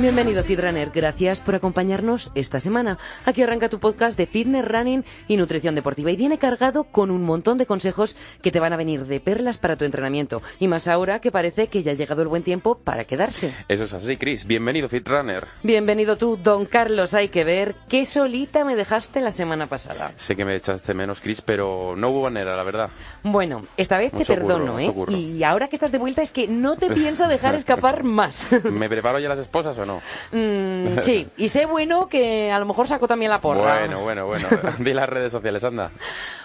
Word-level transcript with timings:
Bienvenido 0.00 0.42
Fitrunner, 0.42 0.90
gracias 0.94 1.40
por 1.42 1.54
acompañarnos 1.54 2.32
esta 2.34 2.58
semana. 2.58 2.96
Aquí 3.26 3.42
arranca 3.42 3.68
tu 3.68 3.78
podcast 3.80 4.16
de 4.16 4.24
fitness, 4.24 4.64
running 4.66 5.04
y 5.28 5.36
nutrición 5.36 5.74
deportiva 5.74 6.10
y 6.10 6.16
viene 6.16 6.38
cargado 6.38 6.84
con 6.84 7.10
un 7.10 7.22
montón 7.22 7.58
de 7.58 7.66
consejos 7.66 8.16
que 8.40 8.50
te 8.50 8.60
van 8.60 8.72
a 8.72 8.78
venir 8.78 9.04
de 9.04 9.20
perlas 9.20 9.58
para 9.58 9.76
tu 9.76 9.84
entrenamiento 9.84 10.40
y 10.58 10.68
más 10.68 10.88
ahora 10.88 11.20
que 11.20 11.30
parece 11.30 11.66
que 11.66 11.82
ya 11.82 11.90
ha 11.90 11.94
llegado 11.94 12.22
el 12.22 12.28
buen 12.28 12.42
tiempo 12.42 12.78
para 12.78 13.04
quedarse. 13.04 13.52
Eso 13.68 13.84
es 13.84 13.92
así, 13.92 14.16
Chris. 14.16 14.46
Bienvenido 14.46 14.88
Fitrunner. 14.88 15.46
Bienvenido 15.62 16.16
tú, 16.16 16.38
don 16.42 16.64
Carlos. 16.64 17.12
Hay 17.12 17.28
que 17.28 17.44
ver 17.44 17.74
qué 17.90 18.06
solita 18.06 18.64
me 18.64 18.76
dejaste 18.76 19.20
la 19.20 19.32
semana 19.32 19.66
pasada. 19.66 20.14
Sé 20.16 20.34
que 20.34 20.46
me 20.46 20.56
echaste 20.56 20.94
menos, 20.94 21.20
Chris, 21.20 21.42
pero 21.42 21.94
no 21.94 22.08
hubo 22.08 22.22
manera, 22.22 22.56
la 22.56 22.62
verdad. 22.62 22.88
Bueno, 23.22 23.66
esta 23.76 23.98
vez 23.98 24.14
Mucho 24.14 24.24
te 24.24 24.34
perdono, 24.40 24.78
curro, 24.94 25.12
¿eh? 25.12 25.18
Y 25.18 25.44
ahora 25.44 25.68
que 25.68 25.76
estás 25.76 25.92
de 25.92 25.98
vuelta 25.98 26.22
es 26.22 26.32
que 26.32 26.48
no 26.48 26.76
te 26.76 26.88
pienso 26.88 27.28
dejar 27.28 27.54
escapar 27.54 28.02
más. 28.02 28.48
¿Me 28.64 28.88
preparo 28.88 29.18
ya 29.18 29.28
las 29.28 29.40
esposas 29.40 29.76
o 29.76 29.84
no? 29.84 29.89
Mm, 30.32 30.98
sí, 31.02 31.28
y 31.36 31.48
sé 31.48 31.66
bueno 31.66 32.08
que 32.08 32.50
a 32.50 32.58
lo 32.58 32.66
mejor 32.66 32.86
saco 32.86 33.08
también 33.08 33.30
la 33.30 33.40
porra. 33.40 33.80
Bueno, 33.80 34.02
bueno, 34.02 34.26
bueno. 34.26 34.48
Di 34.78 34.92
las 34.92 35.08
redes 35.08 35.32
sociales, 35.32 35.64
anda. 35.64 35.90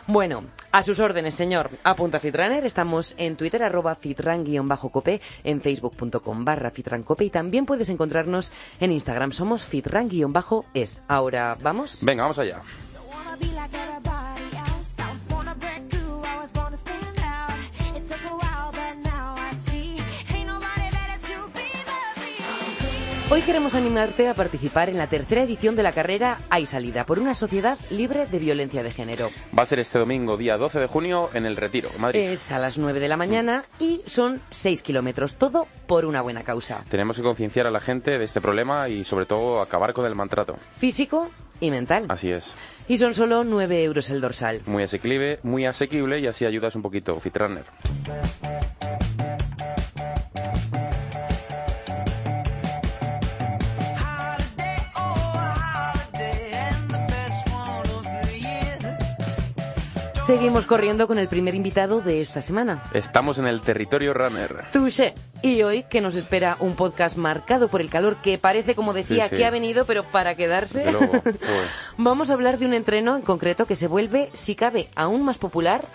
Bueno, 0.08 0.44
a 0.72 0.84
sus 0.84 1.00
órdenes, 1.00 1.36
señor. 1.36 1.70
Apunta 1.84 2.20
Fitrunner. 2.20 2.66
Estamos 2.66 3.16
en 3.18 3.36
Twitter, 3.36 3.64
arroba 3.64 3.96
fitran-cope, 3.96 5.22
en 5.44 5.62
facebook.com 5.62 6.46
barra 6.46 6.72
fitrancope 6.72 7.26
y 7.26 7.30
también 7.30 7.66
puedes 7.66 7.90
encontrarnos 7.90 8.52
en 8.80 8.92
Instagram. 8.92 9.32
Somos 9.32 9.66
fitran-es. 9.66 11.04
Ahora, 11.08 11.58
¿vamos? 11.62 12.00
Venga, 12.02 12.24
vamos 12.24 12.40
allá. 12.40 12.62
Hoy 23.36 23.42
queremos 23.42 23.76
animarte 23.76 24.30
a 24.30 24.34
participar 24.34 24.88
en 24.88 24.98
la 24.98 25.08
tercera 25.08 25.44
edición 25.44 25.76
de 25.76 25.84
la 25.84 25.92
carrera 25.92 26.40
Hay 26.50 26.66
Salida 26.66 27.06
por 27.06 27.20
una 27.20 27.36
sociedad 27.36 27.78
libre 27.90 28.28
de 28.28 28.40
violencia 28.40 28.82
de 28.82 28.92
género. 28.92 29.30
Va 29.56 29.64
a 29.64 29.66
ser 29.66 29.80
este 29.80 30.00
domingo, 30.00 30.38
día 30.38 30.56
12 30.56 30.80
de 30.80 30.88
junio, 30.88 31.30
en 31.34 31.46
El 31.46 31.58
Retiro, 31.58 31.90
Madrid. 32.00 32.22
Es 32.22 32.54
a 32.54 32.60
las 32.60 32.78
9 32.78 32.98
de 33.02 33.10
la 33.10 33.18
mañana 33.18 33.66
y 33.78 34.02
son 34.06 34.42
6 34.52 34.82
kilómetros, 34.84 35.36
todo 35.36 35.68
por 35.86 36.06
una 36.06 36.22
buena 36.22 36.44
causa. 36.44 36.86
Tenemos 36.90 37.18
que 37.18 37.24
concienciar 37.24 37.68
a 37.68 37.72
la 37.72 37.82
gente 37.82 38.18
de 38.18 38.24
este 38.24 38.40
problema 38.40 38.88
y, 38.88 39.04
sobre 39.04 39.26
todo, 39.26 39.60
acabar 39.60 39.92
con 39.92 40.06
el 40.06 40.16
maltrato. 40.16 40.56
Físico 40.78 41.30
y 41.60 41.72
mental. 41.72 42.06
Así 42.08 42.32
es. 42.32 42.56
Y 42.88 42.96
son 42.96 43.14
solo 43.16 43.44
9 43.44 43.84
euros 43.84 44.10
el 44.12 44.22
dorsal. 44.22 44.62
Muy 44.66 44.84
asequible, 44.84 45.40
muy 45.44 45.66
asequible 45.66 46.22
y 46.22 46.28
así 46.28 46.46
ayudas 46.46 46.74
un 46.78 46.84
poquito, 46.84 47.20
Fitrunner. 47.20 47.66
Seguimos 60.26 60.66
corriendo 60.66 61.08
con 61.08 61.20
el 61.20 61.28
primer 61.28 61.54
invitado 61.54 62.02
de 62.02 62.20
esta 62.22 62.42
semana. 62.42 62.82
Estamos 62.94 63.38
en 63.38 63.46
el 63.46 63.62
territorio 63.62 64.12
runner. 64.14 64.66
Touché. 64.72 65.14
Y 65.44 65.62
hoy 65.62 65.84
que 65.84 66.02
nos 66.02 66.16
espera 66.16 66.58
un 66.60 66.76
podcast 66.76 67.16
marcado 67.16 67.68
por 67.68 67.80
el 67.80 67.90
calor 67.92 68.16
que 68.24 68.40
parece, 68.40 68.74
como 68.74 68.94
decía, 68.94 69.26
Sí, 69.26 69.30
sí. 69.32 69.36
que 69.38 69.46
ha 69.46 69.52
venido, 69.52 69.86
pero 69.86 70.04
para 70.04 70.34
quedarse. 70.36 70.92
Luego. 70.92 71.22
Vamos 71.98 72.32
a 72.32 72.34
hablar 72.34 72.58
de 72.58 72.66
un 72.66 72.74
entreno 72.74 73.16
en 73.16 73.22
concreto 73.22 73.68
que 73.68 73.76
se 73.76 73.88
vuelve, 73.88 74.30
si 74.34 74.56
cabe, 74.56 74.88
aún 74.96 75.24
más 75.24 75.38
popular 75.38 75.86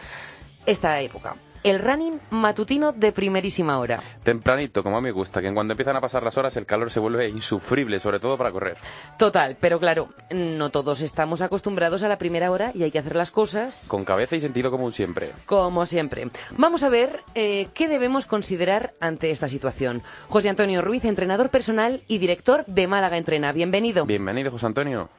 esta 0.65 1.01
época. 1.01 1.35
El 1.63 1.79
running 1.79 2.19
matutino 2.31 2.93
de 2.93 3.13
primerísima 3.13 3.79
hora. 3.79 4.01
Tempranito, 4.23 4.83
como 4.83 4.97
a 4.97 5.01
mí 5.03 5.09
me 5.09 5.13
gusta, 5.13 5.43
que 5.43 5.49
en 5.49 5.55
cuando 5.55 5.75
empiezan 5.75 5.95
a 5.95 6.01
pasar 6.01 6.23
las 6.23 6.39
horas 6.39 6.57
el 6.57 6.65
calor 6.65 6.91
se 6.91 7.01
vuelve 7.01 7.29
insufrible, 7.29 8.01
sobre 8.01 8.19
todo 8.19 8.39
para 8.39 8.51
correr. 8.51 8.79
Total, 9.19 9.59
pero 9.61 9.79
claro, 9.79 10.09
no 10.31 10.71
todos 10.71 11.03
estamos 11.03 11.43
acostumbrados 11.43 12.03
a 12.03 12.09
la 12.09 12.17
primera 12.17 12.51
hora 12.51 12.73
y 12.75 12.83
hay 12.83 12.91
que 12.91 12.99
hacer 12.99 13.15
las 13.15 13.31
cosas 13.31 13.85
Con 13.89 14.07
cabeza 14.07 14.37
y 14.37 14.41
sentido 14.41 14.71
común 14.71 14.93
siempre. 14.93 15.33
Como 15.45 15.85
siempre. 15.85 16.31
Vamos 16.57 16.83
a 16.83 16.89
ver 16.89 17.21
eh, 17.35 17.69
qué 17.75 17.89
debemos 17.89 18.25
considerar 18.25 18.95
ante 18.99 19.31
esta 19.31 19.49
situación. 19.49 20.03
José 20.29 20.49
Antonio 20.49 20.81
Ruiz, 20.81 21.05
entrenador 21.05 21.51
personal 21.51 22.03
y 22.09 22.17
director 22.17 22.65
de 22.67 22.87
Málaga 22.87 23.19
Entrena. 23.19 23.53
Bienvenido. 23.53 24.07
Bienvenido, 24.07 24.51
José 24.51 24.65
Antonio. 24.65 25.11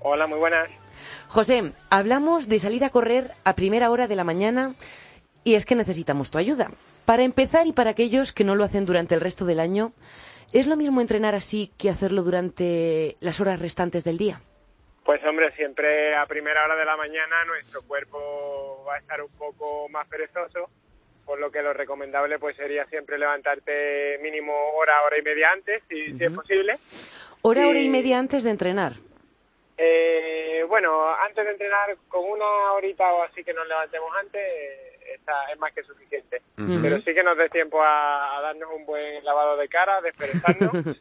Hola, 0.00 0.26
muy 0.26 0.38
buenas. 0.38 0.70
José, 1.28 1.72
hablamos 1.90 2.48
de 2.48 2.58
salir 2.58 2.84
a 2.84 2.90
correr 2.90 3.32
a 3.44 3.54
primera 3.54 3.90
hora 3.90 4.08
de 4.08 4.16
la 4.16 4.24
mañana 4.24 4.74
y 5.44 5.54
es 5.54 5.64
que 5.66 5.74
necesitamos 5.74 6.30
tu 6.30 6.38
ayuda. 6.38 6.70
Para 7.06 7.22
empezar 7.24 7.66
y 7.66 7.72
para 7.72 7.90
aquellos 7.90 8.32
que 8.32 8.44
no 8.44 8.54
lo 8.54 8.64
hacen 8.64 8.86
durante 8.86 9.14
el 9.14 9.20
resto 9.20 9.44
del 9.44 9.60
año, 9.60 9.92
¿es 10.52 10.66
lo 10.66 10.76
mismo 10.76 11.00
entrenar 11.00 11.34
así 11.34 11.72
que 11.78 11.90
hacerlo 11.90 12.22
durante 12.22 13.16
las 13.20 13.40
horas 13.40 13.60
restantes 13.60 14.04
del 14.04 14.18
día? 14.18 14.40
Pues 15.04 15.24
hombre, 15.24 15.50
siempre 15.56 16.14
a 16.14 16.26
primera 16.26 16.64
hora 16.64 16.76
de 16.76 16.84
la 16.84 16.96
mañana 16.96 17.44
nuestro 17.46 17.82
cuerpo 17.82 18.84
va 18.86 18.94
a 18.94 18.98
estar 18.98 19.20
un 19.22 19.30
poco 19.32 19.88
más 19.88 20.06
perezoso, 20.08 20.68
por 21.24 21.40
lo 21.40 21.50
que 21.50 21.62
lo 21.62 21.72
recomendable 21.72 22.38
pues 22.38 22.56
sería 22.56 22.84
siempre 22.86 23.18
levantarte 23.18 24.18
mínimo 24.22 24.52
hora, 24.76 25.02
hora 25.02 25.18
y 25.18 25.22
media 25.22 25.50
antes, 25.52 25.82
si, 25.88 26.16
si 26.18 26.24
es 26.24 26.30
posible. 26.32 26.78
Hora, 27.42 27.62
Sí. 27.62 27.66
hora 27.68 27.80
y 27.80 27.88
media 27.88 28.18
antes 28.18 28.44
de 28.44 28.50
entrenar. 28.50 28.92
Eh, 29.78 30.62
bueno, 30.68 31.08
antes 31.14 31.44
de 31.44 31.52
entrenar, 31.52 31.96
con 32.08 32.22
una 32.30 32.72
horita 32.72 33.10
o 33.14 33.22
así 33.22 33.42
que 33.42 33.54
nos 33.54 33.66
levantemos 33.66 34.10
antes, 34.20 34.42
está, 35.14 35.50
es 35.52 35.58
más 35.58 35.72
que 35.72 35.82
suficiente. 35.82 36.42
Pero 36.56 37.00
sí 37.00 37.14
que 37.14 37.22
nos 37.22 37.36
dé 37.36 37.48
tiempo 37.48 37.82
a, 37.82 38.36
a 38.36 38.40
darnos 38.42 38.70
un 38.74 38.84
buen 38.84 39.24
lavado 39.24 39.56
de 39.56 39.68
cara, 39.68 40.00
desperezarnos 40.00 40.72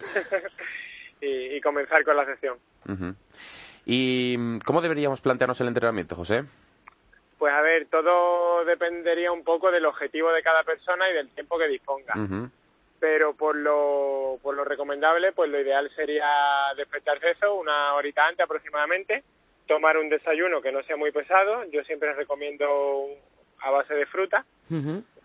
y, 1.21 1.55
y 1.55 1.61
comenzar 1.61 2.03
con 2.03 2.15
la 2.15 2.25
sesión. 2.25 2.57
Ujú. 2.87 3.15
¿Y 3.85 4.59
cómo 4.65 4.81
deberíamos 4.81 5.21
plantearnos 5.21 5.59
el 5.61 5.67
entrenamiento, 5.67 6.15
José? 6.15 6.43
Pues 7.39 7.53
a 7.53 7.61
ver, 7.61 7.87
todo 7.87 8.65
dependería 8.65 9.31
un 9.31 9.43
poco 9.43 9.71
del 9.71 9.85
objetivo 9.85 10.31
de 10.31 10.43
cada 10.43 10.63
persona 10.63 11.09
y 11.09 11.13
del 11.13 11.29
tiempo 11.29 11.57
que 11.57 11.67
disponga. 11.67 12.13
Pero 12.99 13.33
por 13.33 13.55
lo, 13.55 14.37
por 14.41 14.55
lo 14.55 14.65
recomendable, 14.65 15.31
pues 15.31 15.49
lo 15.49 15.59
ideal 15.59 15.89
sería 15.95 16.27
despertarse 16.75 17.31
eso 17.31 17.55
una 17.55 17.93
horita 17.95 18.27
antes 18.27 18.43
aproximadamente, 18.43 19.23
tomar 19.67 19.97
un 19.97 20.09
desayuno 20.09 20.61
que 20.61 20.73
no 20.73 20.83
sea 20.83 20.97
muy 20.97 21.11
pesado. 21.11 21.63
Yo 21.71 21.81
siempre 21.85 22.13
recomiendo 22.13 23.05
a 23.61 23.71
base 23.71 23.93
de 23.93 24.05
fruta, 24.05 24.45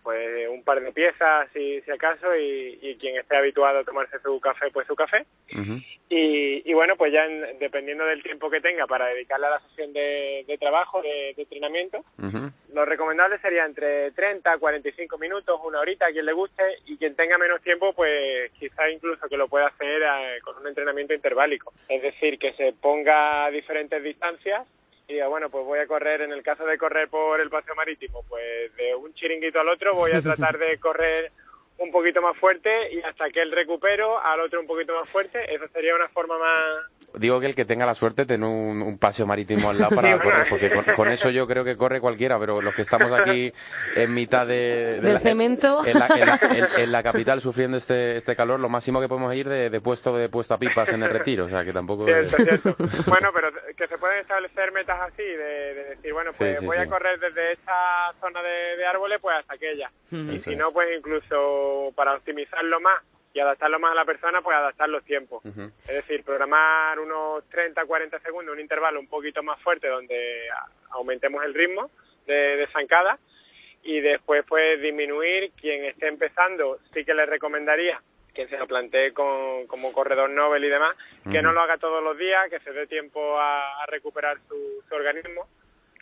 pues 0.03 0.49
un 0.50 0.62
par 0.65 0.83
de 0.83 0.93
piezas 0.93 1.49
si, 1.55 1.81
si 1.81 1.91
acaso 1.91 2.37
y, 2.37 2.78
y 2.83 2.97
quien 2.97 3.17
esté 3.19 3.37
habituado 3.37 3.78
a 3.78 3.84
tomarse 3.84 4.19
su 4.21 4.39
café, 4.39 4.71
pues 4.71 4.87
su 4.87 4.95
café. 4.95 5.25
Y, 6.11 6.62
y 6.71 6.75
bueno, 6.75 6.97
pues 6.97 7.11
ya 7.12 7.21
en- 7.21 7.59
dependiendo 7.59 8.05
del 8.05 8.23
tiempo 8.23 8.50
que 8.50 8.61
tenga 8.61 8.87
para 8.87 9.06
dedicarle 9.06 9.47
a 9.47 9.50
la 9.50 9.61
sesión 9.61 9.93
de, 9.94 10.44
de 10.47 10.59
trabajo, 10.59 11.00
de, 11.00 11.33
de 11.34 11.43
entrenamiento, 11.43 12.05
lo 12.75 12.84
recomendable 12.84 13.39
sería 13.39 13.65
entre 13.65 14.11
30 14.12 14.53
a 14.53 14.59
45 14.59 15.17
minutos, 15.17 15.59
una 15.65 15.81
horita, 15.81 16.06
a 16.06 16.12
quien 16.12 16.27
le 16.27 16.33
guste, 16.34 16.62
y 16.87 16.99
quien 16.99 17.17
tenga 17.17 17.39
menos 17.39 17.62
tiempo, 17.62 17.94
pues 17.94 18.50
quizá 18.59 18.91
incluso 18.91 19.27
que 19.28 19.37
lo 19.39 19.49
pueda 19.49 19.69
hacer 19.69 20.03
eh, 20.03 20.41
con 20.43 20.59
un 20.59 20.67
entrenamiento 20.67 21.15
interválico. 21.15 21.73
Es 21.89 22.03
decir, 22.03 22.39
que 22.39 22.53
se 22.55 22.73
ponga 22.75 23.47
a 23.47 23.50
diferentes 23.50 24.03
distancias 24.03 24.67
y 25.06 25.15
diga, 25.15 25.28
bueno, 25.28 25.50
pues 25.50 25.65
voy 25.65 25.78
a 25.78 25.87
correr, 25.87 26.22
en 26.22 26.32
el 26.32 26.42
caso 26.42 26.65
de 26.65 26.78
correr 26.78 27.09
por 27.09 27.41
el 27.41 27.50
paseo 27.50 27.75
marítimo, 27.75 28.22
pues 28.28 28.75
de 28.76 28.94
un 28.94 29.12
chiringuito 29.15 29.60
al 29.60 29.69
otro 29.69 29.94
voy 29.94 30.12
a 30.12 30.22
tratar 30.22 30.59
de 30.59 30.78
correr 30.78 31.31
un 31.79 31.91
poquito 31.91 32.23
más 32.23 32.37
fuerte 32.38 32.71
y 32.93 33.00
hasta 33.03 33.29
que 33.31 33.43
él 33.43 33.50
recupero, 33.53 34.19
al 34.23 34.41
otro 34.41 34.61
un 34.61 34.67
poquito 34.67 34.94
más 34.94 35.09
fuerte. 35.09 35.53
Eso 35.55 35.67
sería 35.73 35.94
una 35.94 36.09
forma 36.09 36.38
más, 36.38 36.87
Digo 37.17 37.38
que 37.38 37.47
el 37.47 37.55
que 37.55 37.65
tenga 37.65 37.87
la 37.87 37.94
suerte 37.94 38.23
de 38.23 38.26
tener 38.26 38.49
un, 38.49 38.82
un 38.82 38.99
paseo 38.99 39.25
marítimo 39.25 39.71
al 39.71 39.79
lado 39.79 39.94
para 39.94 40.09
Sí, 40.09 40.15
bueno. 40.15 40.31
correr, 40.31 40.47
porque 40.49 40.71
con, 40.73 40.85
con 40.97 41.09
eso 41.12 41.31
yo 41.31 41.47
creo 41.47 41.65
que 41.65 41.76
corre 41.76 42.00
cualquiera, 42.00 42.38
pero 42.41 42.61
los 42.61 42.75
que 42.75 42.82
estamos 42.82 43.12
aquí 43.12 43.53
en 43.94 44.12
mitad 44.15 44.44
de, 44.47 44.55
de 44.55 45.00
Del 45.00 45.15
la, 45.15 45.21
cemento. 45.21 45.85
En 45.87 45.99
la, 45.99 46.06
en 46.09 46.26
la- 46.26 46.41
en- 46.76 46.81
en 46.82 46.93
la 46.93 47.03
capital 47.05 47.41
sufriendo 47.41 47.77
este, 47.77 48.17
este 48.17 48.35
calor, 48.35 48.59
lo 48.59 48.69
máximo 48.69 49.00
que 49.00 49.06
podemos 49.09 49.32
ir 49.35 49.49
de, 49.49 49.70
de 49.70 49.81
puesto 49.81 50.17
de 50.17 50.29
puesto 50.29 50.55
a 50.55 50.59
pipas 50.59 50.93
en 50.93 51.03
el 51.05 51.11
retiro, 51.11 51.44
o 51.44 51.49
sea 51.49 51.65
que 51.65 51.73
tampoco 51.73 52.09
es- 52.09 52.35
Cierto, 52.35 52.44
cierto. 52.73 52.77
Bueno, 53.11 53.31
pero 53.32 53.49
que 53.77 53.87
se 53.87 53.97
pueden 53.99 54.19
establecer 54.20 54.73
metas 54.73 54.99
así, 55.03 55.23
de, 55.23 55.75
de 55.75 55.85
decir, 55.91 56.12
bueno, 56.12 56.32
pues 56.37 56.55
Sí, 56.56 56.61
sí, 56.62 56.67
voy 56.67 56.77
sí. 56.79 56.82
a 56.82 56.87
correr 56.88 57.20
desde 57.20 57.53
esta 57.53 58.12
zona 58.20 58.43
de, 58.43 58.77
de 58.77 58.87
árboles 58.87 59.19
pues 59.20 59.37
hasta 59.38 59.55
aquella. 59.55 59.88
Y 60.11 60.37
Eso 60.37 60.44
si 60.44 60.53
es. 60.55 60.59
no, 60.59 60.73
pues 60.73 60.88
incluso 60.99 61.63
para 61.94 62.14
optimizarlo 62.14 62.81
más 62.81 63.02
y 63.32 63.40
adaptarlo 63.40 63.78
más 63.81 63.93
a 63.93 63.96
la 63.96 64.05
persona, 64.05 64.43
pues 64.43 64.56
adaptar 64.56 64.88
los 64.88 65.05
tiempos. 65.05 65.43
Es 65.88 65.94
decir, 65.94 66.22
programar 66.25 66.99
unos 67.00 67.44
30, 67.50 67.84
40 67.84 68.19
segundos, 68.20 68.55
un 68.55 68.61
intervalo 68.61 69.00
un 69.00 69.08
poquito 69.08 69.43
más 69.43 69.61
fuerte 69.61 69.88
donde 69.88 70.46
aumentemos 70.90 71.44
el 71.44 71.52
ritmo 71.55 71.90
de, 72.26 72.34
de 72.56 72.66
zancada 72.69 73.19
y 73.82 74.00
después 74.00 74.44
pues 74.49 74.81
disminuir. 74.81 75.50
Quien 75.61 75.84
esté 75.84 76.06
empezando 76.08 76.78
sí 76.93 77.05
que 77.05 77.12
le 77.14 77.26
recomendaría 77.26 78.00
quien 78.32 78.49
se 78.49 78.56
lo 78.58 78.67
plantee 78.67 79.12
con- 79.12 79.67
como 79.69 79.93
corredor 79.93 80.28
Nobel 80.31 80.64
y 80.64 80.69
demás, 80.69 80.96
que 81.31 81.40
no 81.43 81.52
lo 81.52 81.60
haga 81.60 81.78
todos 81.78 82.02
los 82.02 82.17
días, 82.19 82.49
que 82.50 82.58
se 82.60 82.72
dé 82.72 82.87
tiempo 82.88 83.38
a, 83.38 83.82
a 83.82 83.87
recuperar 83.87 84.38
su, 84.49 84.82
su 84.88 84.94
organismo, 84.94 85.46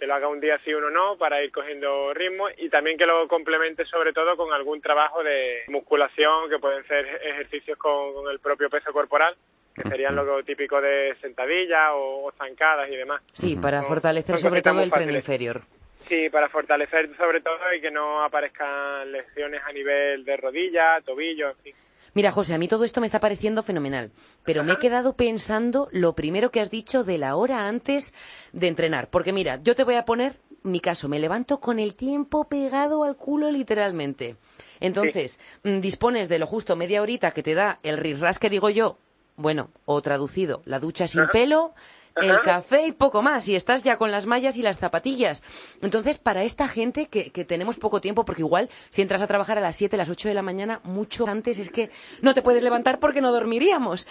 que 0.02 0.08
lo 0.08 0.14
haga 0.16 0.26
un 0.26 0.40
día 0.40 0.58
sí, 0.64 0.74
uno 0.74 0.90
no, 0.90 1.16
para 1.16 1.44
ir 1.44 1.52
cogiendo 1.52 2.12
ritmo 2.12 2.48
y 2.58 2.68
también 2.70 2.98
que 2.98 3.06
lo 3.06 3.28
complemente 3.28 3.84
sobre 3.84 4.12
todo 4.12 4.36
con 4.36 4.52
algún 4.52 4.80
trabajo 4.80 5.22
de 5.22 5.62
musculación, 5.68 6.50
que 6.50 6.58
pueden 6.58 6.84
ser 6.88 7.06
ejercicios 7.22 7.78
con, 7.78 8.12
con 8.12 8.28
el 8.28 8.40
propio 8.40 8.68
peso 8.68 8.92
corporal, 8.92 9.36
que 9.72 9.88
serían 9.88 10.16
lo 10.16 10.42
típico 10.42 10.80
de 10.80 11.14
sentadillas 11.20 11.90
o, 11.92 12.24
o 12.24 12.32
zancadas 12.32 12.90
y 12.90 12.96
demás. 12.96 13.22
Sí, 13.32 13.54
para 13.54 13.78
Son- 13.78 13.90
fortalecer 13.90 14.38
son 14.38 14.50
sobre 14.50 14.60
todo 14.62 14.82
el 14.82 14.90
tren 14.90 15.08
inferior. 15.12 15.60
Sí, 16.00 16.28
para 16.30 16.48
fortalecer 16.48 17.16
sobre 17.16 17.40
todo 17.40 17.72
y 17.72 17.80
que 17.80 17.92
no 17.92 18.24
aparezcan 18.24 19.12
lesiones 19.12 19.62
a 19.64 19.70
nivel 19.70 20.24
de 20.24 20.36
rodilla, 20.36 21.00
tobillo, 21.02 21.50
en 21.50 21.56
fin. 21.58 21.74
Mira, 22.14 22.30
José, 22.30 22.54
a 22.54 22.58
mí 22.58 22.68
todo 22.68 22.84
esto 22.84 23.00
me 23.00 23.06
está 23.06 23.20
pareciendo 23.20 23.62
fenomenal, 23.62 24.10
pero 24.44 24.64
me 24.64 24.72
he 24.72 24.78
quedado 24.78 25.16
pensando 25.16 25.88
lo 25.92 26.14
primero 26.14 26.50
que 26.50 26.60
has 26.60 26.70
dicho 26.70 27.04
de 27.04 27.18
la 27.18 27.36
hora 27.36 27.68
antes 27.68 28.12
de 28.52 28.68
entrenar. 28.68 29.08
Porque 29.08 29.32
mira, 29.32 29.60
yo 29.62 29.74
te 29.74 29.84
voy 29.84 29.94
a 29.94 30.04
poner 30.04 30.38
mi 30.62 30.80
caso, 30.80 31.08
me 31.08 31.18
levanto 31.18 31.60
con 31.60 31.78
el 31.78 31.94
tiempo 31.94 32.44
pegado 32.44 33.04
al 33.04 33.16
culo 33.16 33.50
literalmente. 33.50 34.36
Entonces, 34.80 35.40
mm, 35.62 35.80
dispones 35.80 36.28
de 36.28 36.38
lo 36.38 36.46
justo 36.46 36.76
media 36.76 37.02
horita 37.02 37.30
que 37.30 37.42
te 37.42 37.54
da 37.54 37.78
el 37.82 37.98
risras 37.98 38.38
que 38.38 38.50
digo 38.50 38.68
yo, 38.68 38.98
bueno, 39.42 39.70
o 39.84 40.00
traducido, 40.00 40.62
la 40.64 40.78
ducha 40.78 41.06
sin 41.08 41.28
pelo, 41.28 41.74
el 42.16 42.30
Ajá. 42.30 42.42
café 42.42 42.86
y 42.86 42.92
poco 42.92 43.22
más, 43.22 43.48
y 43.48 43.56
estás 43.56 43.82
ya 43.82 43.96
con 43.96 44.10
las 44.10 44.26
mallas 44.26 44.56
y 44.56 44.62
las 44.62 44.78
zapatillas. 44.78 45.42
Entonces, 45.80 46.18
para 46.18 46.44
esta 46.44 46.68
gente 46.68 47.06
que, 47.06 47.30
que 47.30 47.44
tenemos 47.44 47.76
poco 47.76 48.00
tiempo, 48.00 48.24
porque 48.24 48.42
igual 48.42 48.70
si 48.90 49.02
entras 49.02 49.22
a 49.22 49.26
trabajar 49.26 49.58
a 49.58 49.62
las 49.62 49.76
7, 49.76 49.96
las 49.96 50.08
8 50.10 50.28
de 50.28 50.34
la 50.34 50.42
mañana, 50.42 50.80
mucho 50.84 51.26
antes 51.26 51.58
es 51.58 51.70
que 51.70 51.90
no 52.20 52.34
te 52.34 52.42
puedes 52.42 52.62
levantar 52.62 52.98
porque 53.00 53.20
no 53.20 53.32
dormiríamos. 53.32 54.06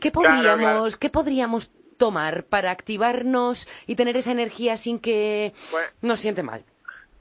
¿Qué 0.00 0.10
Claro, 0.12 0.28
podríamos, 0.28 0.58
claro. 0.60 0.98
¿qué 1.00 1.10
podríamos 1.10 1.70
tomar 1.96 2.44
para 2.44 2.70
activarnos 2.70 3.68
y 3.86 3.94
tener 3.94 4.16
esa 4.16 4.32
energía 4.32 4.76
sin 4.76 4.98
que 4.98 5.52
Bueno. 5.70 5.88
nos 6.02 6.20
siente 6.20 6.42
mal? 6.42 6.64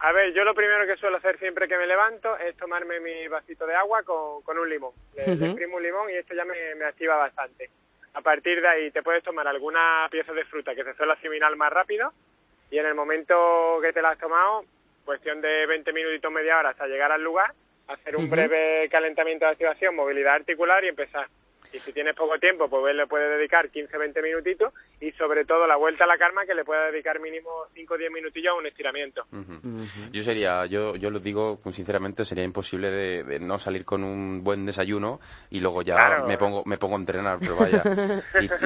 A 0.04 0.12
ver, 0.14 0.34
yo 0.34 0.44
lo 0.44 0.56
primero 0.56 0.88
que 0.88 0.98
suelo 0.98 1.18
hacer 1.18 1.38
siempre 1.38 1.68
que 1.68 1.78
me 1.78 1.86
levanto 1.86 2.36
es 2.38 2.56
tomarme 2.58 3.00
mi 3.00 3.28
vasito 3.28 3.68
de 3.68 3.76
agua 3.76 4.02
con, 4.02 4.42
con 4.42 4.58
un 4.58 4.68
limón. 4.68 4.94
Le, 5.16 5.28
le 5.28 5.34
Ujú. 5.34 5.46
exprimo 5.46 5.78
un 5.78 5.84
limón 5.84 6.10
y 6.10 6.14
esto 6.14 6.34
ya 6.34 6.44
me, 6.44 6.74
me 6.76 6.86
activa 6.86 7.16
bastante. 7.18 7.70
A 8.14 8.22
partir 8.22 8.62
de 8.62 8.68
ahí 8.68 8.92
te 8.92 9.04
puedes 9.04 9.24
tomar 9.24 9.48
alguna 9.48 10.08
pieza 10.10 10.34
de 10.34 10.44
fruta 10.46 10.74
que 10.74 10.84
se 10.84 10.96
suele 10.96 11.14
asimilar 11.14 11.56
más 11.56 11.72
rápido 11.72 12.12
y 12.72 12.80
en 12.80 12.86
el 12.88 12.96
momento 12.96 13.80
que 13.82 13.94
te 13.94 14.02
la 14.02 14.12
has 14.12 14.18
tomado, 14.18 14.66
cuestión 15.06 15.40
de 15.40 15.68
20 15.68 15.94
minutitos, 15.94 16.32
media 16.32 16.58
hora 16.58 16.70
hasta 16.70 16.88
llegar 16.88 17.12
al 17.12 17.24
lugar, 17.24 17.54
hacer 17.88 18.16
un 18.16 18.30
breve 18.30 18.90
calentamiento 18.90 19.46
de 19.46 19.52
activación, 19.52 19.96
movilidad 19.96 20.36
articular 20.36 20.84
y 20.84 20.88
empezar. 20.88 21.28
Y 21.74 21.80
si 21.80 21.94
tienes 21.94 22.16
poco 22.16 22.38
tiempo, 22.38 22.70
pues 22.70 22.94
le 22.96 23.08
puedes 23.08 23.30
dedicar 23.38 23.70
15-20 23.70 24.22
minutitos 24.22 24.74
y 25.00 25.12
sobre 25.14 25.46
todo 25.46 25.66
la 25.68 25.78
vuelta 25.78 26.04
a 26.04 26.08
la 26.08 26.18
calma 26.18 26.46
que 26.46 26.54
le 26.54 26.66
puedes 26.66 26.92
dedicar 26.92 27.20
mínimo 27.20 27.50
5 27.74 27.94
o 27.94 27.98
10 27.98 28.12
minutillos 28.12 28.52
a 28.54 28.58
un 28.58 28.66
estiramiento. 28.68 29.24
Ujú. 29.32 29.54
Ujú. 29.54 30.12
Yo 30.12 30.22
sería, 30.24 30.66
yo, 30.66 30.96
yo 30.98 31.10
lo 31.10 31.20
digo 31.20 31.60
pues, 31.64 31.76
sinceramente, 31.76 32.26
sería 32.26 32.44
imposible 32.44 32.92
de, 32.92 33.24
de 33.24 33.40
no 33.40 33.58
salir 33.58 33.86
con 33.86 34.04
un 34.04 34.44
buen 34.44 34.66
desayuno 34.66 35.20
y 35.50 35.60
luego 35.62 35.82
ya 35.82 35.96
Claro. 35.96 36.28
me 36.28 36.38
pongo 36.38 36.64
me 36.66 36.78
pongo 36.78 36.96
a 36.96 37.00
entrenar, 37.00 37.38
pero 37.40 37.56
vaya. 37.56 37.84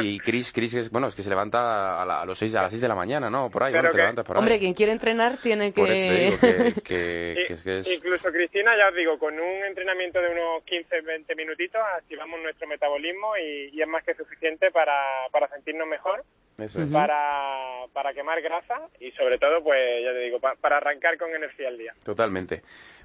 Y, 0.01 0.16
y 0.16 0.19
Chris, 0.19 0.51
Chris 0.51 0.74
es, 0.74 0.90
bueno, 0.90 1.08
es 1.08 1.13
que 1.16 1.22
se 1.22 1.30
levanta 1.30 2.01
a, 2.01 2.06
la- 2.06 2.22
a 2.22 2.25
los 2.25 2.38
seis, 2.40 2.56
a 2.56 2.63
las 2.63 2.72
6 2.72 2.81
de 2.81 2.88
la 2.88 2.96
mañana, 2.96 3.30
¿no? 3.30 3.50
Por 3.51 3.63
ahí, 3.63 3.72
bueno, 3.74 3.90
te 3.90 3.92
que- 3.94 3.98
levantas 4.01 4.25
por 4.25 4.36
ahí. 4.38 4.40
Hombre, 4.40 4.58
quien 4.60 4.74
quiere 4.74 4.92
entrenar 4.94 5.38
tiene 5.38 5.72
que... 5.74 5.81
Por 5.81 5.90
eso 5.92 6.08
te 6.13 6.19
digo 6.24 6.38
que, 6.40 6.81
que- 6.81 7.44
que 7.48 7.54
es 7.54 7.62
que 7.62 7.78
es- 7.80 7.92
Incluso 7.94 8.31
Cristina, 8.31 8.75
ya 8.78 8.90
os 8.90 8.96
digo, 8.96 9.19
con 9.19 9.34
un 9.36 9.63
entrenamiento 9.68 10.19
de 10.22 10.30
unos 10.31 10.63
15-20 10.66 11.36
minutitos 11.36 11.81
activamos 11.98 12.40
nuestro 12.42 12.68
metabolismo 12.68 12.94
y, 13.38 13.69
y 13.74 13.81
es 13.81 13.88
más 13.88 14.03
que 14.03 14.13
suficiente 14.15 14.71
para, 14.71 14.95
para 15.31 15.47
sentirnos 15.50 15.88
mejor, 15.88 16.24
eso 16.57 16.80
es. 16.80 16.86
Ujú. 16.86 16.94
para, 16.94 17.86
para 17.94 18.13
quemar 18.13 18.42
grasa 18.42 18.88
y 19.00 19.12
sobre 19.12 19.38
todo, 19.38 19.62
pues 19.63 20.03
ya 20.03 20.12
te 20.12 20.19
digo, 20.19 20.39
pa- 20.39 20.56
para 20.56 20.77
arrancar 20.77 21.18
con 21.18 21.30
energía 21.36 21.68
al 21.68 21.77
día. 21.77 21.94
Totalmente. 22.03 22.62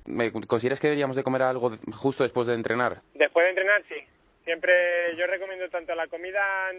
¿Me- 0.06 0.30
¿Consideras 0.32 0.78
que 0.80 0.86
deberíamos 0.86 1.16
de 1.16 1.22
comer 1.24 1.42
algo 1.42 1.72
justo 1.92 2.22
después 2.22 2.46
de 2.46 2.54
entrenar? 2.54 2.98
Después 3.14 3.44
de 3.44 3.50
entrenar, 3.50 3.82
sí. 3.88 3.96
Siempre 4.44 4.72
yo 5.16 5.26
recomiendo 5.26 5.68
tanto 5.68 5.94
la 5.94 6.06
comida 6.06 6.70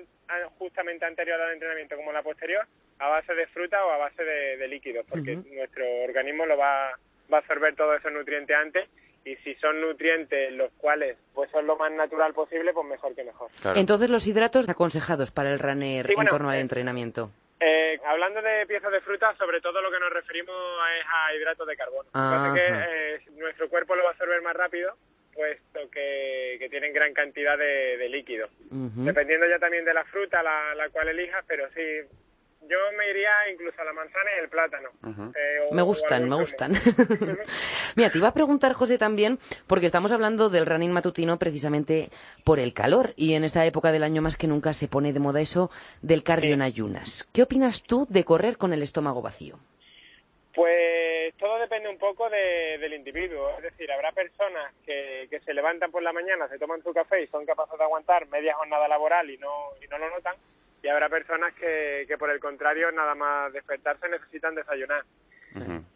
justamente 0.58 1.06
anterior 1.06 1.40
al 1.40 1.54
entrenamiento 1.54 1.96
como 1.96 2.12
la 2.12 2.24
posterior 2.24 2.66
a 3.00 3.08
base 3.08 3.34
de 3.34 3.48
fruta 3.48 3.86
o 3.86 3.92
a 3.92 3.98
base 3.98 4.24
de, 4.24 4.58
de 4.58 4.68
líquidos, 4.68 5.06
porque 5.10 5.36
nuestro 5.36 5.86
organismo 6.04 6.46
lo 6.46 6.58
va, 6.58 6.92
va 7.32 7.38
a 7.38 7.40
absorber 7.40 7.76
todos 7.76 8.00
esos 8.00 8.12
nutrientes 8.12 8.56
antes 8.56 8.90
y 9.24 9.36
si 9.38 9.54
son 9.56 9.80
nutrientes 9.82 10.52
los 10.54 10.72
cuales 10.74 11.18
pues 11.34 11.50
son 11.52 11.68
lo 11.68 11.76
más 11.78 11.92
natural 11.92 12.34
posible, 12.34 12.74
pues 12.74 12.88
mejor 12.88 13.16
que 13.16 13.24
mejor. 13.24 13.50
Claro. 13.62 13.80
Entonces, 13.80 14.10
los 14.10 14.26
hidratos 14.28 14.68
aconsejados 14.68 15.32
para 15.32 15.52
el 15.52 15.60
runner 15.60 16.08
Sí, 16.08 16.14
bueno, 16.16 16.30
en 16.30 16.32
torno 16.32 16.50
al 16.50 16.58
eh, 16.58 16.62
entrenamiento. 16.62 17.32
Eh, 17.60 18.00
hablando 18.06 18.42
de 18.42 18.66
piezas 18.66 18.92
de 18.92 19.02
fruta, 19.02 19.36
sobre 19.38 19.62
todo 19.62 19.82
lo 19.82 19.92
que 19.92 20.00
nos 20.00 20.12
referimos 20.12 20.56
es 21.00 21.06
a 21.08 21.36
hidratos 21.36 21.68
de 21.68 21.78
carbono. 21.78 22.10
Que 22.56 22.68
eh, 22.68 23.20
nuestro 23.38 23.70
cuerpo 23.70 23.96
lo 23.96 24.04
va 24.04 24.10
a 24.10 24.12
absorber 24.14 24.42
más 24.42 24.56
rápido, 24.56 24.96
puesto 25.34 25.80
que, 25.92 26.56
que 26.58 26.70
tienen 26.70 26.92
gran 26.92 27.14
cantidad 27.14 27.58
de, 27.58 27.98
de 27.98 28.10
líquido. 28.10 28.48
Dependiendo 28.72 29.48
ya 29.48 29.60
también 29.60 29.86
de 29.86 29.94
la 29.94 30.04
fruta 30.06 30.42
la, 30.42 30.74
la 30.74 30.90
cual 30.90 31.10
elijas, 31.10 31.46
pero 31.48 31.68
sí, 31.76 31.82
yo 32.62 32.78
me 32.98 33.10
iría 33.10 33.32
incluso 33.52 33.82
a 33.82 33.86
la 33.86 33.94
manzana 33.94 34.30
y 34.38 34.44
el 34.44 34.50
plátano. 34.50 34.90
Eh, 35.36 35.68
o- 35.70 35.74
Me 35.74 35.82
gustan, 35.82 36.30
me 36.30 36.36
gustan. 36.36 36.72
Mira, 37.96 38.10
te 38.12 38.18
iba 38.18 38.28
a 38.30 38.34
preguntar, 38.34 38.74
José, 38.74 38.98
también, 38.98 39.40
porque 39.68 39.86
estamos 39.88 40.12
hablando 40.12 40.50
del 40.50 40.66
running 40.66 40.92
matutino 40.92 41.38
precisamente 41.40 42.10
por 42.44 42.60
el 42.60 42.74
calor 42.74 43.14
y 43.16 43.34
en 43.34 43.44
esta 43.44 43.66
época 43.66 43.92
del 43.92 44.04
año 44.04 44.22
más 44.22 44.38
que 44.38 44.48
nunca 44.48 44.74
se 44.74 44.88
pone 44.88 45.14
de 45.14 45.20
moda 45.20 45.42
eso 45.42 45.70
del 46.02 46.24
cardio 46.24 46.50
Sí. 46.50 46.54
en 46.54 46.62
ayunas. 46.62 47.30
¿Qué 47.34 47.44
opinas 47.44 47.84
tú 47.84 48.06
de 48.10 48.24
correr 48.24 48.58
con 48.58 48.74
el 48.74 48.84
estómago 48.84 49.22
vacío? 49.22 49.58
Pues 50.54 51.34
todo 51.38 51.60
depende 51.60 51.88
un 51.90 51.98
poco 51.98 52.30
de- 52.30 52.78
del 52.78 52.94
individuo. 52.94 53.50
Es 53.58 53.64
decir, 53.64 53.90
habrá 53.92 54.12
personas 54.12 54.74
que, 54.86 55.28
que 55.30 55.40
se 55.40 55.54
levantan 55.54 55.92
por 55.92 56.04
la 56.04 56.12
mañana, 56.12 56.48
se 56.50 56.60
toman 56.60 56.84
su 56.84 56.94
café 56.94 57.24
y 57.24 57.28
son 57.28 57.46
capaces 57.46 57.78
de 57.78 57.84
aguantar 57.86 58.28
media 58.28 58.54
jornada 58.56 58.88
laboral 58.88 59.30
y 59.30 59.38
no, 59.38 59.50
y 59.82 59.88
no 59.88 59.98
lo 59.98 60.10
notan. 60.10 60.36
Y 60.84 60.88
habrá 60.88 61.10
personas 61.10 61.54
que, 61.54 62.06
que 62.08 62.18
por 62.18 62.32
el 62.32 62.40
contrario, 62.40 62.92
nada 62.92 63.16
más 63.16 63.54
despertarse 63.54 64.10
necesitan 64.10 64.56
desayunar. 64.56 65.04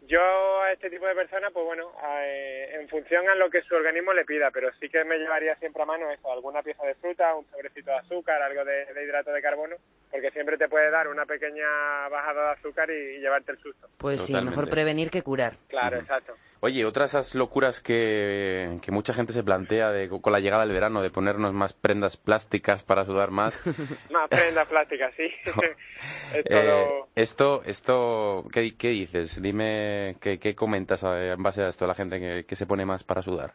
Yo 0.08 0.62
a 0.62 0.72
este 0.72 0.90
tipo 0.90 1.06
de 1.06 1.14
personas, 1.14 1.52
pues 1.52 1.64
bueno, 1.64 1.90
eh, 2.20 2.76
en 2.80 2.88
función 2.88 3.28
a 3.28 3.34
lo 3.34 3.50
que 3.50 3.62
su 3.62 3.74
organismo 3.74 4.12
le 4.12 4.24
pida, 4.24 4.50
pero 4.50 4.70
sí 4.80 4.88
que 4.88 5.04
me 5.04 5.18
llevaría 5.18 5.56
siempre 5.56 5.82
a 5.82 5.86
mano 5.86 6.10
eso, 6.10 6.30
alguna 6.32 6.62
pieza 6.62 6.84
de 6.84 6.94
fruta, 6.94 7.34
un 7.34 7.46
sobrecito 7.50 7.90
de 7.90 7.96
azúcar, 7.96 8.40
algo 8.42 8.64
de, 8.64 8.86
de 8.86 9.04
hidrato 9.04 9.32
de 9.32 9.42
carbono, 9.42 9.76
porque 10.10 10.30
siempre 10.30 10.56
te 10.58 10.68
puede 10.68 10.90
dar 10.90 11.08
una 11.08 11.26
pequeña 11.26 12.08
bajada 12.08 12.46
de 12.46 12.52
azúcar 12.52 12.90
y, 12.90 13.16
y 13.16 13.20
llevarte 13.20 13.52
el 13.52 13.58
susto. 13.58 13.88
Pues 13.98 14.20
sí, 14.20 14.34
mejor 14.34 14.68
prevenir 14.68 15.10
que 15.10 15.22
curar. 15.22 15.54
Claro, 15.68 15.98
exacto. 15.98 16.34
Oye, 16.60 16.84
otra 16.86 17.02
de 17.02 17.08
esas 17.08 17.34
locuras 17.34 17.80
que, 17.80 18.78
que 18.82 18.90
mucha 18.90 19.12
gente 19.12 19.32
se 19.32 19.42
plantea 19.44 19.90
de, 19.90 20.08
con 20.08 20.32
la 20.32 20.40
llegada 20.40 20.64
del 20.64 20.72
verano 20.72 21.02
de 21.02 21.10
ponernos 21.10 21.52
más 21.52 21.74
prendas 21.74 22.16
plásticas 22.16 22.82
para 22.82 23.04
sudar 23.04 23.30
más. 23.30 23.54
Más 24.10 24.28
prendas 24.28 24.66
plásticas, 24.66 25.12
sí. 25.16 25.30
es 26.34 26.44
Eh, 26.46 26.88
esto, 27.14 27.62
esto 27.64 28.44
¿qué, 28.52 28.74
qué 28.76 28.88
dices? 28.88 29.40
Dime, 29.42 29.95
¿qué, 30.20 30.38
qué 30.38 30.54
comentas 30.54 31.02
en 31.04 31.42
base 31.42 31.62
a 31.62 31.68
esto, 31.68 31.86
la 31.86 31.94
gente 31.94 32.18
que, 32.20 32.44
que 32.46 32.56
se 32.56 32.66
pone 32.66 32.84
más 32.84 33.04
para 33.04 33.22
sudar? 33.22 33.52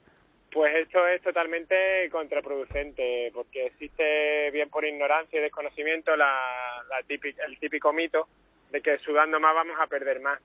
Pues 0.52 0.76
esto 0.76 1.08
es 1.08 1.22
totalmente 1.22 2.10
contraproducente, 2.12 3.32
porque 3.34 3.68
existe, 3.68 4.52
bien 4.52 4.70
por 4.70 4.84
ignorancia 4.86 5.40
y 5.40 5.44
desconocimiento, 5.44 6.16
la, 6.16 6.84
el 7.08 7.60
típico 7.60 7.94
mito 7.94 8.28
de 8.70 8.82
que 8.82 8.98
sudando 9.00 9.40
más 9.40 9.54
vamos 9.56 9.78
a 9.80 9.88
perder 9.88 10.20
más. 10.22 10.40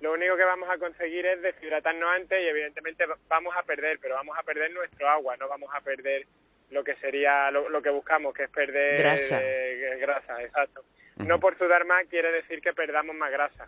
Lo 0.00 0.12
único 0.12 0.36
que 0.36 0.44
vamos 0.44 0.68
a 0.70 0.78
conseguir 0.78 1.26
es 1.26 1.42
deshidratarnos 1.42 2.08
antes 2.10 2.40
y 2.42 2.46
evidentemente 2.48 3.04
va- 3.06 3.16
vamos 3.28 3.54
a 3.56 3.62
perder, 3.62 3.98
pero 4.00 4.14
vamos 4.14 4.36
a 4.38 4.42
perder 4.42 4.72
nuestro 4.72 5.08
agua, 5.08 5.36
no 5.36 5.46
vamos 5.48 5.68
a 5.74 5.80
perder 5.80 6.26
lo 6.70 6.82
que 6.84 6.94
sería 6.96 7.50
lo, 7.50 7.68
lo 7.68 7.80
que 7.82 7.90
buscamos, 7.90 8.34
que 8.34 8.44
es 8.44 8.50
perder 8.50 8.98
Grasa. 8.98 9.38
eh, 9.42 9.98
grasa, 10.00 10.42
exacto. 10.42 10.82
No 11.16 11.40
por 11.40 11.56
sudar 11.56 11.86
más 11.86 12.04
quiere 12.08 12.30
decir 12.30 12.60
que 12.60 12.72
perdamos 12.74 13.16
más 13.16 13.30
grasa. 13.30 13.66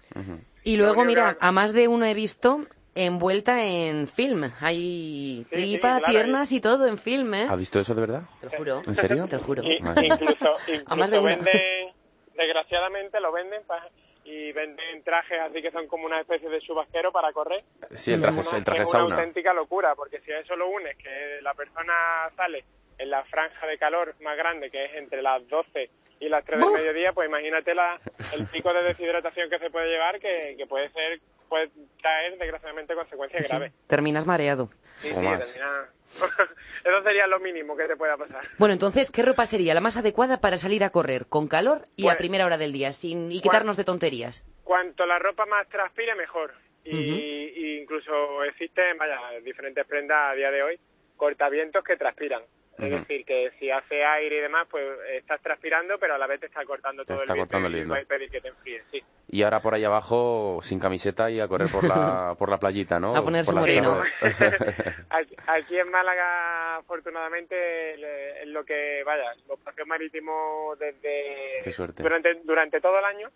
Y 0.65 0.77
luego, 0.77 1.05
mira, 1.05 1.33
que- 1.35 1.39
a 1.47 1.51
más 1.53 1.73
de 1.73 1.89
uno 1.89 2.05
he 2.05 2.13
visto 2.13 2.67
envuelta 2.95 3.65
en 3.65 4.07
film. 4.09 4.45
Hay 4.61 5.45
Sí, 5.45 5.47
tripa, 5.51 5.95
sí, 5.97 6.01
claro, 6.01 6.05
piernas 6.13 6.53
y 6.53 6.61
todo 6.61 6.87
en 6.87 6.99
film, 6.99 7.33
¿eh? 7.35 7.47
¿Has 7.49 7.59
visto 7.59 7.81
eso 7.81 7.95
de 7.95 8.01
verdad? 8.03 8.23
Te 8.41 8.47
lo 8.47 8.53
juro. 8.53 8.83
¿En 8.87 8.95
serio? 8.95 9.27
Te 9.29 9.37
lo 9.37 9.43
juro. 9.43 9.63
Y- 9.63 9.79
incluso 10.05 10.55
A 10.87 10.97
más 10.97 11.11
de 11.11 11.17
incluso 11.17 11.21
una. 11.23 11.37
venden, 11.37 11.89
desgraciadamente 12.35 13.21
lo 13.21 13.33
venden 13.33 13.63
pa- 13.65 13.89
y 14.25 14.53
venden 14.53 15.03
trajes 15.05 15.41
así 15.41 15.63
que 15.63 15.71
son 15.71 15.87
como 15.87 16.05
una 16.07 16.21
especie 16.21 16.49
de 16.51 16.61
chubasquero 16.61 17.11
para 17.13 17.33
correr. 17.33 17.65
Sí, 17.93 18.13
el 18.13 18.21
traje, 18.21 18.41
Una- 18.41 18.59
el 18.59 18.65
traje 18.65 18.83
es 18.83 18.93
una 18.95 19.03
auténtica 19.05 19.55
locura, 19.55 19.95
porque 19.95 20.21
si 20.21 20.33
a 20.33 20.41
eso 20.41 20.55
lo 20.57 20.69
unes, 20.69 20.97
que 20.99 21.39
la 21.41 21.55
persona 21.55 21.95
sale 22.37 22.65
en 22.99 23.11
la 23.11 23.25
franja 23.25 23.67
de 23.67 23.79
calor 23.79 24.15
más 24.21 24.37
grande, 24.37 24.71
que 24.71 24.85
es 24.85 24.95
entre 24.95 25.23
las 25.23 25.47
12 25.49 25.91
y 26.21 26.29
las 26.29 26.45
3 26.45 26.59
del 26.59 26.73
mediodía, 26.73 27.13
pues 27.13 27.29
imagínate 27.29 27.75
la, 27.75 28.01
el 28.33 28.47
pico 28.53 28.73
de 28.73 28.83
deshidratación 28.83 29.49
que 29.51 29.59
se 29.59 29.71
puede 29.71 29.89
llevar, 29.89 30.19
que, 30.21 30.55
que 30.59 30.67
puede 30.67 30.89
ser 30.91 31.21
puede 31.49 31.71
traer 32.03 32.37
desgraciadamente 32.39 32.95
consecuencias 32.95 33.43
Sí, 33.45 33.49
graves. 33.49 33.73
Terminas 33.87 34.27
mareado. 34.27 34.69
Sí, 35.01 35.13
O 35.15 35.21
sí, 35.21 35.25
más. 35.25 35.55
termina- 35.55 35.89
Eso 36.85 37.03
sería 37.03 37.27
lo 37.27 37.39
mínimo 37.41 37.75
que 37.77 37.87
te 37.87 37.97
pueda 37.97 38.17
pasar. 38.19 38.43
Bueno, 38.59 38.73
entonces, 38.75 39.11
¿qué 39.11 39.23
ropa 39.23 39.47
sería 39.47 39.73
la 39.75 39.81
más 39.81 39.97
adecuada 39.97 40.41
para 40.41 40.57
salir 40.59 40.85
a 40.85 40.91
correr 40.91 41.27
con 41.27 41.49
calor 41.49 41.87
y 41.97 42.03
a 42.03 42.07
Bueno. 42.07 42.19
primera 42.19 42.45
hora 42.47 42.59
del 42.59 42.73
día, 42.73 42.93
sin 42.93 43.31
y 43.33 43.41
quitarnos 43.41 43.77
de 43.79 43.85
tonterías? 43.85 44.45
Cuanto 44.65 45.07
la 45.07 45.19
ropa 45.19 45.47
más 45.47 45.67
transpire, 45.69 46.15
mejor. 46.15 46.53
Y 46.85 47.79
incluso 47.81 48.45
existen, 48.45 48.97
vaya, 48.99 49.19
diferentes 49.43 49.87
prendas 49.87 50.33
a 50.33 50.35
día 50.35 50.51
de 50.51 50.63
hoy, 50.63 50.79
cortavientos 51.17 51.83
que 51.85 51.97
transpiran. 51.97 52.43
Es 52.79 52.91
decir, 52.91 53.25
que 53.25 53.51
si 53.59 53.71
hace 53.71 54.05
aire 54.05 54.37
y 54.39 54.41
demás, 54.41 54.67
pues 54.71 54.85
estás 55.13 55.41
transpirando, 55.41 55.99
pero 55.99 56.15
a 56.15 56.19
la 56.19 56.27
vez 56.27 56.41
te 56.41 56.47
está 56.47 56.65
cortando 56.65 57.03
Te 57.03 57.09
todo 57.09 57.23
está 57.23 57.33
el 57.33 57.39
viento 57.39 57.57
cortando 57.57 57.77
el 57.79 57.85
y 57.85 57.89
va 57.89 57.97
a 57.97 58.19
que 58.31 58.41
te 58.41 58.49
enfríes, 58.49 58.85
sí. 58.93 59.03
Y 59.31 59.43
ahora 59.43 59.61
por 59.61 59.75
ahí 59.75 59.85
abajo, 59.85 60.61
sin 60.63 60.79
camiseta 60.79 61.31
y 61.31 61.41
a 61.41 61.49
correr 61.49 61.69
por 61.71 61.85
la, 61.85 62.35
por 62.39 62.49
la 62.49 62.59
playita, 62.59 63.01
¿no? 63.01 63.17
A 63.17 63.23
ponerse 63.23 63.53
moreno. 63.53 64.03
Aquí, 65.11 65.37
aquí 65.47 65.79
en 65.79 65.91
Málaga, 65.91 66.77
afortunadamente, 66.77 67.97
le- 67.97 68.43
es 68.43 68.49
lo 68.49 68.65
que, 68.65 69.03
vaya, 69.05 69.35
los 69.49 69.59
paseos 69.61 69.87
marítimos 69.89 70.79
desde 70.79 71.59
Qué 71.65 71.73
suerte. 71.73 72.03
durante 72.03 72.35
durante 72.45 72.81
todo 72.81 72.99
el 72.99 73.05
año, 73.05 73.29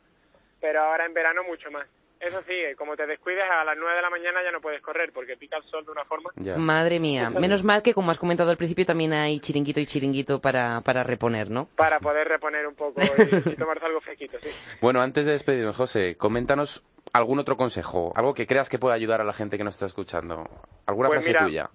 pero 0.61 0.83
ahora 0.83 1.05
en 1.07 1.15
verano 1.15 1.43
mucho 1.45 1.71
más. 1.71 1.87
Eso 2.23 2.41
sí, 2.47 2.55
como 2.79 2.95
te 2.97 3.05
descuides 3.05 3.43
a 3.51 3.65
las 3.65 3.77
9 3.77 3.97
de 3.97 4.03
la 4.03 4.09
mañana 4.11 4.45
ya 4.45 4.53
no 4.53 4.61
puedes 4.61 4.81
correr 4.81 5.11
porque 5.13 5.37
pica 5.37 5.57
el 5.57 5.65
sol 5.65 5.85
de 5.85 5.91
una 5.91 6.05
forma. 6.05 6.31
Ya. 6.37 6.57
Madre 6.57 7.01
mía, 7.01 7.31
menos 7.31 7.65
mal 7.65 7.83
que 7.83 7.95
como 7.95 8.13
has 8.13 8.19
comentado 8.21 8.51
al 8.51 8.57
principio 8.57 8.87
también 8.87 9.13
hay 9.13 9.41
chiringuito 9.41 9.81
y 9.81 9.87
chiringuito 9.87 10.41
para, 10.41 10.81
para 10.83 11.03
reponer, 11.03 11.51
¿no? 11.51 11.67
para 11.77 11.99
poder 11.99 12.29
reponer 12.29 12.67
un 12.69 12.77
poco 12.77 13.01
y, 13.03 13.51
y 13.51 13.57
tomarse 13.57 13.85
algo 13.87 14.01
fresquito, 14.01 14.39
sí. 14.41 14.51
Bueno, 14.81 15.01
antes 15.01 15.27
de 15.27 15.33
despedirnos, 15.33 15.77
José, 15.77 16.17
coméntanos 16.17 16.85
algún 17.13 17.41
otro 17.41 17.57
consejo, 17.57 18.13
algo 18.15 18.35
que 18.35 18.47
creas 18.47 18.69
que 18.69 18.79
pueda 18.79 18.95
ayudar 18.95 19.21
a 19.21 19.25
la 19.25 19.33
gente 19.33 19.59
que 19.59 19.65
nos 19.65 19.75
está 19.75 19.87
escuchando. 19.87 20.49
¿Alguna 20.87 21.09
Pues 21.09 21.25
frase 21.25 21.29
mira, 21.31 21.45
tuya? 21.45 21.71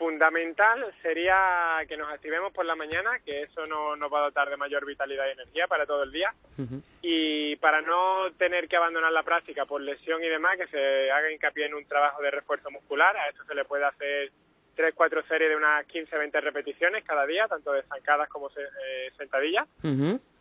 Fundamental 0.00 0.82
sería 1.02 1.36
que 1.86 1.94
nos 1.98 2.08
activemos 2.08 2.54
por 2.54 2.64
la 2.64 2.74
mañana, 2.74 3.18
que 3.22 3.42
eso 3.42 3.66
no 3.66 3.96
nos 3.96 4.10
va 4.10 4.20
a 4.20 4.24
dotar 4.24 4.48
de 4.48 4.56
mayor 4.56 4.86
vitalidad 4.86 5.26
y 5.28 5.32
energía 5.32 5.66
para 5.66 5.84
todo 5.84 6.04
el 6.04 6.10
día. 6.10 6.32
Y 7.02 7.56
para 7.56 7.82
no 7.82 8.32
tener 8.38 8.66
que 8.66 8.76
abandonar 8.76 9.12
la 9.12 9.22
práctica 9.24 9.66
por 9.66 9.82
lesión 9.82 10.24
y 10.24 10.28
demás, 10.28 10.56
que 10.56 10.68
se 10.68 11.10
haga 11.10 11.30
hincapié 11.30 11.66
en 11.66 11.74
un 11.74 11.84
trabajo 11.84 12.22
de 12.22 12.30
refuerzo 12.30 12.70
muscular. 12.70 13.14
A 13.14 13.28
esto 13.28 13.44
se 13.44 13.54
le 13.54 13.66
puede 13.66 13.84
hacer 13.84 14.30
3, 14.74 14.94
4 14.94 15.22
series 15.28 15.50
de 15.50 15.56
unas 15.56 15.84
15, 15.84 16.16
20 16.16 16.40
repeticiones 16.40 17.04
cada 17.04 17.26
día, 17.26 17.46
tanto 17.46 17.70
de 17.72 17.82
zancadas 17.82 18.30
como 18.30 18.48
eh, 18.48 19.12
sentadillas. 19.18 19.68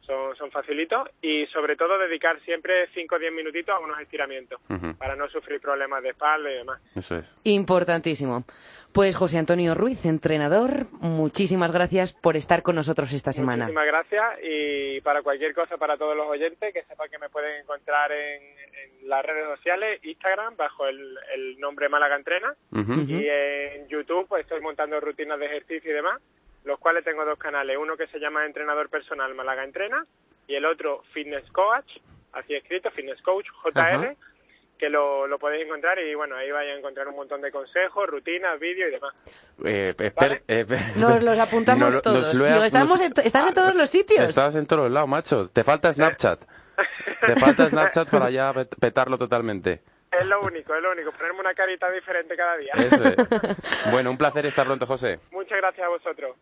Son, 0.10 0.36
son 0.36 0.50
facilitos. 0.50 1.08
Y 1.22 1.46
sobre 1.48 1.76
todo 1.76 2.00
dedicar 2.00 2.40
siempre 2.42 2.88
5 2.96 3.16
o 3.16 3.20
10 3.20 3.32
minutitos 3.32 3.76
a 3.76 3.80
unos 3.80 4.00
estiramientos, 4.00 4.60
para 4.98 5.16
no 5.16 5.30
sufrir 5.30 5.62
problemas 5.62 6.02
de 6.02 6.10
espalda 6.10 6.52
y 6.52 6.56
demás. 6.56 6.82
Eso 6.96 7.18
es. 7.18 7.26
Importantísimo. 7.44 8.44
Pues 8.92 9.16
José 9.16 9.38
Antonio 9.38 9.76
Ruiz, 9.76 10.04
entrenador, 10.06 10.88
muchísimas 11.00 11.72
gracias 11.72 12.12
por 12.12 12.36
estar 12.36 12.64
con 12.64 12.76
nosotros 12.76 13.14
esta 13.14 13.32
semana. 13.32 13.66
Muchísimas 13.66 13.86
gracias 13.86 14.26
y 14.42 15.02
para 15.02 15.22
cualquier 15.22 15.54
cosa, 15.54 15.78
para 15.78 15.96
todos 15.96 16.18
los 16.18 16.28
oyentes, 16.28 16.74
que 16.74 16.84
sepan 16.86 17.08
que 17.10 17.20
me 17.20 17.30
pueden 17.30 17.62
encontrar 17.62 18.12
en, 18.12 18.42
en 18.42 19.08
las 19.10 19.24
redes 19.24 19.46
sociales, 19.58 20.04
Instagram, 20.04 20.56
bajo 20.58 20.88
el, 20.88 21.16
el 21.36 21.60
nombre 21.60 21.88
Málaga 21.88 22.16
Entrena, 22.16 22.56
y 22.74 23.28
en 23.28 23.88
YouTube 23.90 24.28
pues 24.28 24.42
estoy 24.42 24.60
montando 24.62 25.00
rutinas 25.00 25.40
de 25.40 25.46
ejercicio 25.46 25.92
y 25.92 25.94
demás, 25.94 26.20
los 26.66 26.80
cuales 26.80 27.04
tengo 27.04 27.26
dos 27.26 27.40
canales, 27.40 27.78
uno 27.80 27.96
que 27.98 28.08
se 28.08 28.20
llama 28.20 28.46
Entrenador 28.46 28.90
Personal 28.90 29.34
Málaga 29.36 29.64
Entrena 29.64 30.06
y 30.48 30.56
el 30.56 30.66
otro 30.66 31.04
Fitness 31.14 31.50
Coach, 31.52 31.98
así 32.34 32.56
escrito, 32.56 32.92
Fitness 32.92 33.22
Coach 33.22 33.46
JR, 33.64 33.80
Ajá. 33.80 34.14
que 34.78 34.90
lo, 34.90 35.28
lo 35.28 35.40
podéis 35.40 35.66
encontrar 35.66 36.00
y 36.00 36.14
bueno, 36.16 36.36
ahí 36.36 36.52
vais 36.52 36.70
a 36.74 36.78
encontrar 36.78 37.08
un 37.08 37.16
montón 37.16 37.42
de 37.42 37.52
consejos, 37.52 38.08
rutinas, 38.08 38.60
vídeos 38.60 38.90
y 38.90 38.94
demás. 38.94 39.14
Eh, 39.66 39.94
eh, 39.98 40.12
Vale. 40.16 40.42
per- 40.42 40.44
eh, 40.48 40.66
per- 40.66 40.98
Nos 40.98 41.22
los 41.22 41.38
apuntamos 41.40 42.02
todos. 42.02 42.34
lo 42.34 42.46
Digo, 42.46 42.64
estamos 42.64 42.90
nos- 42.92 43.02
en 43.02 43.14
to- 43.14 43.22
estás 43.22 43.48
en 43.48 43.54
todos 43.54 43.76
los 43.76 43.90
sitios. 43.90 44.30
Estabas 44.30 44.56
en 44.56 44.66
todos 44.68 44.84
los 44.84 44.92
lados, 44.92 45.10
macho. 45.10 45.48
Te 45.50 45.64
falta 45.64 45.92
Snapchat. 45.94 46.46
Te 47.26 47.36
falta 47.36 47.68
Snapchat 47.68 48.10
para 48.10 48.30
ya 48.30 48.54
pet- 48.54 48.76
petarlo 48.80 49.18
totalmente. 49.18 49.82
Es 50.12 50.26
lo 50.26 50.42
único, 50.42 50.76
es 50.76 50.82
lo 50.82 50.92
único, 50.92 51.12
ponerme 51.12 51.40
una 51.40 51.54
carita 51.54 51.90
diferente 51.92 52.36
cada 52.36 52.58
día. 52.58 52.74
Eso 52.76 53.04
es. 53.06 53.16
Bueno, 53.92 54.12
un 54.12 54.18
placer 54.18 54.46
estar 54.46 54.66
pronto, 54.66 54.86
José. 54.86 55.20
Muchas 55.32 55.58
gracias 55.58 55.86
a 55.86 55.90
vosotros. 55.90 56.36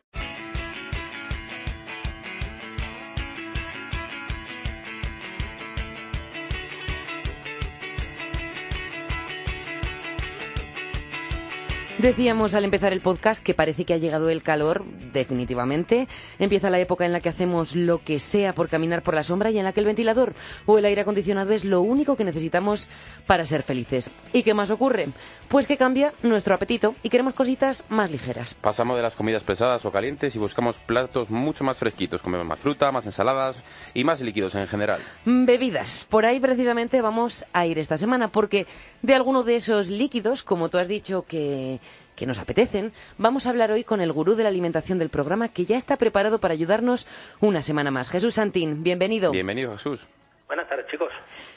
Decíamos 12.00 12.54
al 12.54 12.64
empezar 12.64 12.94
el 12.94 13.02
podcast 13.02 13.42
que 13.42 13.56
parece 13.56 13.84
que 13.84 13.96
ha 13.96 13.98
llegado 13.98 14.30
el 14.30 14.44
calor, 14.44 14.86
definitivamente. 15.14 16.08
Empieza 16.38 16.70
la 16.70 16.80
época 16.80 17.08
en 17.08 17.12
la 17.12 17.22
que 17.22 17.30
hacemos 17.30 17.76
lo 17.76 18.04
que 18.04 18.20
sea 18.20 18.54
por 18.54 18.70
caminar 18.70 19.02
por 19.02 19.16
la 19.16 19.24
sombra 19.24 19.50
y 19.50 19.58
en 19.58 19.64
la 19.64 19.74
que 19.74 19.80
el 19.80 19.88
ventilador 19.88 20.36
o 20.68 20.78
el 20.78 20.86
aire 20.86 21.02
acondicionado 21.02 21.54
es 21.54 21.66
lo 21.66 21.82
único 21.82 22.16
que 22.16 22.24
necesitamos 22.24 22.88
para 23.26 23.48
ser 23.48 23.64
felices. 23.64 24.12
¿Y 24.32 24.44
qué 24.44 24.54
más 24.54 24.70
ocurre? 24.70 25.08
Pues 25.48 25.66
que 25.66 25.76
cambia 25.76 26.14
nuestro 26.22 26.54
apetito 26.54 26.94
y 27.02 27.10
queremos 27.10 27.34
cositas 27.34 27.84
más 27.90 28.12
ligeras. 28.12 28.54
Pasamos 28.54 28.96
de 28.96 29.02
las 29.02 29.16
comidas 29.16 29.42
pesadas 29.42 29.84
o 29.84 29.92
calientes 29.92 30.36
y 30.36 30.40
buscamos 30.40 30.76
platos 30.78 31.32
mucho 31.32 31.64
más 31.64 31.80
fresquitos. 31.80 32.22
Comemos 32.22 32.46
más 32.46 32.60
fruta, 32.60 32.92
más 32.92 33.08
ensaladas 33.08 33.58
y 33.96 34.04
más 34.04 34.22
líquidos 34.22 34.54
en 34.54 34.68
general. 34.68 35.02
Mm, 35.26 35.46
Bebidas. 35.46 36.06
Por 36.08 36.28
ahí 36.28 36.40
precisamente 36.40 37.02
vamos 37.02 37.44
a 37.54 37.66
ir 37.66 37.80
esta 37.80 37.98
semana 37.98 38.28
porque 38.28 38.68
de 39.02 39.16
alguno 39.16 39.42
de 39.42 39.56
esos 39.56 39.90
líquidos, 39.90 40.44
como 40.44 40.70
tú 40.70 40.78
has 40.78 40.88
dicho 40.88 41.26
que, 41.28 41.80
que 42.16 42.26
nos 42.26 42.40
apetecen, 42.40 42.92
vamos 43.18 43.46
a 43.46 43.52
hablar 43.52 43.72
hoy 43.72 43.84
con 43.84 44.02
el 44.02 44.12
gurú 44.12 44.36
de 44.36 44.44
la 44.44 44.50
alimentación 44.50 45.00
del 45.00 45.10
programa 45.10 45.54
que 45.54 45.66
ya 45.66 45.78
está 45.78 45.98
preparado 45.98 46.40
para 46.40 46.54
ayudarnos 46.54 47.08
una 47.40 47.62
semana 47.62 47.92
más. 47.92 48.10
Jesús 48.10 48.36
Santín, 48.36 48.84
bienvenido. 48.84 49.32
Bienvenido, 49.32 49.72
Jesús. 49.74 50.08
Buenas 50.48 50.68
tardes, 50.70 50.88
chicos. 50.88 51.12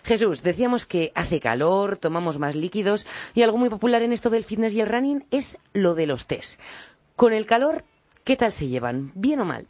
Jesús, 0.05 0.43
decíamos 0.43 0.87
que 0.87 1.13
hace 1.15 1.41
calor, 1.41 1.97
tomamos 1.97 2.39
más 2.39 2.57
líquidos 2.57 3.07
y 3.35 3.43
algo 3.43 3.57
muy 3.57 3.71
popular 3.71 4.03
en 4.03 4.13
esto 4.13 4.31
del 4.31 4.45
fitness 4.45 4.75
y 4.75 4.81
el 4.81 4.89
running 4.89 5.25
es 5.31 5.59
lo 5.73 5.95
de 5.95 6.07
los 6.07 6.27
test. 6.27 6.61
Con 7.17 7.33
el 7.33 7.47
calor, 7.47 7.85
¿qué 8.25 8.37
tal 8.37 8.51
se 8.51 8.67
llevan? 8.67 9.13
¿Bien 9.15 9.41
o 9.41 9.45
mal? 9.45 9.67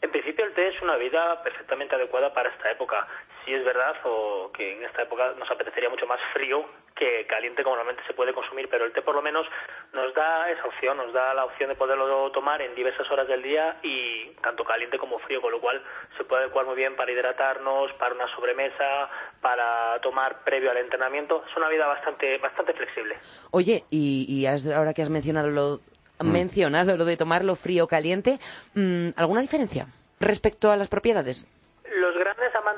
En 0.00 0.10
principio 0.10 0.44
el 0.44 0.54
té 0.54 0.68
es 0.68 0.80
una 0.80 0.96
bebida 0.96 1.42
perfectamente 1.42 1.96
adecuada 1.96 2.32
para 2.32 2.50
esta 2.50 2.70
época. 2.70 3.06
Sí 3.44 3.52
es 3.52 3.64
verdad 3.64 3.96
o 4.04 4.50
que 4.52 4.76
en 4.76 4.84
esta 4.84 5.02
época 5.02 5.34
nos 5.38 5.50
apetecería 5.50 5.90
mucho 5.90 6.06
más 6.06 6.20
frío 6.32 6.64
que 6.98 7.26
caliente 7.26 7.62
como 7.62 7.76
normalmente 7.76 8.06
se 8.06 8.12
puede 8.14 8.32
consumir, 8.34 8.68
pero 8.68 8.84
el 8.84 8.92
té 8.92 9.02
por 9.02 9.14
lo 9.14 9.22
menos 9.22 9.46
nos 9.92 10.12
da 10.14 10.50
esa 10.50 10.64
opción, 10.66 10.96
nos 10.96 11.12
da 11.12 11.32
la 11.34 11.44
opción 11.44 11.68
de 11.70 11.76
poderlo 11.76 12.30
tomar 12.32 12.60
en 12.60 12.74
diversas 12.74 13.08
horas 13.10 13.28
del 13.28 13.42
día 13.42 13.76
y 13.82 14.30
tanto 14.42 14.64
caliente 14.64 14.98
como 14.98 15.18
frío, 15.20 15.40
con 15.40 15.52
lo 15.52 15.60
cual 15.60 15.80
se 16.16 16.24
puede 16.24 16.42
adecuar 16.44 16.66
muy 16.66 16.74
bien 16.76 16.96
para 16.96 17.12
hidratarnos, 17.12 17.92
para 17.94 18.14
una 18.14 18.26
sobremesa, 18.34 19.08
para 19.40 20.00
tomar 20.02 20.42
previo 20.44 20.70
al 20.70 20.78
entrenamiento. 20.78 21.44
Es 21.48 21.56
una 21.56 21.68
bebida 21.68 21.86
bastante 21.86 22.38
bastante 22.38 22.74
flexible. 22.74 23.16
Oye, 23.52 23.84
y, 23.90 24.26
y 24.28 24.46
has- 24.46 24.68
ahora 24.68 24.92
que 24.92 25.02
has 25.02 25.10
mencionado 25.10 25.48
lo, 25.50 25.80
mencionado 26.22 26.96
lo 26.96 27.04
de 27.04 27.16
tomarlo 27.16 27.54
frío 27.56 27.84
o 27.84 27.88
caliente, 27.88 28.38
mm, 28.74 29.10
¿alguna 29.16 29.40
diferencia 29.40 29.86
respecto 30.20 30.70
a 30.70 30.76
las 30.76 30.88
propiedades? 30.88 31.46
Los 31.96 32.14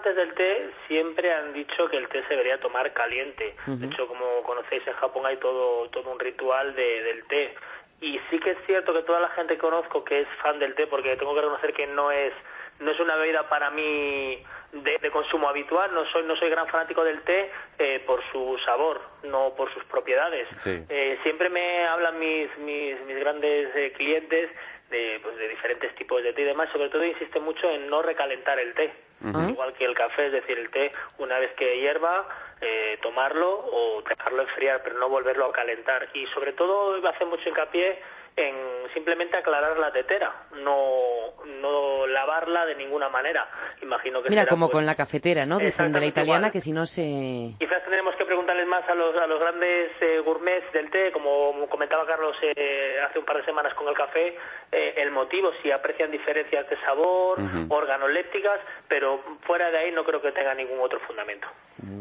amantes 0.01 0.17
del 0.17 0.35
té 0.35 0.71
siempre 0.87 1.33
han 1.33 1.53
dicho 1.53 1.89
que 1.89 1.97
el 1.97 2.09
té 2.09 2.23
se 2.23 2.31
debería 2.31 2.59
tomar 2.59 2.93
caliente. 2.93 3.55
De 3.67 3.87
hecho, 3.87 4.07
como 4.07 4.43
conocéis, 4.43 4.87
en 4.87 4.95
Japón 4.95 5.27
hay 5.27 5.37
todo, 5.37 5.89
todo 5.91 6.11
un 6.11 6.19
ritual 6.19 6.75
de, 6.75 7.03
del 7.03 7.25
té. 7.25 7.55
Y 8.01 8.19
sí 8.31 8.39
que 8.39 8.53
es 8.53 8.59
cierto 8.67 8.95
que 8.95 9.03
toda 9.03 9.21
la 9.21 9.29
gente 9.31 9.55
que 9.55 9.61
conozco 9.61 10.05
que 10.05 10.21
es 10.23 10.29
fan 10.43 10.59
del 10.59 10.75
té, 10.75 10.87
porque 10.87 11.17
tengo 11.17 11.35
que 11.35 11.41
reconocer 11.43 11.75
que 11.75 11.87
no 11.87 12.11
es, 12.11 12.33
no 12.79 12.91
es 12.91 13.01
una 13.01 13.17
bebida 13.17 13.47
para 13.49 13.71
mí 13.71 14.43
de, 14.73 14.99
de 14.99 15.11
consumo 15.11 15.49
habitual, 15.49 15.93
no 15.93 16.07
soy, 16.07 16.23
no 16.23 16.35
soy 16.37 16.49
gran 16.49 16.67
fanático 16.69 17.05
del 17.05 17.21
té 17.23 17.51
eh, 17.79 18.03
por 18.07 18.23
su 18.33 18.59
sabor, 18.65 19.03
no 19.25 19.53
por 19.55 19.73
sus 19.75 19.85
propiedades. 19.85 20.49
Sí. 20.59 20.83
Eh, 20.89 21.19
siempre 21.23 21.51
me 21.51 21.87
hablan 21.87 22.19
mis, 22.19 22.57
mis, 22.59 22.99
mis 23.03 23.17
grandes 23.19 23.69
eh, 23.77 23.93
clientes 23.93 24.51
de, 24.89 25.21
pues, 25.23 25.37
de 25.37 25.49
diferentes 25.49 25.95
tipos 25.97 26.23
de 26.23 26.33
té 26.33 26.41
y 26.41 26.45
demás, 26.47 26.71
sobre 26.73 26.89
todo 26.89 27.05
insiste 27.05 27.39
mucho 27.39 27.71
en 27.71 27.91
no 27.91 28.01
recalentar 28.01 28.59
el 28.59 28.73
té. 28.73 28.91
Igual 29.23 29.75
que 29.75 29.85
el 29.85 29.95
café, 29.95 30.27
es 30.27 30.33
decir, 30.33 30.59
el 30.59 30.71
té 30.71 30.93
una 31.19 31.39
vez 31.39 31.53
que 31.55 31.81
hierva, 31.81 32.27
eh, 32.61 32.99
tomarlo 33.03 33.51
o 33.51 34.03
dejarlo 34.03 34.43
enfriar, 34.43 34.83
pero 34.83 34.99
no 34.99 35.09
volverlo 35.09 35.47
a 35.47 35.53
calentar. 35.53 36.09
Y 36.15 36.27
sobre 36.29 36.53
todo 36.53 36.97
hace 37.09 37.25
mucho 37.25 37.49
hincapié 37.49 37.99
en 38.37 38.55
simplemente 38.95 39.37
aclarar 39.37 39.77
la 39.77 39.93
tetera, 39.93 40.33
no, 40.63 41.35
no 41.61 42.07
lavarla 42.07 42.65
de 42.65 42.77
ninguna 42.77 43.09
manera. 43.09 43.47
Imagino 43.83 44.23
que 44.23 44.31
Mira, 44.31 44.43
será, 44.43 44.51
como 44.51 44.67
pues, 44.67 44.77
con 44.77 44.87
la 44.87 44.95
cafetera, 44.95 45.45
¿no? 45.47 45.59
Dicen 45.59 45.93
de 45.93 46.01
la 46.01 46.07
italiana 46.07 46.39
igual. 46.47 46.53
que 46.53 46.61
si 46.61 46.73
no 46.73 46.87
se... 46.87 47.57
Quizás 47.59 47.83
tendremos 47.83 48.15
que 48.15 48.25
preguntarles 48.25 48.67
más 48.69 48.89
a 48.89 48.95
los, 48.95 49.17
a 49.17 49.27
los 49.27 49.41
grandes 49.41 49.91
eh, 50.01 50.21
gourmets 50.21 50.73
del 50.73 50.91
té, 50.91 51.11
como 51.13 51.69
comentaba 51.69 52.07
Carlos 52.07 52.37
eh, 52.43 52.97
hace 53.05 53.19
un 53.19 53.25
par 53.25 53.37
de 53.39 53.45
semanas 53.45 53.75
con 53.75 53.89
el 53.89 53.95
café, 53.95 54.37
eh, 54.71 54.95
el 54.97 55.11
motivo, 55.11 55.51
si 55.63 55.71
aprecian 55.71 56.11
diferencias 56.11 56.71
de 56.71 56.81
sabor, 56.83 57.41
Ujú. 57.41 57.67
organolépticas, 57.75 58.61
pero 58.89 59.01
pero 59.01 59.19
fuera 59.47 59.71
de 59.71 59.79
ahí 59.79 59.93
no 59.93 60.05
creo 60.05 60.21
que 60.21 60.31
tenga 60.31 60.53
ningún 60.53 60.79
otro 60.79 61.01
fundamento. 61.01 61.49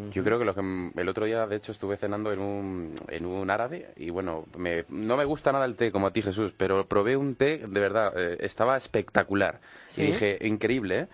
Yo 0.10 0.22
creo 0.22 0.38
que 0.38 0.44
lo 0.50 0.53
que 0.56 0.60
m- 0.62 0.91
el 0.96 1.08
otro 1.10 1.25
día, 1.25 1.48
de 1.48 1.56
hecho, 1.56 1.72
estuve 1.72 1.96
cenando 1.98 2.32
en 2.34 2.39
un, 2.39 2.96
en 3.08 3.25
un 3.25 3.50
árabe 3.50 3.89
y 3.96 4.10
bueno, 4.10 4.46
me- 4.58 4.86
no 4.89 5.15
me 5.18 5.25
gusta 5.25 5.51
nada 5.51 5.65
el 5.65 5.75
té 5.75 5.91
como 5.91 6.08
a 6.08 6.12
ti, 6.12 6.22
Jesús, 6.22 6.53
pero 6.58 6.86
probé 6.88 7.15
un 7.18 7.36
té, 7.36 7.58
de 7.65 7.79
verdad, 7.79 8.13
eh, 8.15 8.38
estaba 8.41 8.75
espectacular. 8.77 9.60
¿Sí? 9.89 10.01
Y 10.01 10.06
dije, 10.08 10.38
increíble, 10.41 11.00
¿eh? 11.00 11.08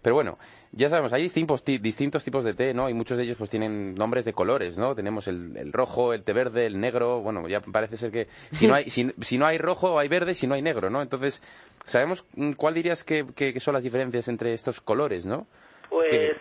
Pero 0.00 0.14
bueno, 0.14 0.38
ya 0.70 0.88
sabemos, 0.90 1.12
hay 1.12 1.22
distintos, 1.22 1.64
ti- 1.64 1.78
distintos 1.78 2.22
tipos 2.22 2.44
de 2.44 2.54
té, 2.54 2.72
¿no? 2.72 2.88
Y 2.88 2.94
muchos 2.94 3.16
de 3.16 3.24
ellos 3.24 3.36
pues 3.36 3.50
tienen 3.50 3.94
nombres 3.96 4.24
de 4.24 4.32
colores, 4.32 4.78
¿no? 4.78 4.94
Tenemos 4.94 5.26
el, 5.26 5.56
el 5.56 5.72
rojo, 5.72 6.12
el 6.12 6.22
té 6.22 6.32
verde, 6.32 6.66
el 6.66 6.78
negro, 6.78 7.20
bueno, 7.20 7.48
ya 7.48 7.60
parece 7.60 7.96
ser 7.96 8.12
que 8.12 8.28
si 8.52 8.66
no 8.68 8.74
hay, 8.74 8.88
si, 8.90 9.12
si 9.20 9.38
no 9.38 9.46
hay 9.46 9.58
rojo 9.58 9.98
hay 9.98 10.08
verde, 10.08 10.34
si 10.36 10.46
no 10.46 10.54
hay 10.54 10.62
negro, 10.62 10.88
¿no? 10.88 11.02
Entonces, 11.02 11.42
¿sabemos 11.84 12.24
mm, 12.36 12.52
cuál 12.52 12.74
dirías 12.74 13.02
que, 13.02 13.26
que- 13.34 13.52
que 13.52 13.60
son 13.60 13.74
las 13.74 13.82
diferencias 13.82 14.28
entre 14.28 14.52
estos 14.54 14.80
colores, 14.80 15.26
¿no? 15.26 15.46
Pues 15.90 16.36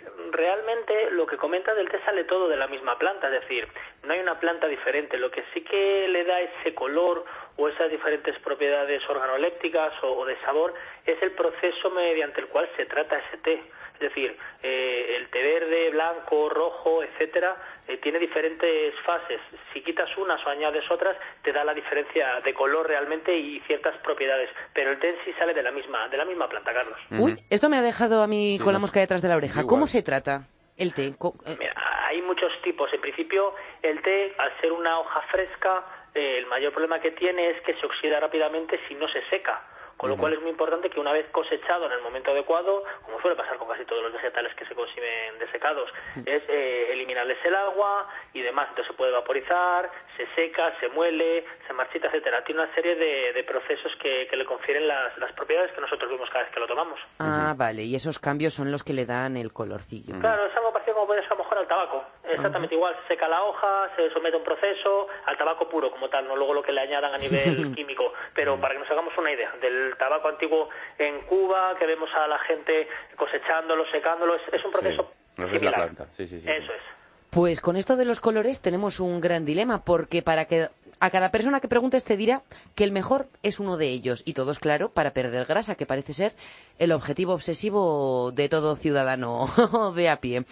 lo 1.18 1.26
que 1.28 1.36
comenta 1.38 1.74
del 1.74 1.90
té 1.90 2.00
sale 2.06 2.24
todo 2.24 2.48
de 2.48 2.56
la 2.56 2.68
misma 2.68 2.98
planta, 2.98 3.28
es 3.28 3.42
decir, 3.42 3.68
no 4.04 4.14
hay 4.14 4.20
una 4.20 4.40
planta 4.40 4.68
diferente. 4.68 5.18
Lo 5.18 5.30
que 5.32 5.44
sí 5.54 5.62
que 5.62 6.08
le 6.08 6.24
da 6.24 6.40
ese 6.40 6.74
color 6.74 7.26
o 7.58 7.68
esas 7.68 7.90
diferentes 7.92 8.38
propiedades 8.40 9.02
organolépticas 9.10 9.92
o, 10.04 10.12
o 10.20 10.26
de 10.26 10.40
sabor 10.42 10.74
es 11.06 11.22
el 11.22 11.32
proceso 11.32 11.90
mediante 11.90 12.40
el 12.42 12.48
cual 12.48 12.70
se 12.78 12.86
trata 12.86 13.18
ese 13.20 13.38
té. 13.40 13.62
Es 13.96 14.00
decir, 14.02 14.38
eh, 14.62 15.16
el 15.18 15.28
té 15.30 15.42
verde, 15.42 15.90
blanco, 15.90 16.50
rojo, 16.50 17.02
etcétera, 17.02 17.58
eh, 17.88 17.98
tiene 17.98 18.20
diferentes 18.20 18.94
fases. 19.04 19.42
Si 19.74 19.82
quitas 19.82 20.08
unas 20.18 20.40
o 20.46 20.50
añades 20.50 20.84
otras, 20.92 21.18
te 21.42 21.52
da 21.52 21.64
la 21.64 21.74
diferencia 21.74 22.40
de 22.46 22.54
color 22.54 22.88
realmente 22.88 23.36
y 23.36 23.60
ciertas 23.62 23.98
propiedades. 24.04 24.52
Pero 24.76 24.92
el 24.92 25.00
té 25.00 25.10
en 25.10 25.16
sí 25.26 25.34
sale 25.40 25.56
de 25.56 25.64
la 25.64 25.72
misma, 25.72 26.08
de 26.10 26.18
la 26.18 26.26
misma 26.26 26.48
planta, 26.48 26.72
Carlos. 26.74 27.00
Uy, 27.10 27.38
esto 27.50 27.70
me 27.70 27.78
ha 27.78 27.82
dejado 27.82 28.22
a 28.22 28.28
mí 28.28 28.58
Sí, 28.60 28.64
con 28.64 28.72
la 28.74 28.80
mosca 28.80 29.00
detrás 29.00 29.24
de 29.24 29.30
la 29.30 29.36
oreja. 29.38 29.62
igual. 29.62 29.68
¿Cómo 29.68 29.88
se 29.88 30.04
trata 30.04 30.42
el 30.78 30.94
té? 30.94 31.08
Eh, 31.08 31.56
Mira, 31.60 31.74
hay 32.08 32.22
muchos 32.22 32.52
tipos. 32.62 32.92
En 32.94 33.02
principio, 33.02 33.54
el 33.82 34.02
té, 34.02 34.34
al 34.38 34.52
ser 34.62 34.72
una 34.72 35.00
hoja 35.00 35.22
fresca, 35.32 35.84
eh, 36.14 36.38
el 36.40 36.46
mayor 36.48 36.72
problema 36.72 37.00
que 37.00 37.12
tiene 37.12 37.50
es 37.50 37.62
que 37.62 37.74
se 37.76 37.86
oxida 37.86 38.20
rápidamente 38.20 38.80
si 38.88 38.96
no 38.96 39.08
se 39.08 39.22
seca. 39.30 39.62
Con 39.98 40.12
lo 40.12 40.18
cual 40.18 40.34
es 40.34 40.42
muy 40.42 40.52
importante 40.52 40.92
que 40.92 41.00
una 41.00 41.12
vez 41.12 41.26
cosechado 41.32 41.88
en 41.88 41.92
el 41.92 42.02
momento 42.02 42.30
adecuado, 42.32 42.84
como 43.04 43.20
suele 43.20 43.36
pasar 43.36 43.58
con 43.58 43.68
casi 43.68 43.84
todos 43.86 44.04
los 44.04 44.14
vegetales 44.14 44.54
que 44.54 44.66
se 44.66 44.76
consumen 44.76 45.40
desecados, 45.40 45.90
es 46.24 46.44
eh, 46.48 46.92
eliminarles 46.92 47.38
el 47.44 47.56
agua 47.56 48.08
y 48.34 48.42
demás. 48.42 48.68
Entonces 48.70 48.92
se 48.92 48.98
puede 48.98 49.12
vaporizar, 49.12 49.90
se 50.16 50.28
seca, 50.36 50.74
se 50.80 50.90
muele, 50.90 51.46
se 51.66 51.74
marchita, 51.74 52.08
etcétera. 52.08 52.44
Tiene 52.44 52.62
una 52.62 52.74
serie 52.76 52.96
de, 52.96 53.34
de 53.34 53.44
procesos 53.44 53.92
que, 54.00 54.28
que 54.30 54.36
le 54.36 54.46
confieren 54.46 54.88
las, 54.88 55.18
las 55.18 55.32
propiedades 55.34 55.72
que 55.72 55.82
nosotros 55.82 56.12
vemos 56.12 56.30
cada 56.30 56.46
vez 56.46 56.54
que 56.54 56.60
lo 56.60 56.68
tomamos. 56.68 57.00
Ah, 57.18 57.56
vale, 57.58 57.82
y 57.82 57.96
esos 57.96 58.20
cambios 58.20 58.54
son 58.54 58.72
los 58.72 58.84
que 58.84 58.94
le 58.94 59.06
dan 59.06 59.36
el 59.36 59.52
colorcillo. 59.52 60.20
Claro, 60.20 60.46
es 60.46 60.56
algo 60.56 60.72
parecido 60.74 60.96
como 60.96 61.08
puede 61.08 61.24
ser 61.24 61.34
a 61.34 61.36
mejor 61.58 61.62
al 61.62 61.68
tabaco. 61.68 62.04
Exactamente 62.24 62.76
igual, 62.76 62.96
se 63.04 63.14
seca 63.14 63.28
la 63.28 63.44
hoja, 63.44 63.90
se 63.96 64.10
somete 64.12 64.36
a 64.36 64.40
un 64.40 64.46
proceso, 64.46 65.08
al 65.26 65.38
tabaco 65.38 65.68
puro 65.70 65.92
como 65.92 66.10
tal, 66.10 66.28
no 66.28 66.36
luego 66.36 66.54
lo 66.54 66.62
que 66.64 66.72
le 66.72 66.82
añadan 66.82 67.14
a 67.14 67.18
nivel 67.18 67.72
químico. 67.76 68.14
Pero 68.34 68.60
para 68.60 68.74
que 68.74 68.80
nos 68.80 68.90
hagamos 68.92 69.18
una 69.18 69.32
idea, 69.32 69.52
del 69.62 69.96
tabaco 69.98 70.28
antiguo 70.28 70.70
en 70.98 71.22
Cuba, 71.22 71.76
que 71.80 71.86
vemos 71.86 72.10
a 72.16 72.28
la 72.28 72.40
gente 72.40 72.88
cosechándolo, 73.16 73.86
secándolo, 73.92 74.36
es, 74.36 74.42
es 74.52 74.64
un 74.64 74.72
proceso 74.72 75.12
no 75.38 75.46
es 75.46 75.52
la 75.54 75.60
similar. 75.60 75.76
planta, 75.76 76.08
sí, 76.14 76.28
sí, 76.28 76.40
sí, 76.42 76.50
Eso 76.50 76.68
sí. 76.68 76.74
es. 76.76 76.98
Pues 77.30 77.62
con 77.62 77.76
esto 77.76 77.96
de 77.98 78.06
los 78.06 78.20
colores 78.20 78.62
tenemos 78.62 79.00
un 79.00 79.22
gran 79.22 79.46
dilema, 79.46 79.84
porque 79.84 80.22
para 80.22 80.46
que 80.46 80.70
a 81.00 81.10
cada 81.12 81.30
persona 81.30 81.60
que 81.60 81.68
preguntes 81.68 82.04
te 82.04 82.18
dirá 82.18 82.42
que 82.74 82.84
el 82.84 82.92
mejor 82.92 83.28
es 83.44 83.60
uno 83.60 83.78
de 83.78 83.88
ellos, 83.90 84.24
y 84.26 84.34
todo 84.34 84.52
es 84.52 84.60
claro 84.60 84.90
para 84.90 85.12
perder 85.12 85.46
grasa, 85.46 85.76
que 85.76 85.86
parece 85.86 86.14
ser 86.14 86.34
el 86.80 86.92
objetivo 86.92 87.34
obsesivo 87.34 88.32
de 88.32 88.50
todo 88.50 88.76
ciudadano 88.76 89.46
de 89.96 90.10
a 90.10 90.18
pie. 90.20 90.46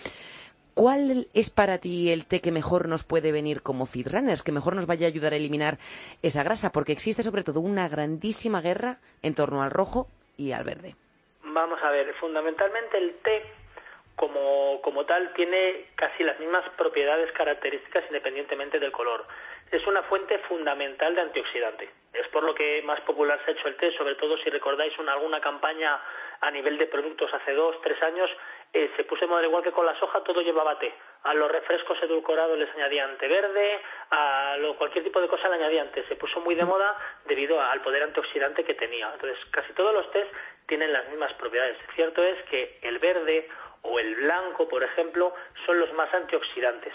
¿Cuál 0.75 1.27
es 1.34 1.50
para 1.51 1.77
ti 1.77 2.12
el 2.12 2.27
té 2.27 2.41
que 2.41 2.51
mejor 2.51 2.89
nos 2.89 3.05
puede 3.05 3.32
venir 3.32 3.62
como 3.62 3.86
feedrunners, 3.86 4.44
que 4.44 4.51
mejor 4.51 4.75
nos 4.75 4.88
vaya 4.88 5.08
a 5.08 5.10
ayudar 5.10 5.32
a 5.32 5.38
eliminar 5.38 5.77
esa 6.22 6.44
grasa? 6.44 6.74
Porque 6.74 6.91
existe 6.91 7.24
sobre 7.24 7.44
todo 7.44 7.62
una 7.62 7.88
grandísima 7.88 8.60
guerra 8.60 8.98
en 9.24 9.36
torno 9.36 9.63
al 9.63 9.72
rojo 9.72 10.08
y 10.38 10.51
al 10.51 10.66
verde. 10.66 10.96
Vamos 11.46 11.79
a 11.81 11.92
ver, 11.92 12.14
fundamentalmente 12.16 12.98
el 12.98 13.16
té 13.24 13.42
como, 14.18 14.81
como 14.81 15.05
tal 15.05 15.31
tiene 15.33 15.88
casi 15.96 16.25
las 16.25 16.38
mismas 16.42 16.68
propiedades 16.77 17.31
características 17.31 18.03
independientemente 18.07 18.77
del 18.77 18.92
color. 18.92 19.25
Es 19.75 19.85
una 19.88 20.03
fuente 20.03 20.38
fundamental 20.48 21.14
de 21.16 21.22
antioxidante. 21.22 21.90
Es 22.14 22.25
por 22.29 22.44
lo 22.44 22.55
que 22.55 22.81
más 22.83 23.01
popular 23.01 23.38
se 23.44 23.51
ha 23.51 23.53
hecho 23.55 23.68
el 23.68 23.75
té, 23.75 23.92
sobre 23.98 24.16
todo 24.16 24.38
si 24.38 24.50
recordáis 24.50 24.98
una, 25.00 25.11
alguna 25.11 25.42
campaña 25.42 26.00
a 26.40 26.50
nivel 26.50 26.77
de 26.77 26.88
productos 26.88 27.33
hace 27.33 27.51
dos, 27.51 27.75
tres 27.81 28.01
años, 28.01 28.29
eh, 28.72 28.90
se 28.96 29.03
puso 29.03 29.22
de 29.25 29.27
moda 29.27 29.44
igual 29.44 29.64
que 29.64 29.74
con 29.74 29.85
la 29.85 30.00
soja, 30.00 30.24
todo 30.24 30.40
llevaba 30.42 30.79
té. 30.79 30.94
A 31.24 31.33
los 31.33 31.51
refrescos 31.51 32.01
edulcorados 32.03 32.57
les 32.57 32.70
añadían 32.74 33.18
té 33.18 33.27
verde, 33.27 33.81
a 34.11 34.55
lo- 34.59 34.77
cualquier 34.77 35.03
tipo 35.03 35.20
de 35.20 35.27
cosa 35.27 35.50
le 35.50 35.55
añadían 35.55 35.92
té. 35.92 36.05
Se 36.07 36.16
puso 36.16 36.40
muy 36.40 36.55
de 36.55 36.64
moda 36.64 36.96
debido 37.25 37.59
al 37.61 37.81
poder 37.81 38.03
antioxidante 38.03 38.64
que 38.64 38.75
tenía. 38.75 39.11
Entonces, 39.14 39.38
casi 39.51 39.74
todos 39.74 39.94
los 39.94 40.09
tés 40.11 40.27
tienen 40.68 40.94
las 40.94 41.05
mismas 41.09 41.33
propiedades. 41.33 41.77
Cierto 41.96 42.24
es 42.24 42.42
que 42.44 42.79
el 42.83 42.98
verde 43.00 43.50
o 43.81 44.00
el 44.00 44.16
blanco, 44.16 44.70
por 44.70 44.83
ejemplo, 44.83 45.33
son 45.66 45.79
los 45.79 45.92
más 45.94 46.14
antioxidantes 46.14 46.94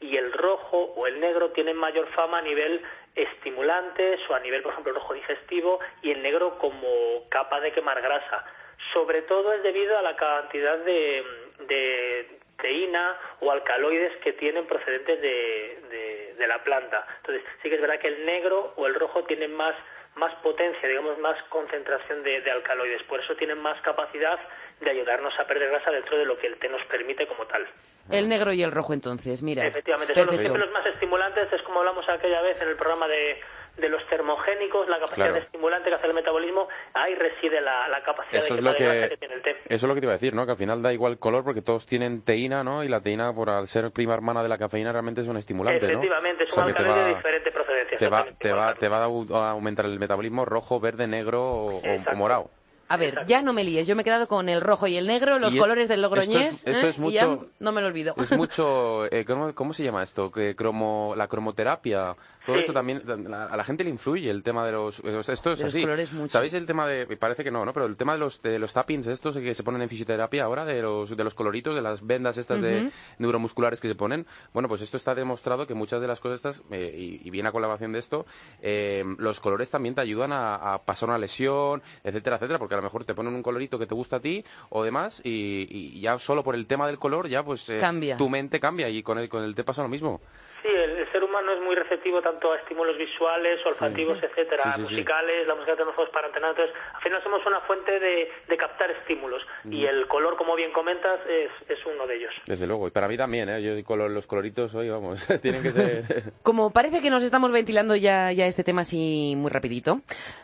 y 0.00 0.16
el 0.16 0.32
rojo 0.32 0.94
o 0.96 1.06
el 1.06 1.20
negro 1.20 1.50
tienen 1.50 1.76
mayor 1.76 2.08
fama 2.08 2.38
a 2.38 2.42
nivel 2.42 2.82
estimulantes 3.14 4.20
o 4.28 4.34
a 4.34 4.40
nivel, 4.40 4.62
por 4.62 4.72
ejemplo, 4.72 4.92
rojo 4.92 5.14
digestivo 5.14 5.78
y 6.02 6.10
el 6.12 6.22
negro 6.22 6.58
como 6.58 7.28
capa 7.28 7.60
de 7.60 7.72
quemar 7.72 8.00
grasa. 8.00 8.44
Sobre 8.92 9.22
todo 9.22 9.52
es 9.52 9.62
debido 9.62 9.98
a 9.98 10.02
la 10.02 10.16
cantidad 10.16 10.78
de, 10.78 11.24
de 11.66 12.38
teína 12.60 13.16
o 13.40 13.50
alcaloides 13.50 14.16
que 14.18 14.32
tienen 14.34 14.66
procedentes 14.66 15.20
de, 15.20 16.46
la 16.46 16.64
planta. 16.64 17.06
Entonces, 17.18 17.44
sí 17.62 17.68
que 17.68 17.76
es 17.76 17.80
verdad 17.80 18.00
que 18.00 18.08
el 18.08 18.26
negro 18.26 18.72
o 18.76 18.86
el 18.86 18.94
rojo 18.94 19.22
tienen 19.24 19.54
más, 19.54 19.76
más 20.16 20.34
potencia, 20.36 20.88
digamos, 20.88 21.16
más 21.18 21.40
concentración 21.44 22.24
de 22.24 22.50
alcaloides. 22.50 23.04
Por 23.04 23.20
eso 23.20 23.36
tienen 23.36 23.58
más 23.58 23.80
capacidad 23.82 24.36
de 24.80 24.90
ayudarnos 24.90 25.38
a 25.38 25.46
perder 25.46 25.68
grasa 25.70 25.92
dentro 25.92 26.18
de 26.18 26.24
lo 26.24 26.38
que 26.38 26.48
el 26.48 26.58
té 26.58 26.68
nos 26.68 26.84
permite 26.86 27.26
como 27.28 27.46
tal. 27.46 27.68
El 28.10 28.28
negro 28.28 28.52
y 28.52 28.62
el 28.62 28.70
rojo 28.72 28.92
entonces, 28.92 29.42
mira. 29.42 29.66
Efectivamente, 29.66 30.14
son 30.14 30.26
los, 30.26 30.36
Perfecto. 30.36 30.58
los 30.58 30.70
más 30.72 30.86
estimulantes, 30.86 31.52
es 31.52 31.62
como 31.62 31.80
hablamos 31.80 32.08
aquella 32.08 32.40
vez 32.42 32.60
en 32.60 32.68
el 32.68 32.76
programa 32.76 33.06
de, 33.08 33.38
de 33.78 33.88
los 33.88 34.04
termogénicos, 34.08 34.88
la 34.88 34.96
capacidad 34.98 35.16
Claro. 35.26 35.34
de 35.34 35.40
estimulante 35.40 35.88
que 35.88 35.94
hace 35.94 36.06
el 36.06 36.14
metabolismo, 36.14 36.68
ahí 36.94 37.14
reside 37.14 37.60
la, 37.60 37.88
la 37.88 38.02
capacidad 38.02 38.42
Eso 38.42 38.54
de 38.54 38.58
es 38.60 38.64
lo 38.64 38.74
que, 38.74 39.08
que 39.10 39.16
tiene 39.16 39.34
el 39.34 39.42
té. 39.42 39.50
eso 39.50 39.62
es 39.74 39.82
lo 39.84 39.94
que 39.94 40.00
te 40.00 40.06
iba 40.06 40.12
a 40.12 40.16
decir, 40.16 40.34
¿no? 40.34 40.44
Que 40.44 40.52
al 40.52 40.58
final 40.58 40.82
da 40.82 40.92
igual 40.92 41.18
color 41.18 41.44
porque 41.44 41.62
todos 41.62 41.86
tienen 41.86 42.22
teína, 42.24 42.62
¿no? 42.64 42.82
Y 42.84 42.88
la 42.88 43.00
teína, 43.00 43.32
por 43.32 43.48
al 43.50 43.68
ser 43.68 43.90
prima 43.92 44.14
hermana 44.14 44.42
de 44.42 44.48
la 44.48 44.58
cafeína, 44.58 44.92
realmente 44.92 45.20
es 45.20 45.28
un 45.28 45.36
estimulante, 45.36 45.80
¿no? 45.80 45.86
Efectivamente, 45.88 46.44
es 46.44 46.50
O 46.50 46.54
sea, 46.54 46.64
un 46.64 46.70
alcaloide 46.70 47.04
de 47.04 47.14
diferente 47.14 47.50
procedencia. 47.52 47.98
te 47.98 48.08
va, 48.08 48.24
te 48.38 48.52
va, 48.52 48.62
Juan 48.64 48.76
te 48.78 48.88
va 48.88 49.04
a 49.04 49.08
au- 49.08 49.34
a 49.34 49.50
aumentar 49.50 49.84
el 49.86 49.98
metabolismo 49.98 50.44
rojo, 50.44 50.80
verde, 50.80 51.06
negro 51.06 51.42
o, 51.42 51.76
o- 51.76 52.12
o 52.12 52.16
morado. 52.16 52.50
A 52.92 52.96
ver, 52.96 53.24
ya 53.26 53.40
no 53.40 53.52
me 53.52 53.62
líes, 53.62 53.86
yo 53.86 53.94
me 53.94 54.02
he 54.02 54.04
quedado 54.04 54.26
con 54.26 54.48
el 54.48 54.60
rojo 54.60 54.88
y 54.88 54.96
el 54.96 55.06
negro, 55.06 55.38
los 55.38 55.52
Y 55.52 55.56
e- 55.56 55.60
colores 55.60 55.88
del 55.88 56.00
esto 56.02 56.08
logroñés, 56.16 56.48
es- 56.48 56.66
esto 56.66 56.86
¿eh? 56.86 56.90
es 56.90 56.96
ya 57.14 57.28
mucho- 57.28 57.48
no 57.60 57.70
me 57.70 57.80
lo 57.80 57.86
olvido. 57.86 58.14
Es 58.18 58.32
mucho, 58.36 59.04
eh, 59.12 59.24
¿cómo, 59.24 59.54
cómo 59.54 59.72
se 59.72 59.84
llama 59.84 60.02
esto? 60.02 60.30
Que 60.32 60.56
cromo, 60.56 61.14
la 61.16 61.28
cromoterapia, 61.28 62.16
todo 62.44 62.56
Sí. 62.56 62.60
esto 62.62 62.72
también, 62.72 63.02
la- 63.06 63.44
a 63.46 63.56
la 63.56 63.62
gente 63.62 63.84
le 63.84 63.90
influye 63.90 64.28
el 64.28 64.42
tema 64.42 64.66
de 64.66 64.72
los, 64.72 64.98
esto 64.98 65.52
es 65.52 65.58
De 65.60 65.64
los 65.66 65.72
así. 65.72 65.82
colores 65.82 66.12
mucho. 66.12 66.32
¿Sabéis 66.32 66.54
el 66.54 66.66
tema 66.66 66.86
de, 66.88 67.06
parece 67.16 67.44
que 67.44 67.52
no, 67.52 67.64
¿no? 67.64 67.72
Pero 67.72 67.86
el 67.86 67.96
tema 67.96 68.14
de 68.14 68.18
los, 68.18 68.42
de 68.42 68.58
los 68.58 68.72
tappings 68.72 69.06
estos 69.06 69.36
que 69.36 69.54
se 69.54 69.62
ponen 69.62 69.82
en 69.82 69.88
fisioterapia 69.88 70.42
ahora, 70.42 70.64
de 70.64 70.82
los, 70.82 71.16
de 71.16 71.22
los 71.22 71.34
coloritos, 71.34 71.76
de 71.76 71.82
las 71.82 72.04
vendas 72.04 72.38
estas 72.38 72.60
de 72.60 72.90
neuromusculares 73.18 73.80
que 73.80 73.86
se 73.86 73.94
ponen, 73.94 74.26
bueno, 74.52 74.68
pues 74.68 74.80
esto 74.80 74.96
está 74.96 75.14
demostrado 75.14 75.64
que 75.66 75.74
muchas 75.74 76.00
de 76.00 76.08
las 76.08 76.18
cosas 76.18 76.36
estas, 76.38 76.62
eh, 76.72 76.92
y, 76.96 77.20
y 77.26 77.30
viene 77.30 77.48
a 77.50 77.52
colaboración 77.52 77.92
de 77.92 78.00
esto, 78.00 78.26
eh, 78.62 79.04
los 79.18 79.38
colores 79.38 79.70
también 79.70 79.94
te 79.94 80.00
ayudan 80.00 80.32
a, 80.32 80.74
a 80.74 80.78
pasar 80.82 81.08
una 81.08 81.18
lesión, 81.18 81.82
etcétera, 82.02 82.34
etcétera, 82.36 82.58
porque 82.58 82.79
lo 82.80 82.84
mejor 82.88 83.04
te 83.04 83.14
ponen 83.14 83.34
un 83.34 83.42
colorito 83.42 83.78
que 83.78 83.86
te 83.86 83.94
gusta 83.94 84.16
a 84.16 84.20
ti 84.20 84.44
o 84.70 84.82
demás, 84.84 85.20
y, 85.24 85.66
y 85.70 86.00
ya 86.00 86.18
solo 86.18 86.42
por 86.42 86.54
el 86.54 86.66
tema 86.66 86.86
del 86.86 86.98
color, 86.98 87.28
ya 87.28 87.42
pues 87.42 87.68
eh, 87.70 87.78
Cambia. 87.78 88.16
tu 88.16 88.28
mente 88.28 88.58
cambia 88.60 88.88
y 88.88 89.02
con 89.02 89.18
el, 89.18 89.28
con 89.28 89.42
el 89.44 89.54
té 89.54 89.64
pasa 89.64 89.82
lo 89.82 89.88
mismo. 89.88 90.20
Sí, 90.62 90.68
el, 90.68 90.90
el 90.98 91.10
ser 91.12 91.24
humano 91.24 91.52
es 91.52 91.60
muy 91.62 91.74
receptivo 91.74 92.20
tanto 92.20 92.52
a 92.52 92.56
estímulos 92.58 92.96
visuales, 92.98 93.64
olfativos, 93.64 94.18
etcétera, 94.22 94.62
Sí, 94.64 94.70
sí, 94.72 94.86
sí. 94.86 94.94
musicales, 94.94 95.46
la 95.46 95.54
música 95.54 95.72
que 95.72 95.82
tenemos 95.84 96.08
para 96.10 96.26
entrenar. 96.26 96.50
Entonces, 96.50 96.76
al 96.94 97.02
final 97.02 97.22
somos 97.22 97.46
una 97.46 97.60
fuente 97.62 97.98
de, 97.98 98.28
de 98.48 98.56
captar 98.56 98.90
estímulos 98.90 99.42
y 99.70 99.84
el 99.86 100.06
color, 100.06 100.36
como 100.36 100.54
bien 100.56 100.72
comentas, 100.72 101.18
es, 101.26 101.50
es 101.68 101.78
uno 101.86 102.06
de 102.06 102.16
ellos. 102.16 102.32
Desde 102.46 102.66
luego, 102.66 102.88
y 102.88 102.90
para 102.90 103.08
mí 103.08 103.16
también, 103.16 103.48
¿eh? 103.48 103.62
Yo 103.62 103.74
los 104.08 104.26
coloritos 104.26 104.74
hoy, 104.74 104.88
vamos, 104.88 105.26
tienen 105.42 105.62
que 105.62 105.70
ser... 105.70 106.32
Como 106.42 106.70
parece 106.72 107.00
que 107.00 107.10
nos 107.10 107.22
estamos 107.22 107.50
ventilando 107.52 107.96
ya, 107.96 108.32
ya 108.32 108.46
este 108.46 108.64
tema 108.64 108.82
así 108.82 109.34
muy 109.36 109.50
rapidito, 109.50 110.00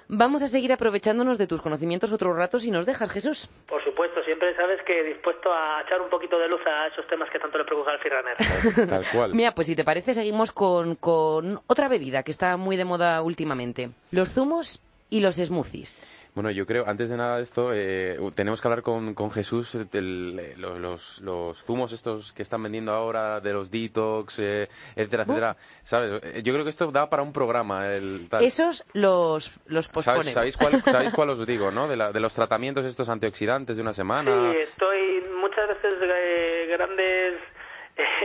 vamos 0.08 0.42
a 0.42 0.48
seguir 0.48 0.72
aprovechándonos 0.72 1.38
de 1.38 1.46
tus 1.46 1.60
conocimientos 1.60 2.12
otro 2.12 2.25
rato 2.34 2.58
si 2.58 2.70
nos 2.70 2.86
dejas, 2.86 3.10
Jesús. 3.10 3.48
Por 3.68 3.82
supuesto, 3.84 4.22
siempre 4.24 4.54
sabes 4.56 4.80
que 4.86 5.02
dispuesto 5.02 5.52
a 5.52 5.82
echar 5.82 6.00
un 6.00 6.10
poquito 6.10 6.38
de 6.38 6.48
luz 6.48 6.60
a 6.66 6.88
esos 6.88 7.06
temas 7.06 7.28
que 7.30 7.38
tanto 7.38 7.58
le 7.58 7.64
preocupan 7.64 7.94
al 7.94 8.00
freerunner. 8.00 8.36
Tal 8.88 9.04
cual. 9.12 9.34
Mira, 9.34 9.52
pues 9.52 9.66
si 9.66 9.76
te 9.76 9.84
parece, 9.84 10.14
seguimos 10.14 10.52
con, 10.52 10.96
con 10.96 11.60
otra 11.66 11.88
bebida 11.88 12.22
que 12.22 12.30
está 12.30 12.56
muy 12.56 12.76
de 12.76 12.84
moda 12.84 13.22
últimamente. 13.22 13.90
Los 14.10 14.30
zumos 14.30 14.82
y 15.10 15.20
los 15.20 15.36
smoothies. 15.36 16.06
Bueno, 16.36 16.50
yo 16.52 16.66
creo, 16.66 16.84
antes 16.86 17.08
de 17.08 17.16
nada 17.16 17.38
de 17.38 17.42
esto, 17.42 17.70
eh, 17.72 18.16
tenemos 18.34 18.60
que 18.60 18.68
hablar 18.68 18.82
con, 18.82 19.14
con 19.14 19.30
Jesús 19.30 19.74
eh, 19.74 19.86
del- 19.90 20.38
eh, 20.38 20.54
lo- 20.58 20.78
los, 20.78 21.20
los 21.22 21.64
zumos 21.64 21.92
estos 21.92 22.32
que 22.34 22.42
están 22.42 22.62
vendiendo 22.62 22.92
ahora, 22.92 23.40
de 23.40 23.52
los 23.54 23.70
detox, 23.70 24.38
eh, 24.38 24.68
etcétera, 24.94 25.22
etcétera. 25.22 25.56
¿Sabes? 25.82 26.22
Eh, 26.22 26.42
Yo 26.44 26.52
creo 26.52 26.62
que 26.62 26.70
esto 26.70 26.92
da 26.92 27.08
para 27.08 27.22
un 27.22 27.32
programa. 27.32 27.88
El, 27.88 28.28
tal. 28.28 28.44
Esos 28.44 28.84
los, 28.92 29.50
los 29.66 29.88
posponemos. 29.88 30.26
¿Sabéis, 30.26 30.54
sabéis 30.54 30.56
cuál, 30.58 30.82
¿Sabéis 30.92 31.14
cuál 31.14 31.30
os 31.30 31.46
digo, 31.46 31.70
no? 31.70 31.88
De, 31.88 31.96
la- 31.96 32.12
de 32.12 32.20
los 32.20 32.34
tratamientos 32.34 32.84
estos 32.84 33.08
antioxidantes 33.08 33.76
de 33.76 33.82
una 33.82 33.94
semana. 33.94 34.52
Sí, 34.52 34.58
estoy 34.58 35.22
muchas 35.40 35.68
veces 35.68 35.94
eh, 36.02 36.66
grandes 36.68 37.40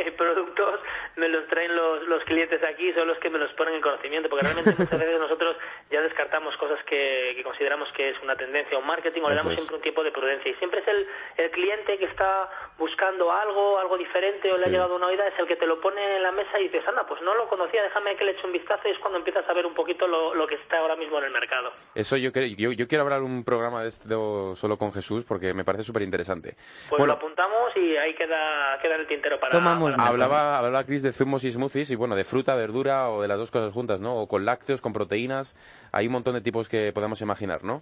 eh, 0.08 0.12
productos 0.12 0.80
me 1.16 1.28
los 1.28 1.48
traen 1.48 1.76
los, 1.76 2.04
los 2.08 2.24
clientes 2.24 2.62
aquí, 2.64 2.94
son 2.94 3.08
los 3.08 3.18
que 3.20 3.30
me 3.30 3.40
los 3.40 3.52
ponen 3.54 3.76
en 3.76 3.82
conocimiento, 3.82 4.30
porque 4.30 4.46
realmente 4.46 4.76
muchas 4.78 5.00
veces 5.00 5.20
nosotros 5.20 5.56
ya 5.90 6.02
descartamos 6.02 6.56
cosas 6.58 6.80
que, 6.86 7.34
que 7.36 7.44
consideramos 7.44 7.90
que 7.94 8.10
es 8.10 8.22
una 8.24 8.36
tendencia 8.36 8.78
o 8.78 8.82
un 8.82 8.88
marketing 8.88 9.22
o 9.22 9.30
le 9.30 9.36
damos 9.36 9.54
es. 9.54 9.60
siempre 9.60 9.76
un 9.78 9.82
tiempo 9.82 10.04
de 10.04 10.12
prudencia 10.12 10.52
y 10.52 10.56
siempre 10.56 10.80
es 10.82 10.88
el, 10.88 11.08
el 11.38 11.52
cliente 11.52 11.98
que 11.98 12.06
está 12.06 12.50
buscando 12.78 13.32
algo, 13.32 13.80
algo 13.80 13.98
diferente 13.98 14.52
o 14.52 14.58
le 14.58 14.66
ha 14.66 14.70
llegado 14.70 14.96
una 14.96 15.08
oída, 15.08 15.28
es 15.28 15.38
el 15.38 15.48
que 15.48 15.56
te 15.56 15.66
lo 15.66 15.80
pone 15.80 16.18
en 16.18 16.24
la 16.24 16.32
mesa 16.32 16.60
y 16.60 16.64
dices, 16.64 16.88
anda, 16.88 17.06
pues 17.06 17.22
no 17.22 17.36
lo 17.36 17.48
conocía, 17.48 17.84
déjame 17.84 18.16
que 18.16 18.26
le 18.26 18.32
eche 18.32 18.46
un 18.46 18.54
vistazo 18.54 18.88
y 18.88 18.92
es 18.92 19.00
cuando 19.00 19.20
empiezas 19.20 19.48
a 19.48 19.54
ver 19.54 19.66
un 19.66 19.74
poquito 19.74 20.08
lo, 20.08 20.34
lo 20.34 20.48
que 20.48 20.56
está 20.56 20.80
ahora 20.80 20.96
mismo 20.96 21.18
en 21.20 21.26
el 21.26 21.32
mercado. 21.32 21.72
Eso 21.96 22.18
yo, 22.18 22.32
yo, 22.32 22.72
yo 22.72 22.88
quiero 22.88 23.04
hablar 23.04 23.22
un 23.22 23.44
programa 23.44 23.84
de 23.84 23.90
esto 23.90 24.56
solo 24.56 24.78
con 24.78 24.92
Jesús 24.92 25.24
porque 25.26 25.54
me 25.54 25.64
parece 25.64 25.84
súper 25.84 26.02
interesante. 26.02 26.56
Pues 26.90 27.00
bueno, 27.00 27.08
lo 27.08 27.14
apuntamos 27.14 27.72
y 27.76 27.98
ahí 27.98 28.14
queda, 28.16 28.80
queda 28.82 28.96
el 28.96 29.08
tintero 29.08 29.38
para... 29.38 29.52
Tomamos 29.52 29.91
nota. 29.98 30.10
hablaba, 30.10 30.58
hablaba 30.58 30.84
Chris 30.86 31.04
de 31.04 31.14
zumos 31.14 31.44
y 31.44 31.52
smoothies 31.52 31.92
y 31.92 31.96
bueno, 31.96 32.16
de 32.16 32.24
fruta, 32.24 32.56
verdura 32.56 33.10
o 33.10 33.22
de 33.22 33.28
las 33.28 33.38
dos 33.38 33.52
cosas 33.52 33.74
juntas, 33.74 34.02
¿no? 34.02 34.16
O 34.16 34.28
con 34.28 34.46
lácteos, 34.46 34.82
con 34.82 34.94
proteínas. 34.94 35.56
Hay 35.92 36.08
un 36.08 36.14
montón 36.14 36.34
de 36.36 36.42
tipos 36.42 36.68
que 36.70 36.92
podemos 36.94 37.22
imaginar, 37.22 37.64
¿no? 37.64 37.82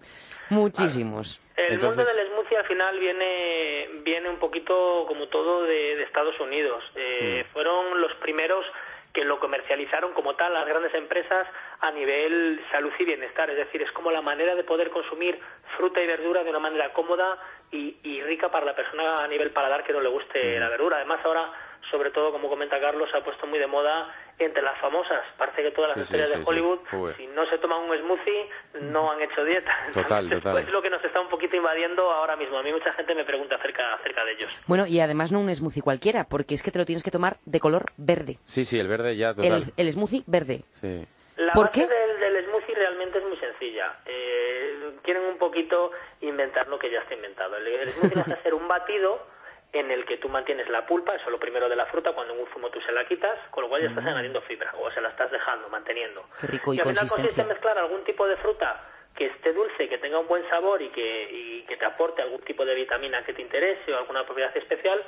Muchísimos. 0.49 1.39
El 1.55 1.73
Entonces- 1.75 1.97
mundo 2.05 2.13
del 2.13 2.27
smoothie 2.29 2.57
al 2.57 2.65
final 2.65 2.99
viene, 2.99 3.89
viene 4.03 4.29
un 4.29 4.37
poquito 4.39 5.05
como 5.07 5.27
todo 5.27 5.63
de, 5.63 5.95
de 5.95 6.03
Estados 6.03 6.39
Unidos. 6.39 6.83
Eh, 6.95 7.45
Mm. 7.49 7.53
Fueron 7.53 8.01
los 8.01 8.13
primeros 8.15 8.65
que 9.13 9.23
lo 9.25 9.39
comercializaron 9.39 10.13
como 10.13 10.35
tal 10.35 10.53
las 10.53 10.67
grandes 10.67 10.93
empresas 10.93 11.47
a 11.81 11.91
nivel 11.91 12.61
salud 12.71 12.91
y 12.99 13.05
bienestar. 13.05 13.49
Es 13.49 13.57
decir, 13.57 13.81
es 13.81 13.91
como 13.91 14.11
la 14.11 14.21
manera 14.21 14.55
de 14.55 14.63
poder 14.63 14.89
consumir 14.91 15.39
fruta 15.77 16.01
y 16.01 16.07
verdura 16.07 16.43
de 16.43 16.49
una 16.49 16.59
manera 16.59 16.93
cómoda 16.93 17.37
y, 17.71 17.97
y 18.03 18.21
rica 18.23 18.49
para 18.51 18.65
la 18.65 18.75
persona 18.75 19.15
a 19.15 19.27
nivel 19.27 19.51
paladar 19.51 19.83
que 19.83 19.93
no 19.93 20.01
le 20.01 20.09
guste 20.09 20.57
Mm. 20.57 20.59
la 20.59 20.69
verdura. 20.69 20.97
Además, 20.97 21.19
ahora, 21.25 21.51
sobre 21.91 22.11
todo, 22.11 22.31
como 22.31 22.49
comenta 22.49 22.79
Carlos, 22.79 23.09
se 23.11 23.17
ha 23.17 23.23
puesto 23.23 23.47
muy 23.47 23.59
de 23.59 23.67
moda 23.67 24.13
entre 24.37 24.61
las 24.61 24.77
famosas. 24.79 25.23
Parece 25.37 25.63
que 25.63 25.71
todas 25.71 25.89
las 25.89 25.95
Sí, 25.97 26.01
estrellas 26.15 26.29
sí, 26.31 26.37
de 26.39 26.43
sí. 26.45 26.49
Hollywood, 26.49 26.79
si 27.17 27.27
no 27.27 27.45
se 27.49 27.57
toman 27.57 27.79
un 27.89 27.97
smoothie, 27.97 28.49
no 28.81 29.11
han 29.11 29.21
hecho 29.21 29.43
dieta. 29.43 29.71
Total, 29.93 30.23
Entonces, 30.25 30.43
total. 30.43 30.53
pues, 30.63 30.69
lo 30.71 30.81
que 30.81 30.89
nos 30.89 31.03
está 31.03 31.19
un 31.19 31.29
poquito 31.29 31.55
invadiendo 31.55 32.09
ahora 32.11 32.35
mismo. 32.35 32.57
A 32.57 32.63
mí 32.63 32.71
mucha 32.71 32.93
gente 32.93 33.13
me 33.15 33.25
pregunta 33.25 33.55
acerca, 33.55 33.93
acerca 33.95 34.23
de 34.25 34.31
ellos. 34.33 34.61
Bueno, 34.67 34.85
y 34.87 34.99
además 34.99 35.31
no 35.31 35.39
un 35.39 35.53
smoothie 35.53 35.81
cualquiera, 35.81 36.25
porque 36.29 36.53
es 36.53 36.63
que 36.63 36.71
te 36.71 36.79
lo 36.79 36.85
tienes 36.85 37.03
que 37.03 37.11
tomar 37.11 37.37
de 37.45 37.59
color 37.59 37.85
verde. 37.97 38.37
Sí, 38.45 38.65
sí, 38.65 38.79
el 38.79 38.87
verde 38.87 39.15
ya 39.17 39.33
total. 39.33 39.63
El, 39.75 39.85
el 39.87 39.91
smoothie 39.93 40.23
verde. 40.27 40.63
Sí. 40.71 41.05
La 41.37 41.53
¿Por 41.53 41.67
base 41.67 41.81
qué? 41.81 41.87
Del, 41.87 42.19
del 42.33 42.45
smoothie 42.45 42.75
realmente 42.75 43.17
es 43.17 43.23
muy 43.25 43.37
sencilla. 43.37 43.97
Eh, 44.05 44.91
quieren 45.03 45.23
un 45.23 45.37
poquito 45.37 45.91
inventar 46.21 46.67
lo 46.67 46.77
que 46.77 46.91
ya 46.91 46.99
está 46.99 47.13
inventado. 47.15 47.55
El, 47.57 47.67
el 47.67 47.89
smoothie 47.89 48.15
no 48.15 48.21
es 48.21 48.39
hacer 48.39 48.53
un 48.53 48.67
batido 48.67 49.25
en 49.71 49.91
el 49.91 50.05
que 50.05 50.17
tú 50.17 50.29
mantienes 50.29 50.67
la 50.69 50.85
pulpa, 50.85 51.15
eso 51.15 51.25
es 51.25 51.31
lo 51.31 51.39
primero 51.39 51.69
de 51.69 51.75
la 51.75 51.85
fruta, 51.85 52.13
cuando 52.13 52.33
en 52.33 52.39
un 52.39 52.47
zumo 52.47 52.69
tú 52.69 52.81
se 52.81 52.91
la 52.91 53.05
quitas, 53.05 53.37
con 53.51 53.63
lo 53.63 53.69
cual 53.69 53.83
ya 53.83 53.89
estás 53.89 54.05
añadiendo 54.05 54.41
fibra, 54.41 54.73
o 54.79 54.89
se 54.91 55.01
la 55.01 55.09
estás 55.09 55.31
dejando, 55.31 55.69
manteniendo. 55.69 56.25
Qué 56.41 56.47
rico 56.47 56.73
y 56.73 56.79
al 56.79 56.87
final 56.87 57.07
consiste 57.07 57.41
en 57.41 57.47
mezclar 57.47 57.77
algún 57.77 58.03
tipo 58.03 58.27
de 58.27 58.35
fruta 58.37 58.83
que 59.15 59.25
esté 59.27 59.53
dulce, 59.53 59.89
que 59.89 59.97
tenga 59.97 60.17
un 60.17 60.27
buen 60.27 60.47
sabor 60.49 60.81
y 60.81 60.89
que, 60.89 61.29
y 61.31 61.61
que 61.63 61.77
te 61.77 61.85
aporte 61.85 62.21
algún 62.21 62.41
tipo 62.41 62.65
de 62.65 62.73
vitamina 62.73 63.23
que 63.23 63.33
te 63.33 63.41
interese 63.41 63.93
o 63.93 63.97
alguna 63.97 64.25
propiedad 64.25 64.55
especial 64.55 65.03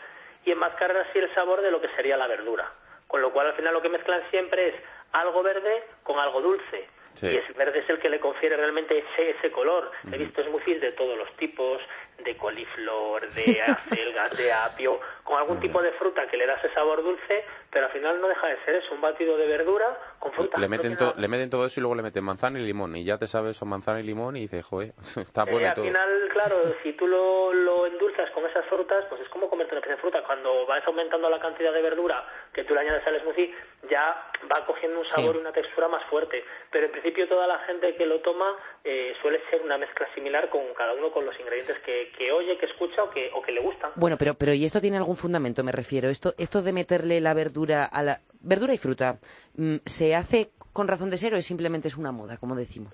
y 0.45 0.51
enmascarar 0.51 0.97
así 0.97 1.19
el 1.19 1.33
sabor 1.33 1.61
de 1.61 1.71
lo 1.71 1.81
que 1.81 1.89
sería 1.95 2.17
la 2.17 2.27
verdura. 2.27 2.69
Con 3.07 3.21
lo 3.21 3.31
cual 3.31 3.47
al 3.47 3.53
final 3.53 3.73
lo 3.73 3.81
que 3.81 3.89
mezclan 3.89 4.21
siempre 4.29 4.69
es 4.69 4.75
algo 5.13 5.41
verde 5.43 5.83
con 6.03 6.19
algo 6.19 6.41
dulce. 6.41 6.87
Sí. 7.13 7.27
Y 7.27 7.37
el 7.37 7.53
verde 7.53 7.79
es 7.79 7.89
el 7.89 7.99
que 7.99 8.09
le 8.09 8.19
confiere 8.19 8.55
realmente 8.55 8.97
ese, 8.97 9.31
ese 9.31 9.51
color. 9.51 9.91
He 10.11 10.17
visto 10.17 10.43
smoothies 10.43 10.79
de 10.79 10.93
todos 10.93 11.17
los 11.17 11.31
tipos, 11.35 11.81
de 12.23 12.37
coliflor, 12.37 13.29
de 13.31 13.61
acelgas, 13.67 14.37
de 14.37 14.51
apio, 14.53 14.99
con 15.23 15.37
algún 15.37 15.59
tipo 15.59 15.81
de 15.81 15.91
fruta 15.93 16.27
que 16.27 16.37
le 16.37 16.45
da 16.45 16.55
ese 16.55 16.73
sabor 16.73 17.03
dulce, 17.03 17.45
pero 17.69 17.85
al 17.85 17.91
final 17.91 18.19
no 18.19 18.27
deja 18.27 18.47
de 18.47 18.57
ser 18.65 18.75
eso, 18.75 18.93
un 18.93 19.01
batido 19.01 19.37
de 19.37 19.47
verdura 19.47 19.97
con 20.19 20.31
fruta. 20.33 20.57
Le 20.57 20.67
meten, 20.67 20.97
to- 20.97 21.13
le 21.17 21.27
meten 21.27 21.49
todo 21.49 21.65
eso 21.65 21.79
y 21.79 21.81
luego 21.81 21.95
le 21.95 22.03
meten 22.03 22.23
manzana 22.23 22.59
y 22.59 22.63
limón. 22.63 22.95
Y 22.95 23.03
ya 23.05 23.17
te 23.17 23.27
sabes 23.27 23.55
son 23.57 23.69
manzana 23.69 23.99
y 23.99 24.03
limón 24.03 24.35
y 24.37 24.41
dices, 24.41 24.65
joder, 24.65 24.93
está 25.17 25.43
Eh, 25.43 25.51
bueno 25.51 25.67
al 25.69 25.73
todo. 25.73 25.85
final, 25.85 26.29
claro, 26.33 26.55
si 26.83 26.93
tú 26.93 27.07
lo, 27.07 27.53
lo 27.53 27.85
endulzas 27.87 28.29
con 28.31 28.45
esas 28.45 28.65
frutas, 28.65 29.05
pues 29.09 29.21
es 29.21 29.29
como 29.29 29.49
comerte 29.49 29.73
una 29.73 29.81
pieza 29.81 29.95
de 29.95 30.01
fruta. 30.01 30.23
Cuando 30.23 30.65
vas 30.65 30.85
aumentando 30.85 31.29
la 31.29 31.39
cantidad 31.39 31.71
de 31.73 31.81
verdura 31.81 32.25
que 32.53 32.63
tú 32.63 32.73
le 32.73 32.81
añades 32.81 33.05
al 33.07 33.19
smoothie, 33.21 33.53
ya 33.89 34.27
va 34.51 34.65
cogiendo 34.65 34.99
un 34.99 35.05
sabor 35.05 35.31
Sí. 35.33 35.37
y 35.37 35.41
una 35.41 35.51
textura 35.53 35.87
más 35.87 36.03
fuerte. 36.09 36.43
Pero 36.71 36.85
en 36.87 36.91
principio 36.91 37.27
toda 37.27 37.47
la 37.47 37.59
gente 37.59 37.95
que 37.95 38.05
lo 38.05 38.19
toma 38.21 38.55
eh, 38.83 39.13
suele 39.21 39.41
ser 39.49 39.61
una 39.61 39.77
mezcla 39.77 40.07
similar 40.13 40.49
con 40.49 40.73
cada 40.73 40.93
uno 40.93 41.11
con 41.11 41.25
los 41.25 41.39
ingredientes 41.39 41.79
que, 41.79 42.10
que 42.17 42.31
oye, 42.31 42.57
que 42.57 42.65
escucha 42.65 43.03
o 43.03 43.09
que, 43.09 43.29
o 43.33 43.41
que 43.41 43.51
le 43.51 43.61
gustan. 43.61 43.91
Bueno, 43.95 44.15
pero, 44.17 44.33
pero 44.35 44.53
¿y 44.53 44.65
esto 44.65 44.79
tiene 44.81 44.97
algún 44.97 45.15
fundamento? 45.15 45.63
Me 45.63 45.71
refiero. 45.71 46.09
Esto, 46.09 46.33
esto 46.37 46.61
de 46.61 46.73
meterle 46.73 47.19
la 47.21 47.33
verdura 47.33 47.85
a 47.85 48.01
la 48.03 48.19
verdura 48.41 48.73
y 48.73 48.77
fruta, 48.77 49.19
mm, 49.55 49.77
¿se 49.85 50.15
hace 50.15 50.49
con 50.73 50.87
razón 50.87 51.09
de 51.09 51.17
ser 51.17 51.33
o 51.33 51.37
es 51.37 51.45
simplemente 51.45 51.87
es 51.87 51.97
una 51.97 52.11
moda, 52.11 52.37
como 52.37 52.55
decimos? 52.55 52.93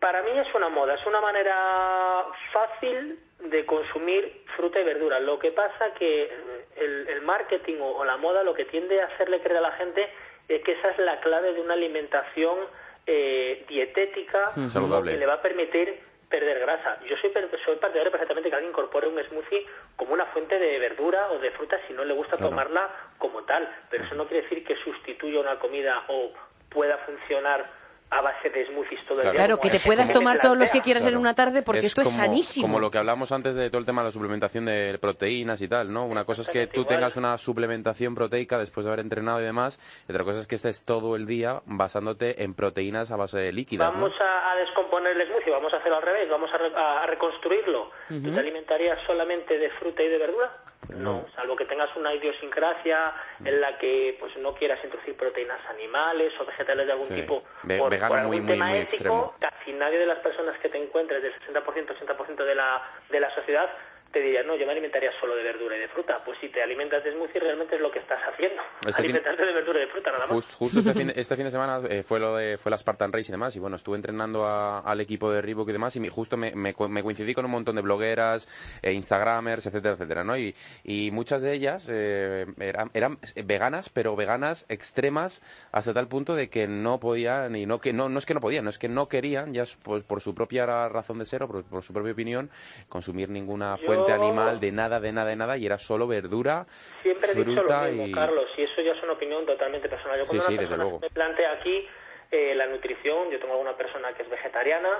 Para 0.00 0.22
mí 0.22 0.30
es 0.38 0.54
una 0.54 0.68
moda, 0.68 0.94
es 0.94 1.06
una 1.06 1.20
manera 1.20 2.24
fácil 2.52 3.18
de 3.50 3.64
consumir 3.66 4.42
fruta 4.56 4.80
y 4.80 4.84
verdura. 4.84 5.18
Lo 5.20 5.38
que 5.38 5.50
pasa 5.52 5.92
que 5.98 6.30
el, 6.76 7.08
el 7.08 7.22
marketing 7.22 7.76
o, 7.80 7.96
o 7.96 8.04
la 8.04 8.16
moda 8.16 8.42
lo 8.42 8.54
que 8.54 8.64
tiende 8.66 9.00
a 9.00 9.06
hacerle 9.06 9.40
creer 9.40 9.58
a 9.58 9.62
la 9.62 9.72
gente 9.72 10.08
es 10.48 10.62
que 10.62 10.72
esa 10.72 10.90
es 10.90 10.98
la 10.98 11.20
clave 11.20 11.52
de 11.54 11.60
una 11.60 11.74
alimentación 11.74 12.58
eh, 13.06 13.64
dietética 13.68 14.52
Mm. 14.56 14.68
Saludable. 14.68 15.12
que 15.12 15.18
le 15.18 15.26
va 15.26 15.34
a 15.34 15.42
permitir 15.42 15.98
perder 16.28 16.58
grasa. 16.60 16.98
Yo 17.04 17.16
soy, 17.18 17.32
soy 17.64 17.76
partidario 17.76 18.10
perfectamente 18.10 18.48
que 18.50 18.56
alguien 18.56 18.70
incorpore 18.72 19.08
un 19.08 19.22
smoothie 19.24 19.66
como 19.96 20.12
una 20.14 20.26
fuente 20.26 20.58
de 20.58 20.78
verdura 20.78 21.30
o 21.30 21.38
de 21.38 21.50
fruta 21.52 21.78
si 21.86 21.92
no 21.92 22.04
le 22.04 22.14
gusta 22.14 22.36
Claro. 22.36 22.50
tomarla 22.50 22.90
como 23.18 23.44
tal, 23.44 23.68
pero 23.90 24.04
eso 24.04 24.14
no 24.14 24.26
quiere 24.26 24.42
decir 24.42 24.64
que 24.64 24.76
sustituya 24.76 25.40
una 25.40 25.58
comida 25.58 26.04
o 26.08 26.32
pueda 26.70 26.98
funcionar 26.98 27.64
a 28.10 28.20
base 28.20 28.50
de 28.50 28.64
smoothies 28.66 29.00
todo 29.04 29.18
el 29.18 29.22
Claro. 29.22 29.32
día. 29.32 29.46
Claro, 29.46 29.60
que 29.60 29.70
te 29.70 29.76
es- 29.76 29.84
puedas 29.86 30.10
tomar 30.12 30.38
todos 30.38 30.56
los 30.56 30.70
que 30.70 30.80
quieras 30.80 31.02
en 31.02 31.08
Claro. 31.08 31.20
una 31.20 31.34
tarde 31.34 31.62
porque 31.62 31.80
esto 31.80 32.02
es 32.02 32.06
como, 32.08 32.16
sanísimo. 32.16 32.66
Como 32.66 32.78
lo 32.80 32.90
que 32.90 32.98
hablamos 32.98 33.32
antes 33.32 33.56
de 33.56 33.68
todo 33.68 33.80
el 33.80 33.86
tema 33.86 34.02
de 34.02 34.06
la 34.08 34.12
suplementación 34.12 34.64
de 34.66 34.96
proteínas 35.00 35.60
y 35.60 35.68
tal, 35.68 35.92
¿no? 35.92 36.06
Una 36.06 36.24
cosa 36.24 36.42
es 36.42 36.50
que 36.50 36.66
tú 36.68 36.82
igual. 36.82 36.96
tengas 36.96 37.16
una 37.16 37.36
suplementación 37.36 38.14
proteica 38.14 38.58
después 38.58 38.84
de 38.86 38.92
haber 38.92 39.00
entrenado 39.00 39.40
y 39.40 39.44
demás, 39.44 39.80
y 40.08 40.12
otra 40.12 40.24
cosa 40.24 40.40
es 40.40 40.46
que 40.46 40.54
estés 40.54 40.84
todo 40.84 41.16
el 41.16 41.26
día 41.26 41.60
basándote 41.66 42.42
en 42.44 42.54
proteínas 42.54 43.10
a 43.10 43.16
base 43.16 43.38
de 43.38 43.52
líquidas, 43.52 43.92
¿no? 43.94 44.02
Vamos 44.02 44.20
a, 44.20 44.52
a 44.52 44.56
descomponer 44.56 45.20
el 45.20 45.26
smoothie, 45.26 45.50
vamos 45.50 45.72
a 45.74 45.78
hacerlo 45.78 45.96
al 45.96 46.02
revés, 46.02 46.28
vamos 46.30 46.50
a, 46.52 46.58
re- 46.58 46.74
a- 46.76 47.02
a 47.02 47.06
reconstruirlo. 47.06 47.90
¿Tú 48.08 48.32
te 48.32 48.38
alimentarías 48.38 48.98
solamente 49.06 49.58
de 49.58 49.68
fruta 49.70 50.02
y 50.02 50.08
de 50.08 50.18
verdura? 50.18 50.56
No. 50.88 51.26
salvo 51.34 51.56
que 51.56 51.64
tengas 51.64 51.88
una 51.96 52.14
idiosincrasia 52.14 53.12
en 53.44 53.60
la 53.60 53.76
que 53.76 54.16
pues 54.20 54.36
no 54.36 54.54
quieras 54.54 54.78
introducir 54.84 55.16
proteínas 55.16 55.58
animales 55.68 56.32
o 56.40 56.44
vegetales 56.44 56.86
de 56.86 56.92
algún 56.92 57.08
Sí. 57.08 57.14
tipo 57.14 57.42
Ve- 57.64 57.78
por, 57.78 57.90
vegano 57.96 58.14
algún 58.14 58.28
muy, 58.28 58.40
muy, 58.40 58.52
tema 58.52 58.68
muy 58.68 58.78
ético, 58.78 58.94
extremo. 58.94 59.34
casi 59.40 59.72
nadie 59.72 59.98
de 59.98 60.06
las 60.06 60.18
personas 60.18 60.58
que 60.58 60.68
te 60.68 60.78
encuentres, 60.78 61.22
del 61.22 61.32
60%, 61.34 61.62
80% 61.62 62.44
de 62.44 62.54
la, 62.54 62.82
de 63.10 63.20
la 63.20 63.34
sociedad, 63.34 63.68
te 64.12 64.20
diría, 64.20 64.42
no, 64.42 64.56
yo 64.56 64.64
me 64.66 64.72
alimentaría 64.72 65.10
solo 65.20 65.34
de 65.36 65.42
verdura 65.42 65.76
y 65.76 65.80
de 65.80 65.88
fruta. 65.88 66.22
Pues 66.24 66.38
si 66.40 66.48
te 66.48 66.62
alimentas 66.62 67.04
de 67.04 67.12
smoothie, 67.12 67.40
realmente 67.40 67.74
es 67.76 67.80
lo 67.80 67.90
que 67.90 67.98
estás 67.98 68.18
haciendo. 68.32 68.62
Este 68.80 68.92
fin- 69.02 69.04
Alimentarte 69.10 69.44
de 69.44 69.52
verdura 69.52 69.78
y 69.78 69.86
de 69.86 69.88
fruta, 69.92 70.10
nada 70.12 70.26
más. 70.26 70.30
Jus- 70.36 70.54
justo 70.54 70.78
este 70.80 70.94
fin, 70.98 71.06
de, 71.08 71.14
este 71.20 71.36
fin 71.36 71.44
de 71.44 71.50
semana 71.50 71.80
eh, 71.88 72.02
fue 72.02 72.18
lo 72.18 72.34
de 72.36 72.56
fue 72.58 72.70
la 72.70 72.78
Spartan 72.78 73.12
Race 73.12 73.30
y 73.30 73.32
demás 73.32 73.54
y 73.56 73.58
bueno 73.60 73.76
estuve 73.76 73.96
entrenando 73.96 74.44
a- 74.46 74.80
al 74.80 75.00
equipo 75.00 75.30
de 75.30 75.42
Reebok 75.42 75.68
y 75.68 75.72
demás 75.72 75.94
y 75.96 76.00
me- 76.00 76.08
justo 76.08 76.36
me, 76.36 76.52
me 76.54 76.74
me 76.88 77.02
coincidí 77.02 77.34
con 77.34 77.44
un 77.44 77.50
montón 77.50 77.76
de 77.76 77.82
blogueras 77.82 78.48
eh, 78.82 78.92
instagramers 78.92 79.66
etcétera 79.66 79.94
etcétera 79.94 80.24
no 80.24 80.36
y, 80.36 80.54
y 80.84 81.10
muchas 81.10 81.42
de 81.42 81.52
ellas 81.52 81.88
eh, 81.90 82.46
eran, 82.58 82.90
eran 82.94 83.18
veganas 83.44 83.88
pero 83.90 84.16
veganas 84.16 84.66
extremas 84.68 85.42
hasta 85.72 85.92
tal 85.92 86.08
punto 86.08 86.34
de 86.34 86.48
que 86.48 86.66
no 86.68 86.98
podían 87.00 87.54
y 87.56 87.66
no 87.66 87.80
que 87.80 87.92
no 87.92 88.08
no 88.08 88.18
es 88.18 88.26
que 88.26 88.34
no 88.34 88.40
podían 88.40 88.64
no 88.64 88.70
es 88.70 88.78
que 88.78 88.88
no 88.88 89.08
querían 89.08 89.52
ya 89.52 89.64
pues, 89.82 90.04
por 90.04 90.20
su 90.20 90.34
propia 90.34 90.66
razón 90.88 91.18
de 91.18 91.26
ser 91.26 91.42
o 91.42 91.48
por, 91.48 91.64
por 91.64 91.82
su 91.82 91.92
propia 91.92 92.12
opinión 92.12 92.50
consumir 92.88 93.28
ninguna 93.28 93.76
fuente 93.76 94.05
Yo- 94.08 94.14
animal 94.14 94.60
de 94.60 94.72
nada 94.72 95.00
de 95.00 95.12
nada 95.12 95.30
de 95.30 95.36
nada 95.36 95.56
y 95.56 95.66
era 95.66 95.78
solo 95.78 96.06
verdura 96.06 96.66
Siempre 97.02 97.30
he 97.30 97.34
dicho 97.34 97.50
lo 97.50 97.68
fruta 97.68 97.82
mismo, 97.86 98.06
y 98.06 98.12
Carlos, 98.12 98.48
y 98.56 98.62
eso 98.62 98.80
ya 98.82 98.92
es 98.92 99.02
una 99.02 99.12
opinión 99.14 99.44
totalmente 99.46 99.88
personal. 99.88 100.18
Yo 100.18 100.24
cuando 100.24 100.42
sí, 100.44 100.52
una 100.52 100.60
desde 100.60 100.74
persona 100.76 100.82
luego. 100.84 100.98
me 101.00 101.10
plantea 101.10 101.52
aquí 101.52 101.86
eh, 102.30 102.54
la 102.54 102.66
nutrición, 102.66 103.30
yo 103.30 103.38
tengo 103.38 103.52
alguna 103.54 103.76
persona 103.76 104.12
que 104.14 104.22
es 104.22 104.28
vegetariana 104.30 104.90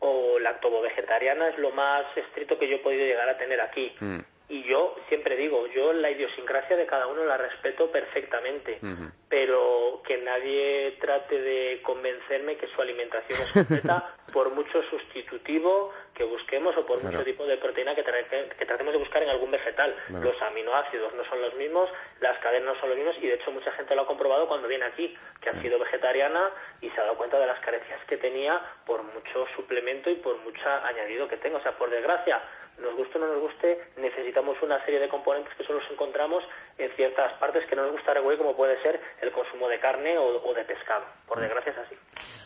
o 0.00 0.38
lactovo-vegetariana, 0.40 1.48
es 1.50 1.58
lo 1.58 1.70
más 1.70 2.04
estricto 2.16 2.58
que 2.58 2.68
yo 2.68 2.76
he 2.76 2.80
podido 2.80 3.04
llegar 3.04 3.28
a 3.28 3.36
tener 3.38 3.60
aquí. 3.60 3.92
Mm. 4.00 4.18
y 4.48 4.64
yo 4.64 4.94
siempre 5.08 5.34
digo, 5.36 5.66
yo 5.68 5.92
la 5.94 6.10
idiosincrasia 6.10 6.76
de 6.76 6.84
cada 6.84 7.06
uno 7.06 7.24
la 7.24 7.38
respeto 7.38 7.90
perfectamente, 7.90 8.80
pero 9.28 10.02
que 10.06 10.18
nadie 10.18 10.98
trate 11.00 11.40
de 11.40 11.80
convencerme 11.82 12.56
que 12.56 12.66
su 12.68 12.82
alimentación 12.82 13.40
es 13.40 13.50
completa 13.52 14.10
por 14.32 14.50
mucho 14.54 14.82
sustitutivo 14.90 15.92
que 16.22 16.30
busquemos 16.30 16.76
o 16.76 16.86
por 16.86 17.00
Claro. 17.00 17.16
mucho 17.18 17.24
tipo 17.24 17.44
de 17.46 17.56
proteína 17.58 17.94
que, 17.94 18.04
tra- 18.04 18.28
que 18.56 18.64
tratemos 18.66 18.92
de 18.92 18.98
buscar 18.98 19.22
en 19.22 19.28
algún 19.30 19.50
vegetal. 19.50 19.94
Claro. 20.06 20.24
Los 20.24 20.40
aminoácidos 20.42 21.12
no 21.14 21.24
son 21.24 21.42
los 21.42 21.54
mismos, 21.54 21.90
las 22.20 22.38
cadenas 22.38 22.74
no 22.74 22.80
son 22.80 22.90
los 22.90 22.98
mismos 22.98 23.16
y 23.20 23.26
de 23.26 23.34
hecho 23.34 23.50
mucha 23.50 23.72
gente 23.72 23.94
lo 23.94 24.02
ha 24.02 24.06
comprobado 24.06 24.46
cuando 24.46 24.68
viene 24.68 24.84
aquí, 24.84 25.16
que 25.40 25.50
ha 25.50 25.60
sido 25.60 25.78
vegetariana 25.78 26.50
y 26.80 26.88
se 26.90 27.00
ha 27.00 27.04
dado 27.04 27.16
cuenta 27.16 27.38
de 27.38 27.46
las 27.46 27.58
carencias 27.60 28.00
que 28.06 28.16
tenía 28.16 28.60
por 28.86 29.02
mucho 29.02 29.46
suplemento 29.56 30.10
y 30.10 30.14
por 30.16 30.36
mucho 30.38 30.60
añadido 30.84 31.26
que 31.28 31.36
tenga. 31.38 31.58
O 31.58 31.62
sea, 31.62 31.72
por 31.76 31.90
desgracia, 31.90 32.40
nos 32.78 32.94
guste 32.94 33.18
o 33.18 33.20
no 33.20 33.26
nos 33.28 33.40
guste, 33.40 33.82
necesitamos 33.96 34.56
una 34.62 34.82
serie 34.84 35.00
de 35.00 35.08
componentes 35.08 35.52
que 35.56 35.64
solo 35.64 35.80
los 35.80 35.90
encontramos 35.90 36.42
en 36.78 36.90
ciertas 36.92 37.32
partes 37.34 37.66
que 37.68 37.76
no 37.76 37.82
nos 37.82 37.92
gusta 37.92 38.14
regular, 38.14 38.38
como 38.38 38.56
puede 38.56 38.80
ser 38.82 39.00
el 39.20 39.30
consumo 39.32 39.68
de 39.68 39.78
carne 39.80 40.16
o, 40.18 40.42
o 40.42 40.54
de 40.54 40.64
pescado. 40.64 41.04
Por 41.26 41.40
desgracia 41.40 41.72
es 41.72 41.78
así. 41.78 41.96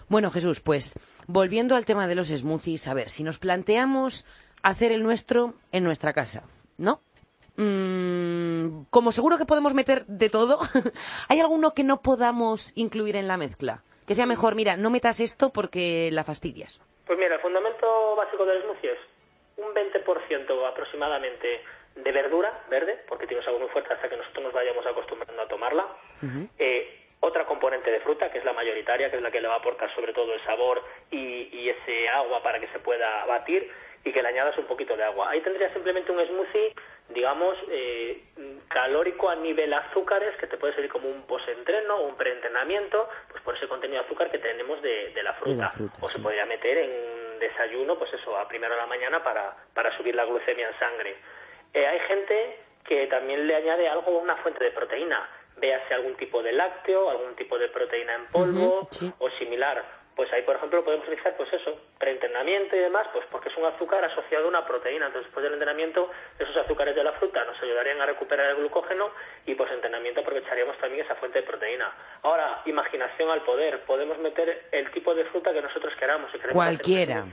Bueno, 0.09 0.31
Jesús, 0.31 0.61
pues 0.61 0.99
volviendo 1.27 1.77
al 1.77 1.87
tema 1.87 2.07
de 2.07 2.15
los 2.15 2.29
smoothies, 2.29 2.89
a 2.89 2.95
ver, 2.95 3.11
si 3.11 3.25
nos 3.25 3.39
planteamos 3.39 4.27
hacer 4.62 4.93
el 4.93 5.03
nuestro 5.03 5.55
en 5.73 5.85
nuestra 5.85 6.12
casa, 6.12 6.45
¿no? 6.79 7.01
Mm, 7.57 8.85
como 8.91 9.12
seguro 9.12 9.39
que 9.39 9.47
podemos 9.47 9.75
meter 9.75 10.05
de 10.07 10.29
todo, 10.29 10.59
¿hay 11.29 11.41
alguno 11.41 11.73
que 11.73 11.85
no 11.85 12.03
podamos 12.03 12.73
incluir 12.77 13.17
en 13.17 13.29
la 13.29 13.37
mezcla? 13.37 13.83
Que 14.07 14.15
sea 14.15 14.27
mejor, 14.27 14.55
mira, 14.55 14.77
no 14.77 14.91
metas 14.91 15.21
esto 15.21 15.53
porque 15.53 16.11
la 16.12 16.25
fastidias. 16.25 16.81
Pues 17.07 17.19
mira, 17.19 17.37
el 17.37 17.41
fundamento 17.41 18.17
básico 18.17 18.45
del 18.45 18.62
smoothie 18.62 18.93
es 18.93 18.99
un 19.57 19.75
20% 19.75 20.69
aproximadamente 20.69 21.62
de 21.97 22.12
verdura 22.12 22.65
verde, 22.69 23.03
porque 23.09 23.27
tiene 23.27 23.41
un 23.41 23.45
sabor 23.45 23.61
muy 23.61 23.71
fuerte 23.71 23.95
hasta 23.95 24.09
que 24.09 24.17
nosotros 24.17 24.45
nos 24.45 24.53
vayamos 24.53 24.85
acostumbrando 24.87 25.43
a 25.43 25.49
tomarla. 25.49 25.87
Eh, 26.59 27.06
otra 27.27 27.45
componente 27.45 27.91
de 27.91 28.01
fruta, 28.01 28.31
que 28.31 28.39
es 28.39 28.45
la 28.45 28.53
mayoritaria, 28.53 29.11
que 29.11 29.17
es 29.17 29.23
la 29.23 29.31
que 29.31 29.41
le 29.41 29.49
va 29.49 29.55
a 29.55 29.59
aportar 29.59 29.95
sobre 29.95 30.12
todo 30.12 30.33
el 30.35 30.43
sabor 30.45 30.83
y, 31.11 31.49
y 31.53 31.69
ese 31.69 32.09
agua 32.09 32.43
para 32.43 32.59
que 32.61 32.69
se 32.69 32.79
pueda 32.79 33.25
batir 33.27 33.71
y 34.07 34.12
que 34.12 34.23
le 34.23 34.29
añadas 34.29 34.57
un 34.57 34.67
poquito 34.67 34.97
de 34.97 35.03
agua. 35.03 35.31
Ahí 35.31 35.41
tendrías 35.41 35.73
simplemente 35.73 36.12
un 36.12 36.25
smoothie, 36.25 36.75
digamos, 37.09 37.57
eh, 37.71 38.23
calórico 38.69 39.29
a 39.29 39.35
nivel 39.35 39.75
azúcares, 39.75 40.37
que 40.37 40.47
te 40.47 40.57
puede 40.57 40.75
servir 40.75 40.93
como 40.93 41.09
un 41.09 41.27
post-entreno 41.27 41.97
o 41.97 42.07
un 42.07 42.17
preentrenamiento, 42.17 43.09
pues 43.29 43.43
por 43.43 43.57
ese 43.57 43.67
contenido 43.67 44.01
de 44.01 44.07
azúcar 44.07 44.31
que 44.31 44.39
tenemos 44.39 44.81
de, 44.81 45.11
de 45.11 45.23
la 45.25 45.35
fruta. 45.35 45.62
la 45.62 45.69
fruta, 45.71 45.99
o 46.01 46.09
se 46.09 46.21
podría 46.21 46.47
meter 46.47 46.79
en 46.79 47.39
desayuno, 47.41 47.99
pues 47.99 48.12
eso, 48.15 48.37
a 48.37 48.47
primera 48.47 48.75
de 48.77 48.81
la 48.81 48.87
mañana 48.87 49.25
para, 49.25 49.57
para 49.75 49.97
subir 49.97 50.15
la 50.15 50.25
glucemia 50.25 50.69
en 50.69 50.79
sangre. 50.79 51.17
Eh, 51.75 51.85
hay 51.85 51.99
gente 52.01 52.61
que 52.85 53.09
también 53.09 53.45
le 53.47 53.57
añade 53.57 53.89
algo, 53.89 54.19
una 54.19 54.37
fuente 54.37 54.62
de 54.62 54.71
proteína, 54.71 55.29
véase 55.57 55.95
algún 55.95 56.14
tipo 56.16 56.42
de 56.42 56.53
lácteo, 56.53 57.11
algún 57.11 57.35
tipo 57.35 57.59
de 57.59 57.69
proteína 57.69 58.14
en 58.14 58.27
polvo 58.27 58.88
sí. 58.90 59.12
o 59.19 59.31
similar. 59.31 59.85
Pues 60.16 60.33
ahí, 60.33 60.40
por 60.42 60.57
ejemplo, 60.57 60.83
podemos 60.83 61.07
utilizar, 61.07 61.37
pues 61.37 61.53
eso, 61.53 61.79
preentrenamiento 61.99 62.75
y 62.75 62.79
demás, 62.79 63.07
pues 63.12 63.27
porque 63.31 63.51
es 63.51 63.57
un 63.59 63.66
azúcar 63.66 64.03
asociado 64.03 64.47
a 64.47 64.49
una 64.49 64.66
proteína. 64.66 65.09
Entonces, 65.09 65.27
después 65.27 65.45
del 65.45 65.53
entrenamiento, 65.53 66.11
esos 66.38 66.57
azúcares 66.57 66.97
de 66.97 67.05
la 67.05 67.12
fruta 67.12 67.45
nos 67.45 67.62
ayudarían 67.62 68.01
a 68.01 68.07
recuperar 68.07 68.49
el 68.53 68.57
glucógeno 68.57 69.11
y, 69.45 69.55
pues, 69.55 69.71
entrenamiento 69.73 70.23
aprovecharíamos 70.23 70.79
también 70.79 71.05
esa 71.05 71.16
fuente 71.16 71.40
de 71.40 71.47
proteína. 71.47 71.92
Ahora, 72.23 72.62
imaginación 72.64 73.29
al 73.29 73.42
poder. 73.42 73.81
Podemos 73.81 74.16
meter 74.16 74.69
el 74.73 74.90
tipo 74.90 75.14
de 75.14 75.27
fruta 75.27 75.53
que 75.53 75.61
nosotros 75.61 75.92
queramos. 75.99 76.33
Si 76.33 76.38
queremos 76.38 76.64
hacer 76.64 76.77
Cualquiera. 76.79 77.27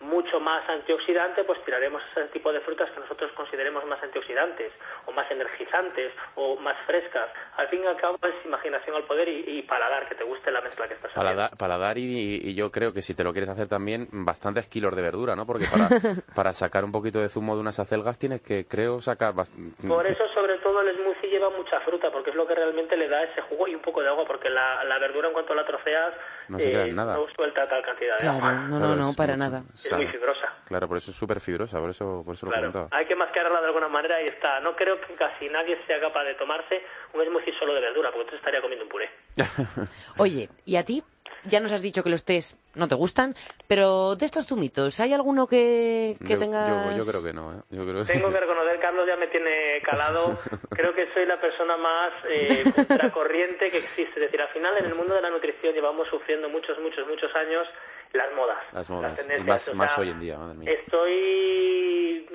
Mucho 0.00 0.40
más 0.40 0.66
antioxidante, 0.68 1.44
pues 1.44 1.62
tiraremos 1.64 2.02
ese 2.10 2.28
tipo 2.28 2.52
de 2.52 2.60
frutas 2.60 2.90
que 2.90 3.00
nosotros 3.00 3.30
consideremos 3.32 3.84
más 3.86 4.02
antioxidantes 4.02 4.72
o 5.06 5.12
más 5.12 5.30
energizantes 5.30 6.12
o 6.36 6.56
más 6.56 6.76
frescas. 6.86 7.28
Al 7.56 7.68
fin 7.68 7.82
y 7.84 7.86
al 7.86 7.96
cabo 7.96 8.16
es 8.22 8.34
imaginación 8.46 8.96
al 8.96 9.04
poder 9.04 9.28
y, 9.28 9.58
y 9.58 9.62
paladar, 9.62 10.08
que 10.08 10.14
te 10.14 10.24
guste 10.24 10.50
la 10.50 10.60
mezcla 10.62 10.88
que 10.88 10.94
estás 10.94 11.10
haciendo. 11.10 11.28
Paladar, 11.30 11.56
paladar 11.58 11.98
y, 11.98 12.40
y 12.42 12.54
yo 12.54 12.70
creo 12.70 12.92
que 12.94 13.02
si 13.02 13.14
te 13.14 13.22
lo 13.24 13.32
quieres 13.32 13.50
hacer 13.50 13.68
también, 13.68 14.08
bastantes 14.10 14.66
kilos 14.68 14.96
de 14.96 15.02
verdura, 15.02 15.36
¿no? 15.36 15.46
Porque 15.46 15.66
para, 15.70 15.88
para 16.34 16.52
sacar 16.54 16.84
un 16.84 16.92
poquito 16.92 17.20
de 17.20 17.28
zumo 17.28 17.54
de 17.54 17.60
unas 17.60 17.78
acelgas 17.78 18.18
tienes 18.18 18.40
que, 18.40 18.66
creo, 18.66 19.00
sacar... 19.02 19.34
bast- 19.34 19.54
Por 19.86 20.06
eso, 20.06 20.26
sobre 20.28 20.56
todo, 20.58 20.80
el 20.80 20.96
smoothie 20.96 21.28
lleva 21.30 21.50
mucha 21.50 21.78
fruta, 21.80 22.10
porque 22.10 22.30
es 22.30 22.36
lo 22.36 22.46
que 22.46 22.54
realmente 22.54 22.96
le 22.96 23.08
da 23.08 23.22
ese 23.24 23.42
jugo 23.42 23.68
y 23.68 23.74
un 23.74 23.82
poco 23.82 24.00
de 24.02 24.08
agua, 24.08 24.24
porque 24.26 24.48
la, 24.48 24.82
la 24.84 24.98
verdura, 24.98 25.28
en 25.28 25.34
cuanto 25.34 25.54
la 25.54 25.66
troceas, 25.66 26.14
No 26.48 26.58
se 26.58 26.70
queda 26.70 26.84
en 26.86 26.96
nada. 26.96 27.14
no 27.14 27.26
suelta 27.36 27.68
tal 27.68 27.82
cantidad 27.82 28.16
de 28.16 28.20
Claro, 28.22 28.36
agua. 28.38 28.52
no, 28.52 28.78
Claro, 28.78 28.96
no, 28.96 29.02
no, 29.08 29.12
para 29.16 29.36
mucho. 29.36 29.50
nada. 29.50 29.62
Es 29.74 29.89
muy 29.96 30.06
fibrosa. 30.06 30.54
Claro, 30.66 30.88
por 30.88 30.96
eso 30.98 31.10
es 31.10 31.16
súper 31.16 31.40
fibrosa, 31.40 31.78
por 31.80 31.90
eso, 31.90 32.22
por 32.24 32.34
eso 32.34 32.46
lo 32.46 32.52
Claro, 32.52 32.72
comentaba. 32.72 32.98
hay 32.98 33.06
que 33.06 33.14
mascararla 33.16 33.60
de 33.60 33.66
alguna 33.66 33.88
manera 33.88 34.22
y 34.22 34.28
está. 34.28 34.60
No 34.60 34.74
creo 34.76 35.00
que 35.00 35.14
casi 35.14 35.48
nadie 35.48 35.78
sea 35.86 36.00
capaz 36.00 36.24
de 36.24 36.34
tomarse 36.34 36.82
un 37.14 37.24
smoothie 37.24 37.58
solo 37.58 37.74
de 37.74 37.80
verdura, 37.80 38.10
porque 38.10 38.22
entonces 38.22 38.40
estaría 38.40 38.60
comiendo 38.60 38.84
un 38.84 38.90
puré. 38.90 39.10
Oye, 40.18 40.48
¿y 40.64 40.76
a 40.76 40.84
ti? 40.84 41.02
Ya 41.44 41.58
nos 41.60 41.72
has 41.72 41.80
dicho 41.80 42.02
que 42.02 42.10
los 42.10 42.22
tés 42.24 42.58
no 42.74 42.86
te 42.86 42.94
gustan, 42.94 43.34
pero 43.66 44.14
de 44.14 44.26
estos 44.26 44.46
zumitos, 44.46 45.00
¿hay 45.00 45.14
alguno 45.14 45.46
que, 45.46 46.16
que 46.20 46.34
yo, 46.34 46.38
tengas...? 46.38 46.92
yo, 46.94 46.98
yo 47.02 47.10
creo 47.10 47.22
que 47.24 47.32
no, 47.32 47.54
¿eh? 47.54 47.62
Yo 47.70 47.86
creo 47.86 48.04
Tengo 48.04 48.30
que 48.30 48.40
reconocer, 48.40 48.78
Carlos 48.78 49.06
ya 49.06 49.16
me 49.16 49.26
tiene 49.28 49.80
calado. 49.82 50.38
Creo 50.70 50.94
que 50.94 51.10
soy 51.14 51.24
la 51.26 51.40
persona 51.40 51.76
más 51.78 52.12
eh, 52.28 52.64
contracorriente 52.74 53.70
que 53.70 53.78
existe. 53.78 54.12
Es 54.16 54.20
decir, 54.20 54.40
al 54.40 54.48
final 54.48 54.76
en 54.78 54.86
el 54.86 54.94
mundo 54.94 55.14
de 55.14 55.22
la 55.22 55.30
nutrición 55.30 55.72
llevamos 55.74 56.08
sufriendo 56.08 56.48
muchos, 56.48 56.78
muchos, 56.80 57.06
muchos 57.08 57.34
años 57.34 57.66
las 58.12 58.32
modas. 58.32 58.58
Las 58.72 58.90
modas, 58.90 59.16
tendencias. 59.16 59.46
más- 59.46 59.68
O 59.68 59.74
más 59.74 59.98
hoy 59.98 60.10
en 60.10 60.20
día, 60.20 60.36
madre 60.38 60.56
mía. 60.56 60.70
Estoy 60.72 62.26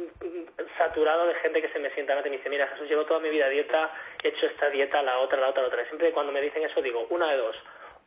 saturado 0.77 1.27
de 1.27 1.35
gente 1.35 1.61
que 1.61 1.69
se 1.69 1.79
me 1.79 1.89
sienta 1.91 2.13
y 2.19 2.29
me 2.29 2.38
dice, 2.38 2.49
mira 2.49 2.67
Jesús, 2.67 2.88
llevo 2.89 3.05
toda 3.05 3.19
mi 3.19 3.29
vida 3.29 3.45
a 3.45 3.49
dieta, 3.49 3.91
he 4.23 4.29
hecho 4.29 4.45
esta 4.47 4.69
dieta, 4.69 5.01
la 5.01 5.19
otra, 5.19 5.39
la 5.39 5.49
otra, 5.49 5.61
la 5.61 5.67
otra. 5.69 5.85
Siempre 5.85 6.11
cuando 6.11 6.31
me 6.31 6.41
dicen 6.41 6.63
eso 6.63 6.81
digo, 6.81 7.05
una 7.09 7.29
de 7.31 7.38
dos. 7.38 7.55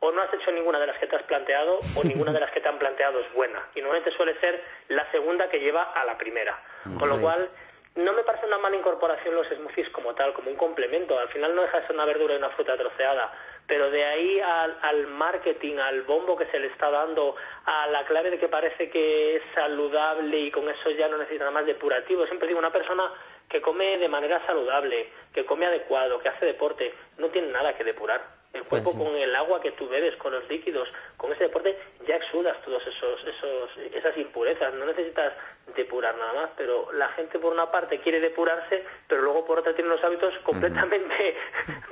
O 0.01 0.11
no 0.11 0.21
has 0.21 0.33
hecho 0.33 0.51
ninguna 0.51 0.79
de 0.79 0.87
las 0.87 0.97
que 0.97 1.07
te 1.07 1.15
has 1.17 1.23
planteado, 1.23 1.79
o 1.97 2.03
ninguna 2.05 2.31
de 2.31 2.39
las 2.39 2.51
que 2.51 2.61
te 2.61 2.69
han 2.69 2.79
planteado 2.79 3.19
es 3.19 3.33
buena. 3.33 3.61
Y 3.75 3.81
normalmente 3.81 4.15
suele 4.15 4.39
ser 4.39 4.63
la 4.87 5.09
segunda 5.11 5.49
que 5.49 5.59
lleva 5.59 5.83
a 5.91 6.05
la 6.05 6.17
primera. 6.17 6.57
Con 6.97 7.09
lo 7.09 7.19
cual, 7.21 7.49
no 7.95 8.13
me 8.13 8.23
parece 8.23 8.45
una 8.45 8.57
mala 8.57 8.77
incorporación 8.77 9.35
los 9.35 9.47
smoothies 9.47 9.89
como 9.89 10.13
tal, 10.15 10.33
como 10.33 10.51
un 10.51 10.57
complemento. 10.57 11.17
Al 11.17 11.29
final 11.29 11.55
no 11.55 11.63
deja 11.63 11.79
de 11.81 11.87
ser 11.87 11.95
una 11.95 12.05
verdura 12.05 12.33
y 12.33 12.37
una 12.37 12.49
fruta 12.51 12.77
troceada. 12.77 13.31
Pero 13.67 13.91
de 13.91 14.03
ahí 14.03 14.39
al, 14.39 14.77
al 14.81 15.07
marketing, 15.07 15.77
al 15.77 16.03
bombo 16.03 16.37
que 16.37 16.45
se 16.47 16.59
le 16.59 16.67
está 16.67 16.89
dando, 16.89 17.35
a 17.65 17.87
la 17.87 18.05
clave 18.05 18.31
de 18.31 18.39
que 18.39 18.47
parece 18.47 18.89
que 18.89 19.35
es 19.35 19.43
saludable 19.53 20.39
y 20.39 20.51
con 20.51 20.67
eso 20.69 20.89
ya 20.91 21.07
no 21.07 21.17
necesita 21.17 21.45
nada 21.45 21.51
más 21.51 21.65
depurativo. 21.65 22.25
Siempre 22.25 22.47
digo, 22.47 22.59
una 22.59 22.71
persona 22.71 23.11
que 23.49 23.61
come 23.61 23.97
de 23.97 24.07
manera 24.07 24.43
saludable, 24.45 25.09
que 25.33 25.45
come 25.45 25.65
adecuado, 25.65 26.19
que 26.19 26.29
hace 26.29 26.45
deporte, 26.45 26.93
no 27.17 27.29
tiene 27.29 27.49
nada 27.49 27.75
que 27.75 27.83
depurar. 27.83 28.21
El 28.53 28.63
Pues 28.63 28.81
cuerpo 28.81 28.91
sí. 28.91 28.97
con 28.97 29.15
el 29.15 29.35
agua 29.35 29.61
que 29.61 29.71
tú 29.73 29.87
bebes, 29.87 30.15
con 30.15 30.31
los 30.33 30.47
líquidos, 30.49 30.89
con 31.17 31.31
ese 31.31 31.43
deporte, 31.43 31.77
ya 32.07 32.15
exudas 32.15 32.59
todos 32.63 32.81
esos, 32.87 33.23
esos, 33.27 33.77
esas 33.93 34.17
impurezas. 34.17 34.73
No 34.73 34.85
necesitas 34.85 35.33
depurar 35.75 36.17
nada 36.17 36.33
más, 36.33 36.49
pero 36.57 36.91
la 36.93 37.09
gente 37.09 37.39
por 37.39 37.53
una 37.53 37.71
parte 37.71 37.99
quiere 38.01 38.19
depurarse, 38.19 38.83
pero 39.07 39.21
luego 39.21 39.45
por 39.45 39.59
otra 39.59 39.73
tiene 39.73 39.89
unos 39.91 40.03
hábitos 40.03 40.33
completamente 40.43 41.35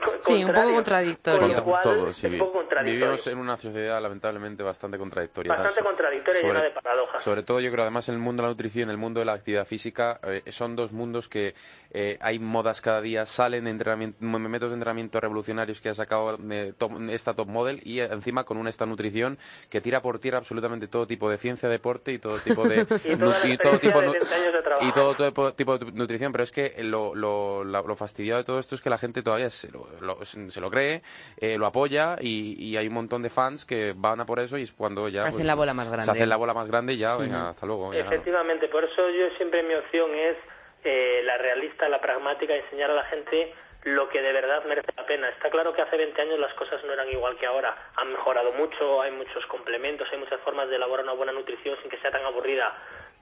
co- 0.04 0.12
Sí, 0.22 0.34
un 0.34 0.42
poco 0.42 0.46
contrarios. 0.46 0.74
contradictorio. 0.76 1.40
Con 1.40 1.50
lo 1.50 1.56
Todo, 1.56 1.66
cual, 1.66 1.84
todo, 1.84 2.10
es 2.10 2.16
sí. 2.18 2.28
un 2.28 2.38
poco 2.38 2.54
contradictorio. 2.54 3.00
Vivimos 3.00 3.28
en 3.28 3.38
una 3.38 3.58
sociedad 3.58 4.02
lamentablemente 4.02 4.64
bastante 4.64 4.98
contradictoria. 4.98 5.54
Bastante 5.54 5.82
contradictoria 5.84 6.42
y 6.42 6.44
llena 6.46 6.64
de 6.64 6.72
paradojas. 6.72 7.24
Sobre 7.24 7.44
todo 7.44 7.60
yo 7.60 7.72
creo, 7.72 7.84
además 7.84 8.08
en 8.10 8.16
el 8.16 8.22
mundo 8.22 8.42
de 8.44 8.48
la 8.48 8.52
nutrición, 8.52 8.84
en 8.90 8.92
el 8.92 8.98
mundo 8.98 9.20
de 9.20 9.26
la 9.26 9.34
actividad 9.34 9.66
física, 9.66 10.20
eh, 10.24 10.44
son 10.52 10.76
dos 10.76 10.92
mundos 10.92 11.28
que 11.28 11.54
eh, 11.92 12.18
hay 12.22 12.40
modas 12.40 12.82
cada 12.82 13.02
día, 13.02 13.26
salen 13.26 13.68
entrenamiento, 13.68 14.18
m- 14.22 14.40
métodos 14.50 14.72
de 14.72 14.76
entrenamiento 14.76 15.20
revolucionarios 15.20 15.80
que 15.82 15.90
ha 15.90 15.94
sacado 15.94 16.38
eh, 16.52 16.74
top- 16.78 17.10
esta 17.10 17.34
top 17.34 17.48
model 17.48 17.80
y 17.84 18.00
encima 18.02 18.44
con 18.44 18.58
una 18.58 18.70
esta 18.70 18.86
nutrición 18.86 19.38
que 19.70 19.82
tira 19.82 20.02
por 20.02 20.20
tierra 20.20 20.38
absolutamente 20.38 20.88
todo 20.88 21.08
tipo 21.08 21.30
de 21.30 21.38
ciencia, 21.38 21.70
deporte 21.70 22.12
y 22.12 22.20
todo 22.20 22.38
tipo 22.40 22.68
de 22.68 22.86
Y 23.46 23.58
y 23.76 23.80
todo 23.80 23.80
tipo 23.80 24.00
de 24.02 24.06
nu- 24.08 24.12
20 24.14 24.36
años 24.36 24.54
de 24.54 24.62
trabajo. 24.62 24.88
y 24.88 24.92
todo, 24.94 25.16
tipo, 25.16 25.54
tipo 25.54 25.78
de 25.78 25.92
nutrición, 25.92 26.32
pero 26.32 26.44
es 26.44 26.52
que 26.52 26.74
lo, 26.84 27.14
lo, 27.16 27.64
lo 27.64 27.96
fastidiado 27.96 28.40
de 28.40 28.46
todo 28.46 28.60
esto 28.60 28.76
es 28.76 28.82
que 28.82 28.90
la 28.90 28.98
gente 28.98 29.22
todavía 29.24 29.50
se 29.50 29.72
lo, 29.72 29.88
lo- 30.02 30.24
se 30.26 30.62
lo 30.62 30.70
cree, 30.70 31.02
eh, 31.40 31.58
lo 31.58 31.66
apoya 31.66 32.16
y, 32.20 32.56
y 32.64 32.78
hay 32.78 32.88
un 32.88 32.94
montón 32.94 33.22
de 33.24 33.30
fans 33.30 33.66
que 33.66 33.94
van 33.96 34.20
a 34.22 34.26
por 34.26 34.40
eso 34.40 34.58
y 34.58 34.64
es 34.64 34.72
cuando 34.74 35.08
ya... 35.10 35.22
Hacen 35.24 35.34
pues, 35.34 35.46
la 35.46 35.56
bola 35.56 35.74
más 35.74 35.88
grande. 35.88 36.06
Se 36.06 36.12
hacen 36.12 36.30
la 36.30 36.36
bola 36.38 36.54
más 36.54 36.68
grande 36.68 36.94
y 36.94 36.98
ya, 36.98 37.16
venga, 37.16 37.50
hasta 37.50 37.66
luego. 37.66 37.94
ya. 37.94 38.02
Efectivamente, 38.02 38.68
por 38.68 38.84
eso 38.84 39.10
yo 39.10 39.30
siempre 39.38 39.64
mi 39.64 39.74
opción 39.76 40.14
es 40.16 40.38
eh, 40.84 41.22
la 41.24 41.38
realista, 41.38 41.90
la 41.90 42.00
pragmática, 42.00 42.56
enseñar 42.56 42.92
a 42.92 42.94
la 42.96 43.04
gente 43.06 43.54
lo 43.84 44.10
que 44.10 44.22
de 44.22 44.34
verdad 44.34 44.64
merece 44.66 44.92
la 44.98 45.06
pena. 45.06 45.30
Está 45.30 45.50
claro 45.50 45.74
que 45.74 45.82
hace 45.82 45.96
20 45.96 46.22
años 46.22 46.40
las 46.40 46.54
cosas 46.56 46.84
no 46.86 46.92
eran 46.94 47.10
igual 47.10 47.38
que 47.38 47.46
ahora. 47.46 47.76
Han 47.96 48.12
mejorado 48.12 48.52
mucho, 48.54 49.02
hay 49.02 49.12
muchos 49.12 49.46
complementos, 49.46 50.08
hay 50.12 50.18
muchas 50.20 50.40
formas 50.42 50.68
de 50.70 50.76
elaborar 50.76 51.04
una 51.06 51.14
buena 51.14 51.32
nutrición 51.32 51.76
sin 51.82 51.90
que 51.90 51.98
sea 52.00 52.12
tan 52.12 52.26
aburrida. 52.26 52.76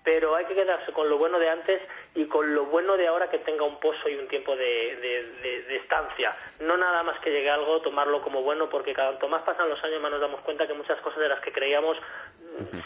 Pero 0.06 0.36
hay 0.36 0.46
que 0.46 0.54
quedarse 0.54 0.91
con 0.94 1.10
lo 1.10 1.18
bueno 1.18 1.39
de 1.39 1.50
antes 1.50 1.82
y 2.13 2.26
con 2.28 2.54
lo 2.54 2.68
bueno 2.68 2.96
de 2.96 3.08
ahora 3.08 3.28
que 3.30 3.39
tenga 3.39 3.63
un 3.65 3.80
pozo 3.80 4.08
y 4.08 4.13
un 4.15 4.28
tiempo 4.28 4.56
de, 4.56 4.63
de- 5.02 5.24
de- 5.41 5.62
de 5.63 5.76
estancia. 5.78 6.30
No 6.62 6.78
nada 6.78 7.02
más 7.04 7.20
que 7.22 7.32
llegue 7.32 7.50
algo, 7.50 7.82
tomarlo 7.82 8.22
como 8.22 8.44
bueno, 8.44 8.70
porque 8.70 8.94
cuanto 8.94 9.28
más 9.28 9.41
pasan 9.41 9.68
los 9.68 9.84
años 9.84 10.00
más 10.02 10.12
nos 10.12 10.22
damos 10.22 10.41
cuenta 10.41 10.68
que 10.68 10.74
muchas 10.76 11.00
cosas 11.02 11.20
de 11.20 11.30
las 11.30 11.39
que 11.41 11.52
creíamos 11.52 11.98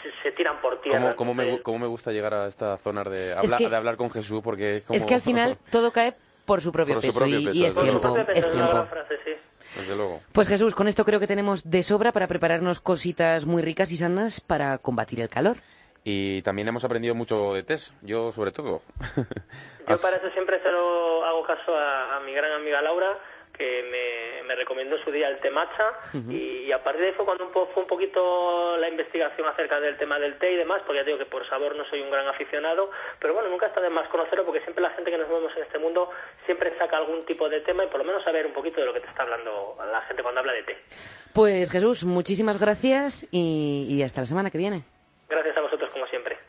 se, 0.02 0.22
se 0.22 0.32
tiran 0.32 0.60
por 0.62 0.80
tierra. 0.80 1.14
¿Cómo, 1.14 1.16
cómo 1.16 1.34
me, 1.34 1.60
cómo 1.62 1.86
gusta 1.88 2.10
llegar 2.10 2.32
a 2.34 2.46
esta 2.48 2.76
zona 2.78 3.04
de, 3.04 3.34
habla- 3.34 3.56
que- 3.58 3.68
de 3.68 3.76
hablar 3.76 3.96
con 3.96 4.10
Jesús? 4.10 4.40
Porque 4.42 4.78
es 4.78 4.84
como... 4.84 4.96
Es 4.96 5.04
que 5.04 5.14
al 5.14 5.20
final 5.20 5.58
todo 5.70 5.92
cae 5.92 6.14
por 6.46 6.62
su 6.62 6.72
propio 6.72 6.94
Por 6.94 7.02
su 7.02 7.08
peso 7.08 7.18
propio 7.20 7.38
y, 7.38 7.44
peso, 7.46 7.58
y 7.58 7.64
es 7.66 7.74
tiempo, 7.76 8.16
es 8.16 8.38
es 8.38 8.50
tiempo. 8.50 8.86
Desde 9.76 9.94
luego. 9.94 10.20
Pues 10.32 10.48
Jesús, 10.48 10.74
con 10.74 10.88
esto 10.88 11.04
creo 11.04 11.20
que 11.20 11.28
tenemos 11.28 11.70
de 11.70 11.82
sobra 11.84 12.10
para 12.10 12.26
prepararnos 12.26 12.80
cositas 12.80 13.44
muy 13.46 13.62
ricas 13.62 13.92
y 13.92 13.96
sanas 13.96 14.40
para 14.40 14.78
combatir 14.78 15.20
el 15.20 15.28
calor. 15.28 15.58
Y 16.04 16.40
también 16.42 16.66
hemos 16.68 16.84
aprendido 16.84 17.14
mucho 17.14 17.52
de 17.54 17.62
test, 17.62 17.94
yo 18.02 18.32
sobre 18.32 18.52
todo. 18.52 18.80
Yo 19.88 19.96
para 20.00 20.16
eso 20.18 20.30
siempre 20.30 20.62
se 20.62 20.70
lo 20.70 21.24
hago 21.24 21.42
caso 21.44 21.74
a, 21.76 22.16
a 22.16 22.20
mi 22.20 22.32
gran 22.32 22.52
amiga 22.52 22.80
Laura, 22.80 23.18
que 23.52 23.82
me, 23.90 24.46
me 24.46 24.54
recomendó 24.54 24.96
en 24.96 25.04
su 25.04 25.10
día 25.10 25.26
el 25.28 25.40
té 25.40 25.50
matcha, 25.50 25.84
y, 26.30 26.66
y 26.68 26.72
a 26.72 26.82
partir 26.82 27.02
de 27.02 27.08
ahí 27.08 27.14
fue 27.14 27.24
cuando 27.24 27.44
un 27.46 27.52
po- 27.52 27.66
fue 27.74 27.82
un 27.82 27.88
poquito 27.88 28.76
la 28.76 28.88
investigación 28.88 29.48
acerca 29.48 29.80
del 29.80 29.98
tema 29.98 30.18
del 30.20 30.38
té 30.38 30.52
y 30.52 30.56
demás, 30.56 30.80
porque 30.86 31.00
ya 31.00 31.04
digo 31.04 31.18
que 31.18 31.26
por 31.26 31.46
sabor 31.48 31.74
no 31.74 31.84
soy 31.90 32.00
un 32.02 32.10
gran 32.10 32.28
aficionado, 32.28 32.90
pero 33.18 33.34
bueno, 33.34 33.48
nunca 33.50 33.66
está 33.66 33.80
de 33.80 33.90
más 33.90 34.08
conocerlo, 34.08 34.44
porque 34.46 34.60
siempre 34.60 34.80
la 34.82 34.90
gente 34.90 35.10
que 35.10 35.18
nos 35.18 35.28
movemos 35.28 35.52
en 35.56 35.64
este 35.64 35.78
mundo 35.78 36.08
siempre 36.46 36.72
saca 36.78 36.96
algún 36.96 37.26
tipo 37.26 37.48
de 37.48 37.60
tema 37.62 37.84
y 37.84 37.88
por 37.88 37.98
lo 37.98 38.04
menos 38.04 38.22
saber 38.22 38.46
un 38.46 38.52
poquito 38.52 38.80
de 38.80 38.86
lo 38.86 38.92
que 38.94 39.00
te 39.00 39.08
está 39.08 39.24
hablando 39.24 39.76
la 39.90 40.02
gente 40.02 40.22
cuando 40.22 40.40
habla 40.40 40.52
de 40.52 40.62
té. 40.62 40.76
Pues 41.34 41.68
Jesús, 41.70 42.04
muchísimas 42.06 42.60
gracias 42.60 43.26
y, 43.32 43.86
y 43.90 44.02
hasta 44.04 44.20
la 44.22 44.26
semana 44.26 44.50
que 44.50 44.58
viene. 44.58 44.84
Gracias 45.28 45.56
a. 45.56 45.59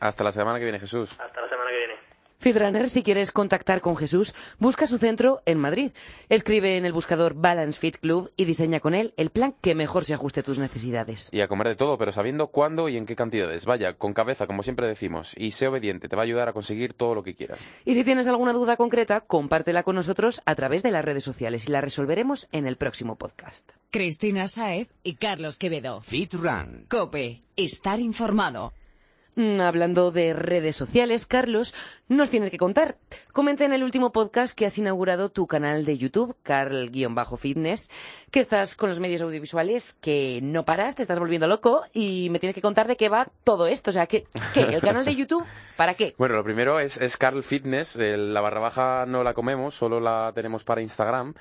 Hasta 0.01 0.23
la 0.23 0.31
semana 0.31 0.57
que 0.57 0.65
viene, 0.65 0.79
Jesús. 0.79 1.11
Hasta 1.11 1.41
la 1.41 1.47
semana 1.47 1.69
que 1.69 1.77
viene. 1.77 1.93
Feedrunner, 2.39 2.89
si 2.89 3.03
quieres 3.03 3.31
contactar 3.31 3.81
con 3.81 3.95
Jesús, 3.95 4.33
busca 4.57 4.87
su 4.87 4.97
centro 4.97 5.43
en 5.45 5.59
Madrid. 5.59 5.91
Escribe 6.27 6.75
en 6.75 6.87
el 6.87 6.91
buscador 6.91 7.35
Balance 7.35 7.79
Fit 7.79 7.97
Club 7.97 8.31
y 8.35 8.45
diseña 8.45 8.79
con 8.79 8.95
él 8.95 9.13
el 9.15 9.29
plan 9.29 9.53
que 9.61 9.75
mejor 9.75 10.05
se 10.05 10.15
ajuste 10.15 10.39
a 10.39 10.43
tus 10.43 10.57
necesidades. 10.57 11.29
Y 11.31 11.41
a 11.41 11.47
comer 11.47 11.67
de 11.67 11.75
todo, 11.75 11.99
pero 11.99 12.11
sabiendo 12.11 12.47
cuándo 12.47 12.89
y 12.89 12.97
en 12.97 13.05
qué 13.05 13.15
cantidades. 13.15 13.67
Vaya, 13.67 13.93
con 13.93 14.13
cabeza, 14.13 14.47
como 14.47 14.63
siempre 14.63 14.87
decimos. 14.87 15.35
Y 15.37 15.51
sé 15.51 15.67
obediente, 15.67 16.09
te 16.09 16.15
va 16.15 16.23
a 16.23 16.25
ayudar 16.25 16.49
a 16.49 16.53
conseguir 16.53 16.95
todo 16.95 17.13
lo 17.13 17.21
que 17.21 17.35
quieras. 17.35 17.71
Y 17.85 17.93
si 17.93 18.03
tienes 18.03 18.27
alguna 18.27 18.53
duda 18.53 18.75
concreta, 18.75 19.21
compártela 19.21 19.83
con 19.83 19.95
nosotros 19.95 20.41
a 20.47 20.55
través 20.55 20.81
de 20.81 20.89
las 20.89 21.05
redes 21.05 21.23
sociales 21.23 21.67
y 21.67 21.71
la 21.71 21.81
resolveremos 21.81 22.49
en 22.51 22.65
el 22.65 22.75
próximo 22.75 23.17
podcast. 23.17 23.69
Cristina 23.91 24.47
Saez 24.47 24.89
y 25.03 25.13
Carlos 25.13 25.57
Quevedo. 25.57 26.01
Fit 26.01 26.33
Run. 26.33 26.87
Cope, 26.89 27.43
estar 27.55 27.99
informado. 27.99 28.73
Mm, 29.35 29.61
Hablando 29.61 30.11
de 30.11 30.33
redes 30.33 30.75
sociales, 30.75 31.25
Carlos, 31.25 31.73
nos 32.09 32.29
tienes 32.29 32.49
que 32.51 32.57
contar. 32.57 32.97
Comenta 33.31 33.63
en 33.63 33.71
el 33.71 33.83
último 33.83 34.11
podcast 34.11 34.53
que 34.57 34.65
has 34.65 34.77
inaugurado 34.77 35.29
tu 35.29 35.47
canal 35.47 35.85
de 35.85 35.97
YouTube, 35.97 36.35
Carl-Fitness, 36.43 37.89
que 38.29 38.39
estás 38.41 38.75
con 38.75 38.89
los 38.89 38.99
medios 38.99 39.21
audiovisuales, 39.21 39.97
que 40.01 40.39
no 40.43 40.65
paras, 40.65 40.95
te 40.95 41.01
estás 41.01 41.19
volviendo 41.19 41.47
loco 41.47 41.83
y 41.93 42.29
me 42.29 42.39
tienes 42.39 42.55
que 42.55 42.61
contar 42.61 42.87
de 42.87 42.97
qué 42.97 43.07
va 43.09 43.29
todo 43.45 43.67
esto. 43.67 43.89
O 43.91 43.93
sea, 43.93 44.05
¿qué? 44.07 44.25
qué? 44.53 44.61
¿El 44.61 44.81
canal 44.81 45.05
de 45.05 45.15
YouTube? 45.15 45.45
¿Para 45.77 45.93
qué? 45.95 46.13
Bueno, 46.17 46.35
lo 46.35 46.43
primero 46.43 46.79
es, 46.79 46.97
es 46.97 47.15
Carl 47.17 47.43
Fitness. 47.43 47.95
el- 47.95 48.33
la 48.33 48.41
barra 48.41 48.59
baja 48.59 49.05
no 49.07 49.23
la 49.23 49.33
comemos, 49.33 49.75
solo 49.75 49.99
la 49.99 50.31
tenemos 50.35 50.63
para 50.65 50.81
Instagram. 50.81 51.33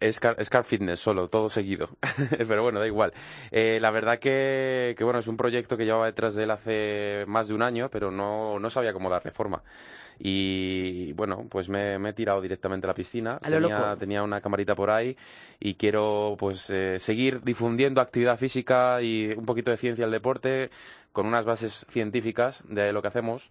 Es 0.00 0.18
Car, 0.18 0.34
es 0.38 0.48
Carl 0.48 0.64
Fitness, 0.64 0.98
solo, 0.98 1.28
todo 1.28 1.50
seguido. 1.50 1.90
Pero 2.30 2.62
bueno, 2.62 2.80
da 2.80 2.86
igual. 2.86 3.12
Eh, 3.50 3.78
la 3.80 3.90
verdad 3.90 4.18
que, 4.18 4.94
que, 4.96 5.04
bueno, 5.04 5.18
es 5.18 5.28
un 5.28 5.36
proyecto 5.36 5.76
que 5.76 5.84
llevaba 5.84 6.06
detrás 6.06 6.34
de 6.34 6.44
él 6.44 6.50
hace 6.50 7.24
más 7.26 7.48
de 7.48 7.54
un 7.54 7.62
año, 7.62 7.90
pero 7.90 8.10
no, 8.10 8.58
no 8.58 8.70
sabía 8.70 8.94
cómo 8.94 9.10
darle 9.10 9.30
forma. 9.30 9.62
Y 10.18 11.12
bueno, 11.14 11.46
pues 11.48 11.68
me, 11.70 11.98
me 11.98 12.10
he 12.10 12.12
tirado 12.12 12.42
directamente 12.42 12.86
a 12.86 12.88
la 12.88 12.94
piscina. 12.94 13.38
A 13.42 13.48
lo 13.48 13.60
tenía, 13.60 13.78
loco. 13.78 13.96
tenía 13.96 14.22
una 14.22 14.40
camarita 14.40 14.74
por 14.74 14.90
ahí 14.90 15.16
y 15.58 15.74
quiero 15.74 16.36
pues 16.38 16.68
eh, 16.68 16.98
seguir 16.98 17.42
difundiendo 17.42 18.02
actividad 18.02 18.38
física 18.38 19.00
y 19.00 19.32
un 19.36 19.46
poquito 19.46 19.70
de 19.70 19.78
ciencia 19.78 20.04
del 20.04 20.12
deporte 20.12 20.70
con 21.12 21.26
unas 21.26 21.44
bases 21.46 21.86
científicas 21.90 22.62
de 22.68 22.92
lo 22.92 23.00
que 23.00 23.08
hacemos. 23.08 23.50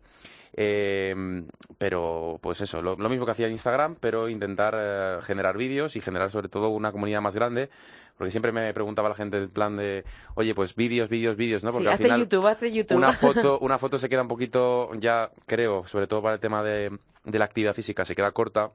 Eh, 0.55 1.43
pero 1.77 2.39
pues 2.41 2.61
eso, 2.61 2.81
lo, 2.81 2.95
lo 2.95 3.09
mismo 3.09 3.25
que 3.25 3.31
hacía 3.31 3.45
en 3.47 3.53
Instagram, 3.53 3.95
pero 3.99 4.29
intentar 4.29 4.75
eh, 4.77 5.17
generar 5.21 5.57
vídeos 5.57 5.95
y 5.95 6.01
generar 6.01 6.31
sobre 6.31 6.49
todo 6.49 6.69
una 6.69 6.91
comunidad 6.91 7.21
más 7.21 7.35
grande, 7.35 7.69
porque 8.17 8.31
siempre 8.31 8.51
me 8.51 8.73
preguntaba 8.73 9.09
la 9.09 9.15
gente 9.15 9.37
en 9.37 9.49
plan 9.49 9.77
de, 9.77 10.03
oye, 10.35 10.53
pues 10.53 10.75
vídeos, 10.75 11.07
vídeos, 11.09 11.37
vídeos, 11.37 11.63
¿no? 11.63 11.71
Porque 11.71 11.85
Sí, 11.85 11.87
al 11.89 11.93
hace 11.93 12.03
final 12.03 12.19
YouTube, 12.21 12.47
hace 12.47 12.71
YouTube. 12.71 12.97
una 12.97 13.13
foto, 13.13 13.59
una 13.59 13.77
foto 13.77 13.97
se 13.97 14.09
queda 14.09 14.23
un 14.23 14.27
poquito, 14.27 14.89
ya 14.95 15.31
creo, 15.45 15.87
sobre 15.87 16.07
todo 16.07 16.21
para 16.21 16.35
el 16.35 16.41
tema 16.41 16.63
de, 16.63 16.97
de 17.23 17.39
la 17.39 17.45
actividad 17.45 17.73
física, 17.73 18.03
se 18.03 18.15
queda 18.15 18.31
corta. 18.31 18.71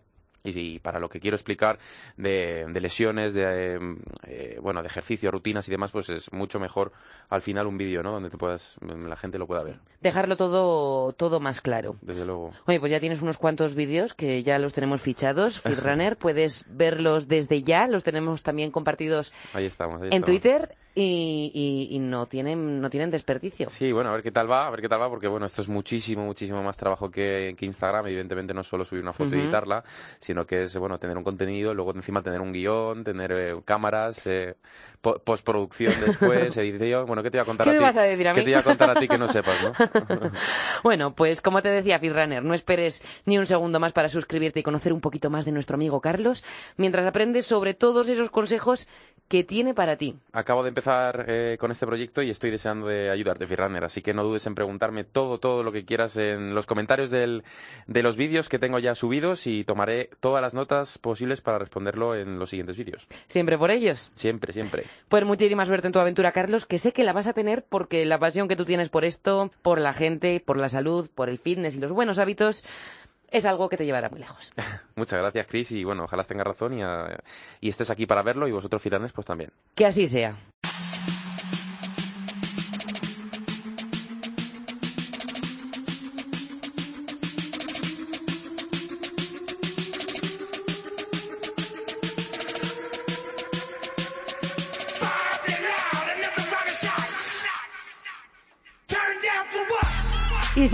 Y, 0.46 0.78
para 0.80 1.00
lo 1.00 1.08
que 1.08 1.20
quiero 1.20 1.36
explicar 1.36 1.78
de, 2.18 2.66
de 2.68 2.80
lesiones, 2.82 3.32
de 3.32 3.76
eh, 3.76 3.78
eh, 4.26 4.58
bueno, 4.60 4.82
de 4.82 4.88
ejercicio, 4.88 5.30
rutinas 5.30 5.66
y 5.68 5.70
demás, 5.70 5.90
pues 5.90 6.10
es 6.10 6.30
mucho 6.34 6.60
mejor 6.60 6.92
al 7.30 7.40
final 7.40 7.66
un 7.66 7.78
vídeo, 7.78 8.02
¿no? 8.02 8.12
Donde 8.12 8.28
te 8.28 8.36
puedas, 8.36 8.76
la 8.82 9.16
gente 9.16 9.38
lo 9.38 9.46
pueda 9.46 9.62
ver, 9.62 9.78
Dejarlo 10.02 10.36
todo, 10.36 11.14
todo 11.14 11.40
más 11.40 11.62
claro. 11.62 11.96
desde 12.02 12.26
luego. 12.26 12.52
Oye, 12.66 12.78
pues 12.78 12.92
ya 12.92 13.00
tienes 13.00 13.22
unos 13.22 13.38
cuantos 13.38 13.74
vídeos 13.74 14.12
que 14.12 14.42
ya 14.42 14.58
los 14.58 14.74
tenemos 14.74 15.00
fichados. 15.00 15.60
Feedrunner, 15.60 16.16
puedes 16.18 16.66
verlos 16.68 17.26
desde 17.26 17.62
ya. 17.62 17.86
Los 17.88 18.04
tenemos 18.04 18.42
también 18.42 18.70
compartidos 18.70 19.32
Ahí 19.54 19.64
estamos. 19.64 20.02
ahí 20.02 20.08
en 20.08 20.22
estamos. 20.22 20.26
Twitter 20.26 20.76
y, 20.94 21.50
y- 21.90 21.96
y 21.96 21.98
no 21.98 22.26
tienen 22.26 22.80
no 22.80 22.88
tienen 22.90 23.10
desperdicio. 23.10 23.68
Sí, 23.68 23.90
bueno, 23.92 24.10
a 24.10 24.12
ver 24.12 24.22
qué 24.22 24.30
tal 24.30 24.50
va, 24.50 24.66
a 24.66 24.70
ver 24.70 24.80
qué 24.80 24.88
tal 24.88 25.00
va, 25.00 25.08
porque 25.08 25.26
bueno, 25.26 25.46
esto 25.46 25.60
es 25.62 25.68
muchísimo, 25.68 26.24
muchísimo 26.24 26.62
más 26.62 26.76
trabajo 26.76 27.10
que, 27.10 27.54
que 27.58 27.66
Instagram. 27.66 28.06
Evidentemente 28.06 28.54
no 28.54 28.60
es 28.60 28.66
solo 28.68 28.84
subir 28.84 29.02
una 29.02 29.12
foto 29.12 29.30
y 29.34 29.38
Ujú. 29.38 29.38
editarla, 29.40 29.82
sino 30.18 30.46
que 30.46 30.62
es, 30.64 30.76
bueno, 30.78 30.98
tener 30.98 31.16
un 31.16 31.24
contenido, 31.24 31.74
luego 31.74 31.92
encima 31.94 32.22
tener 32.22 32.40
un 32.40 32.52
guion, 32.52 33.02
tener 33.04 33.32
eh, 33.32 33.56
cámaras, 33.64 34.26
eh, 34.26 34.54
po- 35.00 35.18
postproducción 35.18 36.00
después, 36.00 36.56
edición. 36.58 37.06
Bueno, 37.06 37.22
¿qué 37.22 37.30
te 37.30 37.38
voy 37.38 37.42
a 37.42 37.46
contar 37.46 37.66
¿Qué 37.66 37.70
a 37.70 37.72
me 37.72 37.78
ti? 37.78 37.84
vas 37.84 37.96
a 37.96 38.02
decir 38.02 38.28
a 38.28 38.34
¿Qué 38.34 38.40
mí? 38.40 38.44
te 38.44 38.50
voy 38.50 38.60
a 38.60 38.62
contar 38.62 38.90
a 38.90 38.94
ti 38.96 39.08
que 39.08 39.18
no 39.18 39.26
sepas, 39.32 39.60
no? 39.60 39.72
Bueno, 40.82 41.14
pues 41.14 41.40
como 41.40 41.62
te 41.62 41.70
decía 41.70 41.98
Feedrunner, 41.98 42.44
no 42.44 42.54
esperes 42.54 43.02
ni 43.24 43.38
un 43.38 43.46
segundo 43.46 43.80
más 43.80 43.92
para 43.92 44.08
suscribirte 44.08 44.60
y 44.60 44.62
conocer 44.62 44.92
un 44.92 45.00
poquito 45.00 45.30
más 45.30 45.44
de 45.44 45.52
nuestro 45.52 45.74
amigo 45.76 46.00
Carlos, 46.00 46.44
mientras 46.76 47.06
aprendes 47.06 47.46
sobre 47.46 47.72
todos 47.74 48.08
esos 48.08 48.30
consejos 48.30 48.86
que 49.28 49.42
tiene 49.42 49.72
para 49.72 49.96
ti. 49.96 50.16
Acabo 50.32 50.62
de 50.62 50.68
empezar 50.68 50.83
eh, 50.86 51.56
con 51.58 51.70
este 51.70 51.86
proyecto 51.86 52.22
y 52.22 52.30
estoy 52.30 52.50
deseando 52.50 52.86
de 52.86 53.10
ayudarte, 53.10 53.46
Firrunner. 53.46 53.84
Así 53.84 54.02
que 54.02 54.12
no 54.12 54.22
dudes 54.22 54.46
en 54.46 54.54
preguntarme 54.54 55.04
todo, 55.04 55.38
todo 55.38 55.62
lo 55.62 55.72
que 55.72 55.84
quieras 55.84 56.16
en 56.16 56.54
los 56.54 56.66
comentarios 56.66 57.10
del, 57.10 57.42
de 57.86 58.02
los 58.02 58.16
vídeos 58.16 58.48
que 58.48 58.58
tengo 58.58 58.78
ya 58.78 58.94
subidos 58.94 59.46
y 59.46 59.64
tomaré 59.64 60.10
todas 60.20 60.42
las 60.42 60.54
notas 60.54 60.98
posibles 60.98 61.40
para 61.40 61.58
responderlo 61.58 62.14
en 62.14 62.38
los 62.38 62.50
siguientes 62.50 62.76
vídeos. 62.76 63.06
Siempre 63.26 63.58
por 63.58 63.70
ellos. 63.70 64.12
Siempre, 64.14 64.52
siempre. 64.52 64.84
Pues 65.08 65.24
muchísima 65.24 65.66
suerte 65.66 65.86
en 65.86 65.92
tu 65.92 65.98
aventura, 65.98 66.32
Carlos, 66.32 66.66
que 66.66 66.78
sé 66.78 66.92
que 66.92 67.04
la 67.04 67.12
vas 67.12 67.26
a 67.26 67.32
tener 67.32 67.64
porque 67.68 68.04
la 68.04 68.18
pasión 68.18 68.48
que 68.48 68.56
tú 68.56 68.64
tienes 68.64 68.88
por 68.88 69.04
esto, 69.04 69.50
por 69.62 69.80
la 69.80 69.92
gente, 69.92 70.42
por 70.44 70.58
la 70.58 70.68
salud, 70.68 71.08
por 71.14 71.28
el 71.28 71.38
fitness 71.38 71.76
y 71.76 71.80
los 71.80 71.92
buenos 71.92 72.18
hábitos, 72.18 72.64
es 73.34 73.44
algo 73.46 73.68
que 73.68 73.76
te 73.76 73.84
llevará 73.84 74.08
muy 74.08 74.20
lejos. 74.20 74.52
Muchas 74.96 75.20
gracias, 75.20 75.46
Chris, 75.48 75.72
y 75.72 75.84
bueno, 75.84 76.04
ojalá 76.04 76.22
tengas 76.24 76.46
razón 76.46 76.78
y, 76.78 76.82
ah, 76.82 77.18
y 77.60 77.68
estés 77.68 77.90
aquí 77.90 78.06
para 78.06 78.22
verlo 78.22 78.46
y 78.46 78.52
vosotros, 78.52 78.80
Firrunners, 78.80 79.12
pues 79.12 79.26
también. 79.26 79.50
Que 79.74 79.86
así 79.86 80.06
sea. 80.06 80.36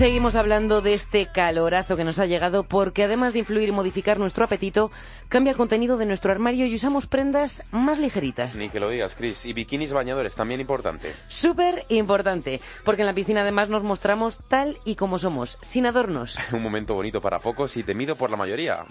Seguimos 0.01 0.33
hablando 0.35 0.81
de 0.81 0.95
este 0.95 1.27
calorazo 1.27 1.95
que 1.95 2.03
nos 2.03 2.17
ha 2.17 2.25
llegado 2.25 2.63
porque 2.63 3.03
además 3.03 3.33
de 3.33 3.39
influir 3.39 3.69
y 3.69 3.71
modificar 3.71 4.17
nuestro 4.17 4.43
apetito, 4.43 4.89
cambia 5.29 5.51
el 5.51 5.57
contenido 5.57 5.95
de 5.95 6.07
nuestro 6.07 6.31
armario 6.31 6.65
y 6.65 6.73
usamos 6.73 7.05
prendas 7.05 7.63
más 7.69 7.99
ligeritas. 7.99 8.55
Ni 8.55 8.69
que 8.69 8.79
lo 8.79 8.89
digas, 8.89 9.13
Chris. 9.13 9.45
Y 9.45 9.53
bikinis 9.53 9.93
bañadores, 9.93 10.33
también 10.33 10.59
importante. 10.59 11.13
Súper 11.27 11.85
importante, 11.89 12.61
porque 12.83 13.03
en 13.03 13.05
la 13.05 13.13
piscina 13.13 13.41
además 13.41 13.69
nos 13.69 13.83
mostramos 13.83 14.39
tal 14.47 14.79
y 14.85 14.95
como 14.95 15.19
somos, 15.19 15.59
sin 15.61 15.85
adornos. 15.85 16.39
Un 16.51 16.63
momento 16.63 16.95
bonito 16.95 17.21
para 17.21 17.37
pocos 17.37 17.77
y 17.77 17.83
temido 17.83 18.15
por 18.15 18.31
la 18.31 18.37
mayoría. 18.37 18.85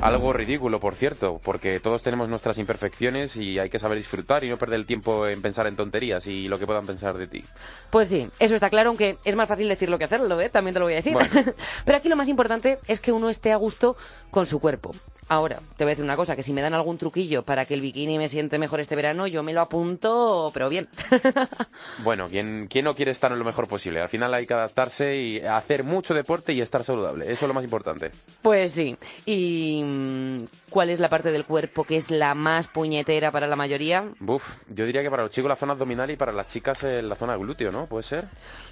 Algo 0.00 0.32
ridículo, 0.32 0.80
por 0.80 0.96
cierto, 0.96 1.40
porque 1.42 1.80
todos 1.80 2.02
tenemos 2.02 2.28
nuestras 2.28 2.58
imperfecciones 2.58 3.36
y 3.36 3.58
hay 3.58 3.70
que 3.70 3.78
saber 3.78 3.96
disfrutar 3.96 4.44
y 4.44 4.50
no 4.50 4.58
perder 4.58 4.80
el 4.80 4.86
tiempo 4.86 5.26
en 5.26 5.40
pensar 5.40 5.66
en 5.66 5.76
tonterías 5.76 6.26
y 6.26 6.46
lo 6.48 6.58
que 6.58 6.66
puedan 6.66 6.84
pensar 6.84 7.16
de 7.16 7.26
ti. 7.26 7.44
Pues 7.90 8.08
sí, 8.08 8.28
eso 8.38 8.54
está 8.54 8.68
claro, 8.68 8.90
aunque 8.90 9.16
es 9.24 9.34
más 9.34 9.48
fácil 9.48 9.68
decirlo 9.68 9.96
que 9.98 10.04
hacerlo, 10.04 10.40
¿eh? 10.40 10.50
También 10.50 10.74
te 10.74 10.80
lo 10.80 10.86
voy 10.86 10.94
a 10.94 10.96
decir. 10.96 11.14
Bueno. 11.14 11.30
Pero 11.84 11.98
aquí 11.98 12.08
lo 12.08 12.16
más 12.16 12.28
importante 12.28 12.78
es 12.86 13.00
que 13.00 13.12
uno 13.12 13.30
esté 13.30 13.52
a 13.52 13.56
gusto 13.56 13.96
con 14.30 14.46
su 14.46 14.60
cuerpo. 14.60 14.92
Ahora, 15.28 15.58
te 15.76 15.84
voy 15.84 15.90
a 15.90 15.94
decir 15.94 16.04
una 16.04 16.16
cosa, 16.16 16.36
que 16.36 16.42
si 16.42 16.52
me 16.52 16.60
dan 16.60 16.74
algún 16.74 16.98
truquillo 16.98 17.42
para 17.44 17.64
que 17.64 17.74
el 17.74 17.80
bikini 17.80 18.18
me 18.18 18.28
siente 18.28 18.58
mejor 18.58 18.80
este 18.80 18.94
verano, 18.94 19.26
yo 19.26 19.42
me 19.42 19.52
lo 19.54 19.62
apunto, 19.62 20.50
pero 20.52 20.68
bien. 20.68 20.88
Bueno, 22.02 22.26
¿quién, 22.28 22.66
¿quién 22.68 22.84
no 22.84 22.94
quiere 22.94 23.10
estar 23.12 23.32
en 23.32 23.38
lo 23.38 23.44
mejor 23.44 23.66
posible? 23.68 24.00
Al 24.00 24.08
final 24.08 24.34
hay 24.34 24.46
que 24.46 24.52
adaptarse 24.54 25.16
y 25.16 25.40
hacer 25.40 25.84
mucho 25.84 26.12
deporte 26.12 26.52
y 26.52 26.60
estar 26.60 26.84
saludable. 26.84 27.24
Eso 27.24 27.44
es 27.46 27.48
lo 27.48 27.54
más 27.54 27.64
importante. 27.64 28.10
pues 28.42 28.72
sí. 28.72 28.96
¿Y 29.24 29.82
mm, 29.82 30.44
cuál 30.70 30.90
es 30.90 31.00
la 31.00 31.08
parte 31.08 31.30
del 31.30 31.44
cuerpo 31.46 31.84
que 31.84 31.96
es 31.96 32.10
la 32.10 32.34
más 32.34 32.66
puñetera 32.66 33.30
para 33.30 33.46
la 33.46 33.56
mayoría? 33.56 34.04
Buf, 34.18 34.46
yo 34.68 34.84
diría 34.84 35.02
que 35.02 35.10
para 35.10 35.22
los 35.22 35.30
chicos 35.32 35.48
la 35.48 35.56
zona 35.56 35.72
abdominal 35.72 36.10
y 36.10 36.16
para 36.16 36.32
las 36.32 36.48
chicas 36.48 36.82
eh, 36.84 37.00
la 37.00 37.14
zona 37.16 37.36
glúteo, 37.36 37.72
¿no? 37.72 37.86
¿Puede 37.86 38.02
ser? 38.02 38.24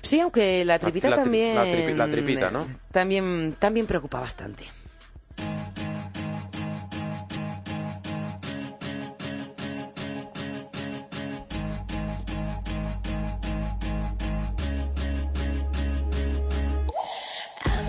Sí, 0.03 0.20
aunque 0.20 0.64
la 0.64 0.79
tripita 0.79 1.09
la 1.09 1.16
también... 1.16 1.55
la 1.55 1.64
tripi- 1.64 1.97
la 1.97 2.11
tripita, 2.11 2.51
¿no? 2.51 2.66
También, 2.91 3.57
también 3.59 3.87
preocupa 3.87 4.20
bastante. 4.20 4.64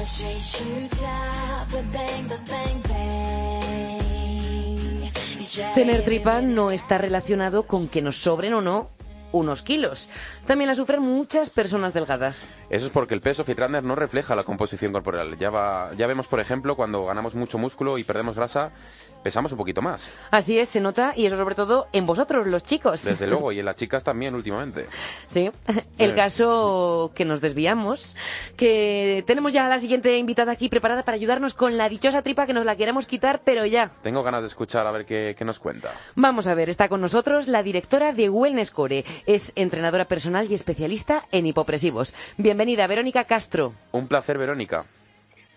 But 0.03 1.85
bang, 1.93 2.27
but 2.27 2.43
bang, 2.49 2.81
bang. 2.89 4.03
Tener 5.73 6.03
tripa 6.03 6.41
no 6.41 6.71
está 6.71 6.97
relacionado 6.97 7.63
con 7.63 7.87
que 7.87 8.01
nos 8.01 8.17
sobren 8.17 8.53
o 8.53 8.59
no 8.59 8.89
unos 9.34 9.61
kilos. 9.63 10.07
También 10.47 10.69
la 10.69 10.75
sufren 10.75 11.01
muchas 11.01 11.49
personas 11.49 11.93
delgadas. 11.93 12.47
Eso 12.69 12.86
es 12.86 12.91
porque 12.93 13.13
el 13.13 13.19
peso 13.21 13.43
Fitrunner 13.43 13.84
no 13.84 13.95
refleja 13.95 14.34
la 14.36 14.43
composición 14.45 14.93
corporal. 14.93 15.38
Ya, 15.38 15.49
va, 15.49 15.89
ya 15.97 16.07
vemos, 16.07 16.27
por 16.27 16.39
ejemplo, 16.39 16.77
cuando 16.77 17.05
ganamos 17.05 17.36
mucho 17.36 17.57
músculo 17.57 17.97
y 17.97 18.03
perdemos 18.05 18.36
grasa, 18.36 18.71
pesamos 19.23 19.51
un 19.51 19.57
poquito 19.57 19.81
más. 19.81 20.09
Así 20.31 20.57
es, 20.57 20.69
se 20.69 20.79
nota, 20.79 21.13
y 21.15 21.25
eso 21.25 21.36
sobre 21.38 21.55
todo 21.55 21.88
en 21.91 22.05
vosotros, 22.05 22.47
los 22.47 22.63
chicos. 22.63 23.03
Desde 23.03 23.27
luego, 23.27 23.51
y 23.51 23.59
en 23.59 23.65
las 23.65 23.75
chicas 23.77 24.03
también 24.03 24.34
últimamente. 24.36 24.88
Sí, 25.27 25.51
el 25.97 26.11
Eh. 26.11 26.15
caso 26.15 27.11
que 27.15 27.25
nos 27.25 27.41
desviamos, 27.41 28.15
que 28.57 29.23
tenemos 29.27 29.51
ya 29.53 29.65
a 29.65 29.69
la 29.69 29.79
siguiente 29.79 30.17
invitada 30.17 30.51
aquí 30.51 30.69
preparada 30.69 31.03
para 31.03 31.15
ayudarnos 31.15 31.53
con 31.53 31.77
la 31.77 31.89
dichosa 31.89 32.21
tripa 32.21 32.45
que 32.45 32.53
nos 32.53 32.65
la 32.65 32.75
queremos 32.75 33.07
quitar, 33.07 33.41
pero 33.43 33.65
ya. 33.65 33.91
Tengo 34.03 34.23
ganas 34.23 34.41
de 34.41 34.47
escuchar 34.47 34.86
a 34.88 34.91
ver 34.91 35.05
qué, 35.05 35.36
qué 35.38 35.45
nos 35.45 35.59
cuenta. 35.59 35.91
Vamos 36.15 36.47
a 36.47 36.53
ver, 36.53 36.69
está 36.69 36.88
con 36.89 37.01
nosotros 37.01 37.47
la 37.47 37.63
directora 37.63 38.13
de 38.13 38.29
Wellness 38.29 38.71
Core. 38.71 39.03
Es 39.26 39.53
entrenadora 39.55 40.05
personal 40.05 40.49
y 40.49 40.53
especialista 40.53 41.24
en 41.32 41.45
hipopresivos. 41.45 42.13
Bienvenida, 42.38 42.88
Verónica 42.88 43.24
Castro. 43.24 43.74
Un 43.91 44.07
placer, 44.07 44.38
Verónica. 44.38 44.86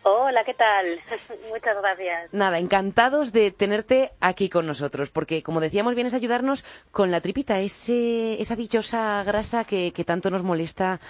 Hola, 0.02 0.44
¿qué 0.44 0.54
tal? 0.54 1.00
Muchas 1.48 1.76
gracias. 1.80 2.32
Nada, 2.32 2.60
encantados 2.60 3.32
de 3.32 3.50
tenerte 3.50 4.12
aquí 4.20 4.48
con 4.48 4.64
nosotros, 4.64 5.10
porque 5.10 5.42
como 5.42 5.60
decíamos, 5.60 5.96
vienes 5.96 6.14
a 6.14 6.18
ayudarnos 6.18 6.64
con 6.92 7.10
la 7.10 7.20
tripita, 7.20 7.58
ese, 7.58 8.40
esa 8.40 8.54
dichosa 8.54 9.24
grasa 9.24 9.64
que, 9.64 9.92
que 9.92 10.04
tanto 10.04 10.30
nos 10.30 10.44
molesta 10.44 11.00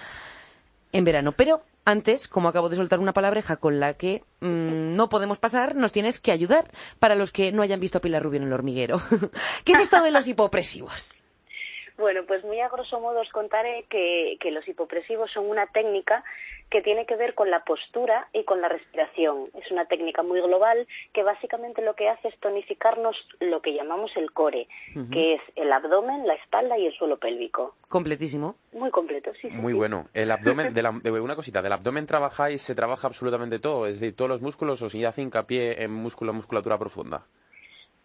en 0.91 1.03
verano. 1.03 1.33
Pero 1.33 1.61
antes, 1.85 2.27
como 2.27 2.49
acabo 2.49 2.69
de 2.69 2.75
soltar 2.75 2.99
una 2.99 3.13
palabreja 3.13 3.57
con 3.57 3.79
la 3.79 3.93
que 3.93 4.23
mm, 4.39 4.95
no 4.95 5.09
podemos 5.09 5.37
pasar, 5.37 5.75
nos 5.75 5.91
tienes 5.91 6.19
que 6.19 6.31
ayudar 6.31 6.71
para 6.97 7.13
los 7.13 7.31
que 7.31 7.51
no 7.51 7.61
hayan 7.61 7.79
visto 7.79 7.99
a 7.99 8.01
Pilar 8.01 8.23
Rubio 8.23 8.41
en 8.41 8.47
el 8.47 8.53
hormiguero. 8.53 8.99
¿Qué 9.63 9.73
es 9.73 9.79
esto 9.81 10.01
de 10.01 10.09
los 10.09 10.27
hipopresivos? 10.27 11.13
Bueno, 11.97 12.21
pues 12.27 12.43
muy 12.43 12.59
a 12.59 12.69
grosso 12.69 12.99
modo 12.99 13.21
os 13.21 13.29
contaré 13.31 13.85
que, 13.89 14.37
que 14.39 14.51
los 14.51 14.67
hipopresivos 14.67 15.31
son 15.31 15.49
una 15.49 15.65
técnica 15.67 16.23
que 16.69 16.81
tiene 16.81 17.05
que 17.05 17.15
ver 17.15 17.33
con 17.33 17.49
la 17.49 17.63
postura 17.63 18.27
y 18.33 18.43
con 18.43 18.59
la 18.61 18.67
respiración. 18.67 19.45
Es 19.55 19.71
una 19.71 19.85
técnica 19.85 20.21
muy 20.21 20.41
global 20.41 20.85
que 21.13 21.23
básicamente 21.23 21.81
lo 21.81 21.95
que 21.95 22.09
hace 22.09 22.27
es 22.27 22.37
tonificarnos 22.39 23.15
lo 23.39 23.61
que 23.61 23.73
llamamos 23.73 24.11
el 24.17 24.31
core, 24.33 24.67
que 25.11 25.35
es 25.35 25.41
el 25.55 25.71
abdomen, 25.71 26.27
la 26.27 26.33
espalda 26.35 26.77
y 26.77 26.85
el 26.85 26.93
suelo 26.93 27.17
pélvico. 27.17 27.75
Completísimo. 27.87 28.55
Muy 28.73 28.91
completo, 28.91 29.31
sí, 29.41 29.49
sí. 29.49 29.55
Muy 29.55 29.71
sí. 29.73 29.77
bueno. 29.79 30.07
El 30.13 30.29
abdomen, 30.29 30.73
de 30.73 30.83
la- 30.83 30.99
de 31.01 31.11
una 31.11 31.35
cosita, 31.35 31.61
¿del 31.61 31.71
abdomen 31.71 32.05
trabajáis, 32.05 32.61
se 32.61 32.75
trabaja 32.75 33.07
absolutamente 33.07 33.59
todo? 33.59 33.87
Es 33.87 33.99
decir, 34.01 34.15
todos 34.15 34.29
los 34.29 34.41
músculos 34.41 34.81
o 34.81 34.89
si 34.89 35.03
hace 35.05 35.21
hincapié 35.21 35.81
en 35.83 35.91
músculo, 35.93 36.33
musculatura 36.33 36.77
profunda. 36.77 37.23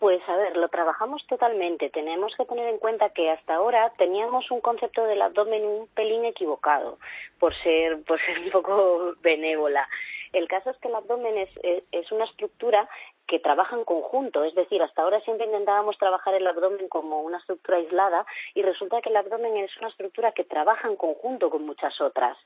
Pues 0.03 0.21
a 0.29 0.35
ver, 0.35 0.57
lo 0.57 0.69
trabajamos 0.69 1.25
totalmente. 1.29 1.89
Tenemos 1.89 2.35
que 2.37 2.45
tener 2.45 2.67
en 2.67 2.79
cuenta 2.79 3.11
que 3.11 3.31
hasta 3.31 3.55
ahora 3.55 3.93
teníamos 3.99 4.51
un 4.51 4.61
concepto 4.61 5.05
del 5.05 5.23
abdomen 5.23 5.65
un 5.65 5.87
pelín 5.95 6.25
equivocado, 6.25 6.99
por 7.39 7.55
ser, 7.63 8.03
por 8.09 8.21
ser 8.21 8.41
un 8.41 8.51
poco 8.51 9.15
benévola. 9.21 9.89
El 10.33 10.49
caso 10.49 10.71
es 10.71 10.77
que 10.79 10.89
el 10.89 10.97
abdomen 10.97 11.39
es, 11.39 11.51
es, 11.63 11.85
es 11.93 12.11
una 12.11 12.25
estructura 12.25 12.89
que 13.33 13.39
trabaja 13.39 13.75
en 13.75 13.85
conjunto, 13.85 14.45
es 14.45 14.55
decir, 14.55 14.83
hasta 14.83 15.01
ahora 15.01 15.19
siempre 15.23 15.47
intentábamos 15.47 15.97
trabajar 15.97 16.35
el 16.35 16.47
abdomen 16.47 16.87
como 16.91 17.23
una 17.23 17.39
estructura 17.39 17.79
aislada 17.79 18.27
y 18.55 18.61
resulta 18.61 19.01
que 19.01 19.09
el 19.09 19.17
abdomen 19.17 19.57
es 19.57 19.71
una 19.79 19.89
estructura 19.89 20.33
que 20.33 20.45
trabaja 20.45 20.87
en 20.87 20.97
conjunto 20.97 21.49
con 21.49 21.65
muchas 21.65 21.99
otras. 22.03 22.37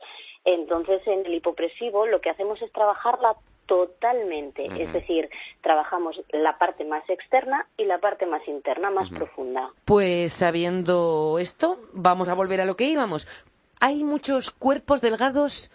Entonces, 0.44 1.04
en 1.08 1.26
el 1.26 1.34
hipopresivo 1.34 2.06
lo 2.06 2.20
que 2.20 2.30
hacemos 2.30 2.62
es 2.62 2.70
trabajarla 2.70 3.34
totalmente, 3.66 4.68
es 4.80 4.92
decir, 4.92 5.28
trabajamos 5.60 6.20
la 6.30 6.56
parte 6.56 6.84
más 6.84 7.02
externa 7.10 7.66
y 7.76 7.84
la 7.84 7.98
parte 7.98 8.24
más 8.24 8.46
interna, 8.46 8.88
más 8.88 9.10
profunda. 9.10 9.72
Pues 9.86 10.34
sabiendo 10.34 11.40
esto, 11.40 11.80
vamos 11.94 12.28
a 12.28 12.34
volver 12.34 12.60
a 12.60 12.64
lo 12.64 12.76
que 12.76 12.84
íbamos. 12.84 13.26
Hay 13.80 14.04
muchos 14.04 14.52
cuerpos 14.52 15.00
delgados 15.00 15.72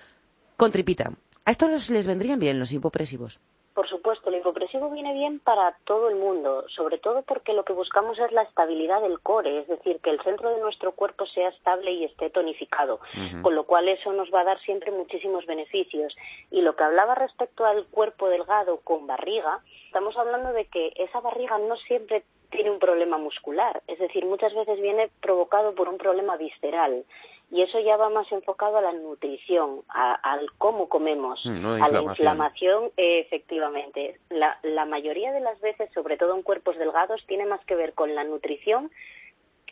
con 0.56 0.72
tripita. 0.72 1.12
A 1.44 1.52
estos 1.52 1.90
les 1.90 2.08
vendrían 2.08 2.40
bien 2.40 2.60
los 2.60 2.72
hipopresivos. 2.72 3.42
Por 3.74 3.88
supuesto, 3.88 4.30
el 4.30 4.36
hipopresivo 4.36 4.90
viene 4.90 5.14
bien 5.14 5.40
para 5.40 5.78
todo 5.86 6.10
el 6.10 6.16
mundo, 6.16 6.66
sobre 6.76 6.98
todo 6.98 7.22
porque 7.22 7.54
lo 7.54 7.64
que 7.64 7.72
buscamos 7.72 8.20
es 8.20 8.32
la 8.34 8.42
estabilidad 8.42 9.02
del 9.02 9.22
core, 9.22 9.60
es 9.60 9.68
decir, 9.68 10.00
que 10.02 10.10
el 10.10 10.22
centro 10.24 10.50
de 10.50 10.60
nuestro 10.60 10.92
cuerpo 10.92 11.26
sea 11.28 11.50
estable 11.50 11.92
y 11.92 12.04
esté 12.04 12.30
tonificado, 12.30 13.00
con 13.42 13.56
lo 13.56 13.64
cual 13.64 13.88
eso 13.88 14.12
nos 14.12 14.30
va 14.34 14.42
a 14.42 14.46
dar 14.46 14.60
siempre 14.62 14.92
muchísimos 14.92 15.46
beneficios. 15.46 16.14
Y 16.50 16.62
lo 16.62 16.76
que 16.76 16.84
hablaba 16.84 17.16
respecto 17.16 17.66
al 17.66 17.86
cuerpo 17.86 18.28
delgado 18.28 18.82
con 18.82 19.08
barriga, 19.08 19.60
estamos 19.86 20.18
hablando 20.18 20.52
de 20.52 20.66
que 20.66 20.92
esa 20.98 21.22
barriga 21.22 21.58
no 21.58 21.78
siempre 21.78 22.24
tiene 22.50 22.72
un 22.72 22.80
problema 22.80 23.18
muscular, 23.18 23.82
es 23.88 23.98
decir, 23.98 24.26
muchas 24.26 24.54
veces 24.54 24.80
viene 24.82 25.10
provocado 25.22 25.74
por 25.74 25.88
un 25.88 25.98
problema 25.98 26.36
visceral. 26.36 27.06
Y 27.54 27.62
eso 27.62 27.80
ya 27.82 27.98
va 27.98 28.10
más 28.10 28.32
enfocado 28.32 28.78
a 28.78 28.82
la 28.82 28.94
nutrición, 28.94 29.82
a- 29.90 30.14
al 30.14 30.50
cómo 30.58 30.88
comemos, 30.88 31.40
Mm, 31.46 31.62
no 31.62 31.74
a 31.74 31.78
la 31.80 31.84
inflamación. 31.84 32.10
inflamación, 32.10 32.92
eh, 32.96 33.20
efectivamente. 33.20 34.18
La, 34.30 34.58
la 34.64 34.86
mayoría 34.86 35.34
de 35.34 35.42
las 35.42 35.60
veces, 35.60 35.90
sobre 35.94 36.16
todo 36.18 36.34
en 36.36 36.44
cuerpos 36.44 36.78
delgados, 36.78 37.22
tiene 37.28 37.46
más 37.46 37.60
que 37.66 37.76
ver 37.76 37.94
con 37.94 38.16
la 38.16 38.24
nutrición 38.24 38.90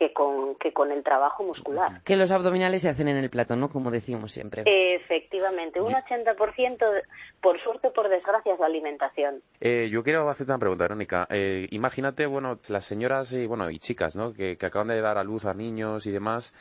que 0.00 0.14
con, 0.14 0.54
que 0.54 0.72
con 0.72 0.90
el 0.92 1.02
trabajo 1.04 1.44
muscular. 1.44 2.00
Que 2.04 2.16
los 2.16 2.30
abdominales 2.30 2.80
se 2.80 2.88
hacen 2.88 3.06
en 3.08 3.18
el 3.18 3.28
plato, 3.28 3.54
¿no? 3.54 3.68
Como 3.68 3.90
decimos 3.90 4.32
siempre. 4.32 4.64
Efectivamente, 4.66 5.78
un 5.78 5.92
80%, 5.92 6.78
de- 6.90 7.02
por 7.42 7.60
suerte 7.62 7.88
o 7.88 7.92
por 7.92 8.08
desgracia, 8.08 8.54
es 8.54 8.58
la 8.60 8.64
alimentación. 8.66 9.42
Eh, 9.60 9.90
yo 9.92 10.02
quiero 10.02 10.26
hacerte 10.30 10.52
una 10.52 10.58
pregunta, 10.58 10.84
Verónica. 10.84 11.26
Eh, 11.28 11.66
imagínate, 11.70 12.24
bueno, 12.24 12.58
las 12.70 12.86
señoras 12.86 13.32
y, 13.34 13.46
bueno, 13.46 13.68
y 13.70 13.78
chicas, 13.78 14.16
¿no? 14.16 14.32
Que, 14.32 14.56
que 14.56 14.66
acaban 14.66 14.88
de 14.88 15.00
dar 15.02 15.18
a 15.18 15.22
luz 15.24 15.44
a 15.44 15.52
niños 15.52 16.06
y 16.06 16.10
demás 16.12 16.54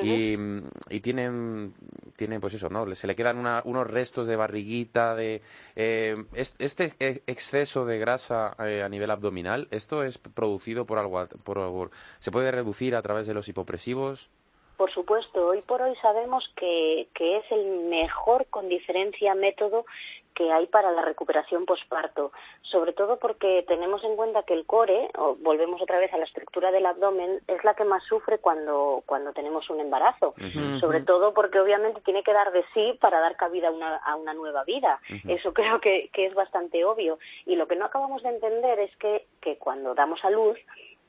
y, 0.00 0.34
mm, 0.38 0.62
y 0.88 1.00
tienen, 1.00 1.74
tienen, 2.16 2.40
pues 2.40 2.54
eso, 2.54 2.70
¿no? 2.70 2.86
Se 2.94 3.06
le 3.06 3.14
quedan 3.14 3.36
una- 3.36 3.60
unos 3.66 3.86
restos 3.86 4.26
de 4.26 4.36
barriguita, 4.36 5.14
de... 5.14 5.42
eh, 5.74 6.16
es- 6.32 6.54
este 6.58 6.94
e- 6.98 7.22
exceso 7.26 7.84
de 7.84 7.98
grasa 7.98 8.54
eh, 8.58 8.82
a 8.82 8.88
nivel 8.88 9.10
abdominal, 9.10 9.68
¿esto 9.70 10.02
es 10.02 10.16
producido 10.16 10.86
por 10.86 10.98
algo? 10.98 11.26
Por, 11.44 11.56
por- 11.56 11.90
¿Se 12.20 12.30
puede 12.30 12.50
reducir 12.50 12.85
a 12.94 13.02
través 13.02 13.26
de 13.26 13.34
los 13.34 13.48
hipopresivos? 13.48 14.30
Por 14.76 14.92
supuesto, 14.92 15.46
hoy 15.46 15.62
por 15.62 15.80
hoy 15.80 15.96
sabemos 16.02 16.44
que, 16.54 17.08
que 17.14 17.38
es 17.38 17.44
el 17.50 17.86
mejor, 17.88 18.46
con 18.50 18.68
diferencia, 18.68 19.34
método 19.34 19.86
que 20.36 20.52
hay 20.52 20.66
para 20.66 20.92
la 20.92 21.02
recuperación 21.02 21.64
posparto, 21.64 22.30
sobre 22.60 22.92
todo 22.92 23.18
porque 23.18 23.64
tenemos 23.66 24.04
en 24.04 24.16
cuenta 24.16 24.42
que 24.42 24.52
el 24.52 24.66
core, 24.66 25.08
o 25.16 25.34
volvemos 25.36 25.80
otra 25.80 25.98
vez 25.98 26.12
a 26.12 26.18
la 26.18 26.26
estructura 26.26 26.70
del 26.70 26.84
abdomen, 26.84 27.40
es 27.48 27.64
la 27.64 27.72
que 27.72 27.84
más 27.84 28.04
sufre 28.04 28.38
cuando, 28.38 29.02
cuando 29.06 29.32
tenemos 29.32 29.68
un 29.70 29.80
embarazo, 29.80 30.34
sobre 30.78 31.00
todo 31.00 31.32
porque 31.32 31.58
obviamente 31.58 32.02
tiene 32.02 32.22
que 32.22 32.34
dar 32.34 32.52
de 32.52 32.64
sí 32.74 32.98
para 33.00 33.18
dar 33.18 33.36
cabida 33.36 33.68
a 33.68 33.70
una, 33.70 33.96
a 33.96 34.14
una 34.14 34.34
nueva 34.34 34.62
vida. 34.64 35.00
Eso 35.26 35.54
creo 35.54 35.78
que, 35.78 36.10
que 36.12 36.26
es 36.26 36.34
bastante 36.34 36.84
obvio. 36.84 37.18
Y 37.46 37.56
lo 37.56 37.66
que 37.66 37.76
no 37.76 37.86
acabamos 37.86 38.22
de 38.22 38.28
entender 38.28 38.78
es 38.78 38.94
que, 38.96 39.24
que 39.40 39.56
cuando 39.56 39.94
damos 39.94 40.22
a 40.22 40.28
luz, 40.28 40.58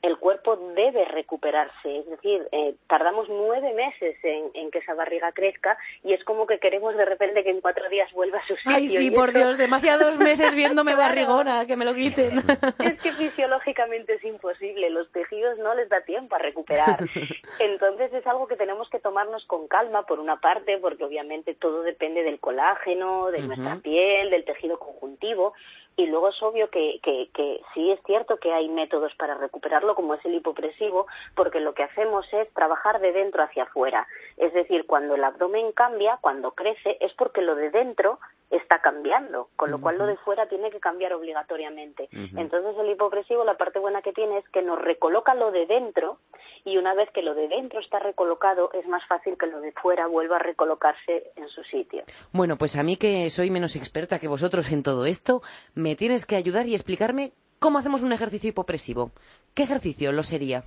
el 0.02 0.16
cuerpo 0.18 0.56
debe 0.76 1.04
recuperarse, 1.06 1.98
es 1.98 2.06
decir, 2.08 2.46
eh, 2.52 2.74
tardamos 2.86 3.28
nueve 3.28 3.72
meses 3.74 4.16
en, 4.22 4.50
en 4.54 4.70
que 4.70 4.78
esa 4.78 4.94
barriga 4.94 5.32
crezca 5.32 5.76
y 6.04 6.12
es 6.12 6.22
como 6.24 6.46
que 6.46 6.58
queremos 6.60 6.96
de 6.96 7.04
repente 7.04 7.42
que 7.42 7.50
en 7.50 7.60
cuatro 7.60 7.88
días 7.88 8.10
vuelva 8.12 8.38
a 8.38 8.46
su 8.46 8.54
sitio. 8.56 8.72
Ay, 8.76 8.88
sí, 8.88 9.10
por 9.10 9.30
eso- 9.30 9.38
Dios, 9.38 9.58
demasiados 9.58 10.18
meses 10.18 10.54
viéndome 10.54 10.94
barrigona, 10.96 11.66
que 11.66 11.76
me 11.76 11.84
lo 11.84 11.94
quiten. 11.94 12.38
Es 12.78 13.00
que 13.00 13.12
fisiológicamente 13.12 14.14
es 14.14 14.24
imposible, 14.24 14.90
los 14.90 15.10
tejidos 15.12 15.58
no 15.58 15.74
les 15.74 15.88
da 15.88 16.00
tiempo 16.02 16.36
a 16.36 16.38
recuperar. 16.38 16.98
Entonces 17.58 18.12
es 18.12 18.26
algo 18.26 18.46
que 18.46 18.56
tenemos 18.56 18.88
que 18.90 19.00
tomarnos 19.00 19.44
con 19.46 19.66
calma, 19.68 20.04
por 20.04 20.20
una 20.20 20.40
parte, 20.40 20.78
porque 20.78 21.04
obviamente 21.04 21.54
todo 21.54 21.82
depende 21.82 22.22
del 22.22 22.38
colágeno, 22.40 23.30
de 23.30 23.40
nuestra 23.42 23.76
piel, 23.76 24.30
del 24.30 24.44
tejido 24.44 24.78
conjuntivo, 24.78 25.54
Y 25.98 26.06
luego 26.06 26.28
es 26.28 26.40
obvio 26.44 26.70
que, 26.70 27.00
que, 27.02 27.28
que 27.34 27.60
sí 27.74 27.90
es 27.90 28.00
cierto 28.06 28.36
que 28.36 28.52
hay 28.52 28.68
métodos 28.68 29.12
para 29.16 29.34
recuperarlo, 29.34 29.96
como 29.96 30.14
es 30.14 30.24
el 30.24 30.36
hipopresivo, 30.36 31.08
porque 31.34 31.58
lo 31.58 31.74
que 31.74 31.82
hacemos 31.82 32.24
es 32.32 32.48
trabajar 32.54 33.00
de 33.00 33.12
dentro 33.12 33.42
hacia 33.42 33.64
afuera. 33.64 34.06
Es 34.36 34.52
decir, 34.52 34.86
cuando 34.86 35.16
el 35.16 35.24
abdomen 35.24 35.72
cambia, 35.72 36.18
cuando 36.20 36.52
crece, 36.52 36.98
es 37.00 37.12
porque 37.14 37.42
lo 37.42 37.56
de 37.56 37.70
dentro 37.70 38.20
está 38.50 38.80
cambiando, 38.80 39.48
con 39.56 39.70
lo 39.70 39.80
cual 39.80 39.98
lo 39.98 40.06
de 40.06 40.16
fuera 40.16 40.46
tiene 40.48 40.70
que 40.70 40.80
cambiar 40.80 41.12
obligatoriamente. 41.12 42.08
Entonces 42.12 42.76
el 42.78 42.90
hipopresivo, 42.90 43.44
la 43.44 43.58
parte 43.58 43.78
buena 43.78 44.00
que 44.00 44.12
tiene 44.12 44.38
es 44.38 44.48
que 44.48 44.62
nos 44.62 44.80
recoloca 44.80 45.34
lo 45.34 45.50
de 45.50 45.66
dentro 45.66 46.18
y 46.64 46.78
una 46.78 46.94
vez 46.94 47.10
que 47.12 47.22
lo 47.22 47.34
de 47.34 47.48
dentro 47.48 47.80
está 47.80 47.98
recolocado 47.98 48.70
es 48.72 48.86
más 48.86 49.06
fácil 49.06 49.36
que 49.38 49.46
lo 49.46 49.60
de 49.60 49.72
fuera 49.72 50.06
vuelva 50.06 50.36
a 50.36 50.40
recolocarse 50.40 51.30
en 51.36 51.48
su 51.48 51.62
sitio. 51.64 52.04
Bueno, 52.32 52.56
pues 52.56 52.76
a 52.76 52.82
mí 52.82 52.96
que 52.96 53.28
soy 53.30 53.50
menos 53.50 53.76
experta 53.76 54.18
que 54.18 54.28
vosotros 54.28 54.72
en 54.72 54.82
todo 54.82 55.04
esto, 55.04 55.42
me 55.74 55.87
tienes 55.96 56.26
que 56.26 56.36
ayudar 56.36 56.66
y 56.66 56.74
explicarme 56.74 57.32
cómo 57.58 57.78
hacemos 57.78 58.02
un 58.02 58.12
ejercicio 58.12 58.50
hipopresivo. 58.50 59.10
¿Qué 59.54 59.62
ejercicio 59.64 60.12
lo 60.12 60.22
sería? 60.22 60.64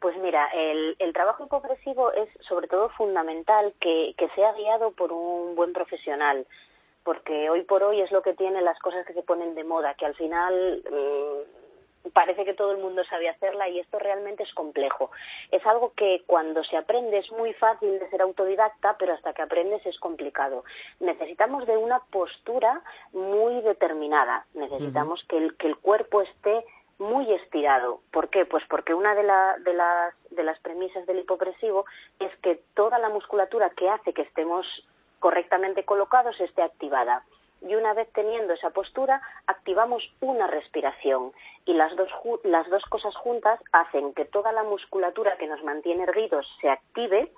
Pues 0.00 0.16
mira, 0.18 0.48
el, 0.54 0.96
el 0.98 1.12
trabajo 1.12 1.46
hipopresivo 1.46 2.12
es 2.12 2.28
sobre 2.46 2.68
todo 2.68 2.90
fundamental 2.90 3.72
que, 3.80 4.14
que 4.18 4.28
sea 4.34 4.52
guiado 4.52 4.90
por 4.92 5.12
un 5.12 5.54
buen 5.54 5.72
profesional, 5.72 6.46
porque 7.04 7.48
hoy 7.48 7.62
por 7.62 7.82
hoy 7.82 8.00
es 8.00 8.12
lo 8.12 8.22
que 8.22 8.34
tiene 8.34 8.60
las 8.60 8.78
cosas 8.80 9.06
que 9.06 9.14
se 9.14 9.22
ponen 9.22 9.54
de 9.54 9.64
moda, 9.64 9.94
que 9.94 10.04
al 10.04 10.14
final 10.14 10.82
mm, 10.90 11.63
parece 12.12 12.44
que 12.44 12.54
todo 12.54 12.72
el 12.72 12.78
mundo 12.78 13.02
sabe 13.04 13.28
hacerla 13.28 13.68
y 13.68 13.80
esto 13.80 13.98
realmente 13.98 14.42
es 14.42 14.52
complejo. 14.54 15.10
Es 15.50 15.64
algo 15.66 15.92
que 15.96 16.22
cuando 16.26 16.62
se 16.64 16.76
aprende 16.76 17.18
es 17.18 17.30
muy 17.32 17.52
fácil 17.54 17.98
de 17.98 18.08
ser 18.10 18.22
autodidacta, 18.22 18.96
pero 18.98 19.14
hasta 19.14 19.32
que 19.32 19.42
aprendes 19.42 19.84
es 19.86 19.98
complicado. 19.98 20.64
Necesitamos 21.00 21.66
de 21.66 21.76
una 21.76 22.00
postura 22.10 22.82
muy 23.12 23.60
determinada. 23.62 24.46
Necesitamos 24.54 25.24
que, 25.28 25.38
el, 25.38 25.56
que 25.56 25.66
el 25.68 25.76
cuerpo 25.78 26.20
esté 26.22 26.64
muy 26.98 27.32
estirado. 27.32 28.00
¿Por 28.12 28.28
qué? 28.28 28.44
Pues 28.44 28.62
porque 28.68 28.94
una 28.94 29.14
de, 29.14 29.24
la- 29.24 29.56
de 29.58 29.72
las, 29.74 30.14
de 30.30 30.42
las 30.44 30.58
premisas 30.60 31.06
del 31.06 31.18
hipopresivo 31.18 31.86
es 32.20 32.34
que 32.36 32.60
toda 32.74 32.98
la 32.98 33.08
musculatura 33.08 33.70
que 33.70 33.88
hace 33.90 34.12
que 34.12 34.22
estemos 34.22 34.66
correctamente 35.18 35.84
colocados 35.84 36.38
esté 36.40 36.62
activada. 36.62 37.24
Y 37.66 37.74
una 37.74 37.94
vez 37.94 38.08
teniendo 38.12 38.52
esa 38.52 38.70
postura, 38.70 39.20
activamos 39.46 40.02
una 40.20 40.46
respiración. 40.46 41.32
Y 41.64 41.74
las 41.74 41.94
dos, 41.96 42.10
las 42.44 42.68
dos 42.68 42.84
cosas 42.84 43.16
juntas 43.16 43.58
hacen 43.72 44.12
que 44.14 44.24
toda 44.24 44.52
la 44.52 44.62
musculatura 44.62 45.36
que 45.36 45.46
nos 45.46 45.62
mantiene 45.64 46.04
erguidos 46.04 46.46
se 46.60 46.68
active 46.68 47.32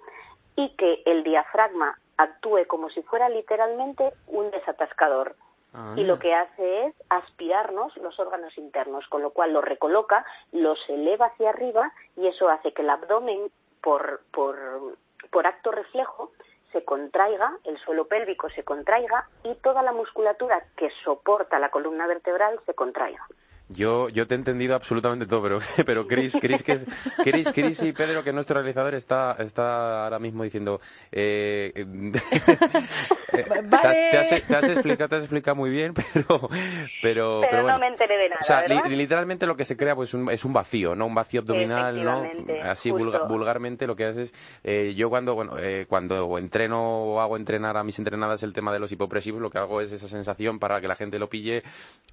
y 0.56 0.70
que 0.76 1.02
el 1.06 1.22
diafragma 1.22 1.98
actúe 2.16 2.66
como 2.66 2.90
si 2.90 3.02
fuera 3.02 3.28
literalmente 3.28 4.12
un 4.26 4.50
desatascador 4.50 5.36
y 5.94 6.04
lo 6.04 6.18
que 6.18 6.34
hace 6.34 6.86
es 6.86 6.94
aspirarnos 7.10 7.94
los 7.98 8.18
órganos 8.18 8.56
internos, 8.56 9.06
con 9.08 9.20
lo 9.20 9.30
cual 9.30 9.52
los 9.52 9.62
recoloca, 9.62 10.24
los 10.52 10.78
eleva 10.88 11.26
hacia 11.26 11.50
arriba 11.50 11.92
y 12.16 12.26
eso 12.28 12.48
hace 12.48 12.72
que 12.72 12.80
el 12.80 12.88
abdomen, 12.88 13.50
por, 13.82 14.22
por, 14.32 14.96
por 15.30 15.46
acto 15.46 15.70
reflejo, 15.72 16.32
se 16.76 16.84
contraiga, 16.84 17.56
el 17.64 17.78
suelo 17.78 18.06
pélvico 18.06 18.50
se 18.50 18.62
contraiga 18.62 19.26
y 19.42 19.54
toda 19.56 19.82
la 19.82 19.92
musculatura 19.92 20.62
que 20.76 20.90
soporta 21.04 21.58
la 21.58 21.70
columna 21.70 22.06
vertebral 22.06 22.60
se 22.66 22.74
contraiga. 22.74 23.26
Yo, 23.68 24.08
yo 24.10 24.26
te 24.28 24.34
he 24.34 24.38
entendido 24.38 24.76
absolutamente 24.76 25.26
todo, 25.26 25.42
pero, 25.42 25.58
pero 25.86 26.06
Chris, 26.06 26.36
Chris, 26.40 26.62
que 26.62 26.72
es, 26.72 26.86
Chris, 27.24 27.50
Chris 27.52 27.82
y 27.82 27.92
Pedro, 27.92 28.22
que 28.22 28.30
es 28.30 28.34
nuestro 28.34 28.54
realizador, 28.60 28.94
está, 28.94 29.36
está 29.40 30.04
ahora 30.04 30.18
mismo 30.20 30.44
diciendo... 30.44 30.80
Eh, 31.10 31.72
eh, 31.74 31.84
te, 33.32 33.40
has, 33.76 33.94
te 34.10 34.18
has- 34.18 34.46
te 34.46 34.56
has 34.56 34.68
explicado, 34.70 35.08
te 35.08 35.16
has 35.16 35.22
explicado 35.22 35.56
muy 35.56 35.70
bien, 35.70 35.94
pero... 36.14 36.48
Pero, 37.02 37.40
Pero, 37.40 37.62
bueno. 37.62 37.68
no 37.72 37.78
me 37.78 37.88
enteré 37.88 38.16
de 38.16 38.28
nada, 38.28 38.40
O 38.40 38.44
sea, 38.44 38.62
literalmente 38.88 39.46
lo 39.46 39.56
que 39.56 39.64
se 39.64 39.76
crea 39.76 39.94
pues 39.94 40.14
un- 40.14 40.30
es 40.30 40.44
un 40.44 40.52
vacío, 40.52 40.94
¿no? 40.94 41.06
Un 41.06 41.14
vacío 41.14 41.40
abdominal, 41.40 42.04
¿no? 42.04 42.24
Así 42.62 42.90
vulga- 42.90 43.26
vulgarmente 43.26 43.86
lo 43.86 43.96
que 43.96 44.04
haces 44.04 44.32
eh, 44.64 44.94
yo 44.96 45.08
cuando 45.10 45.34
bueno 45.34 45.58
eh, 45.58 45.86
cuando 45.88 46.38
entreno 46.38 46.80
o 47.04 47.20
hago 47.20 47.36
entrenar 47.36 47.76
a 47.76 47.84
mis 47.84 47.98
entrenadas 47.98 48.42
el 48.42 48.52
tema 48.54 48.72
de 48.72 48.78
los 48.78 48.92
hipopresivos, 48.92 49.40
lo 49.40 49.50
que 49.50 49.58
hago 49.58 49.80
es 49.80 49.92
esa 49.92 50.08
sensación 50.08 50.58
para 50.58 50.80
que 50.80 50.88
la 50.88 50.94
gente 50.96 51.18
lo 51.18 51.28
pille 51.28 51.62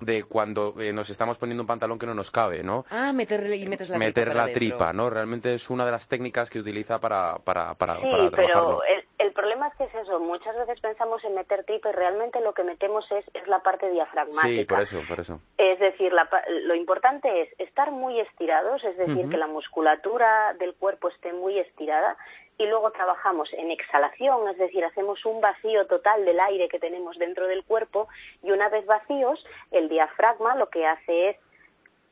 de 0.01 0.23
cuando 0.23 0.75
eh, 0.79 0.93
nos 0.93 1.09
estamos 1.09 1.37
poniendo 1.43 1.63
un 1.63 1.67
pantalón 1.67 1.99
que 1.99 2.05
no 2.05 2.13
nos 2.13 2.31
cabe, 2.31 2.63
¿no? 2.63 2.85
Ah, 2.89 3.11
meterle 3.11 3.57
y 3.57 3.67
metes 3.67 3.89
la 3.89 3.95
tripa 3.97 4.05
Meter 4.07 4.35
la 4.35 4.47
tripa, 4.53 4.93
¿no? 4.93 5.09
Realmente 5.09 5.53
es 5.53 5.69
una 5.69 5.85
de 5.85 5.91
las 5.91 6.07
técnicas 6.07 6.49
que 6.49 6.59
utiliza 6.59 6.99
para 6.99 7.35
para 7.43 7.73
para, 7.75 7.97
Sí, 7.97 8.07
para 8.09 8.29
trabajarlo. 8.31 8.79
pero 8.79 8.83
el, 8.85 9.03
el 9.27 9.33
problema 9.33 9.67
es 9.67 9.73
que 9.75 9.83
es 9.83 9.95
eso. 9.95 10.19
Muchas 10.21 10.55
veces 10.55 10.79
pensamos 10.79 11.21
en 11.25 11.35
meter 11.35 11.65
tripa 11.65 11.89
y 11.89 11.91
realmente 11.91 12.39
lo 12.39 12.53
que 12.53 12.63
metemos 12.63 13.05
es, 13.11 13.25
es 13.33 13.45
la 13.47 13.59
parte 13.59 13.89
diafragmática. 13.91 14.47
Sí, 14.47 14.63
por 14.65 14.79
eso, 14.81 15.01
por 15.07 15.19
eso. 15.19 15.41
Es 15.57 15.79
decir, 15.79 16.13
la 16.13 16.29
pa- 16.29 16.43
lo 16.47 16.75
importante 16.75 17.41
es 17.41 17.49
estar 17.59 17.91
muy 17.91 18.19
estirados, 18.21 18.81
es 18.85 18.95
decir, 18.97 19.27
que 19.29 19.37
la 19.37 19.47
musculatura 19.47 20.53
del 20.59 20.73
cuerpo 20.75 21.09
esté 21.09 21.33
muy 21.33 21.59
estirada 21.59 22.15
y 22.63 22.67
luego 22.67 22.91
trabajamos 22.91 23.51
en 23.53 23.71
exhalación, 23.71 24.47
es 24.47 24.57
decir, 24.57 24.85
hacemos 24.85 25.25
un 25.25 25.41
vacío 25.41 25.85
total 25.87 26.23
del 26.23 26.39
aire 26.39 26.69
que 26.69 26.79
tenemos 26.79 27.17
dentro 27.17 27.47
del 27.47 27.65
cuerpo 27.65 28.07
y 28.41 28.51
una 28.51 28.69
vez 28.69 28.85
vacíos, 28.85 29.43
el 29.71 29.89
diafragma 29.89 30.55
lo 30.55 30.69
que 30.69 30.87
hace 30.87 31.29
es 31.29 31.37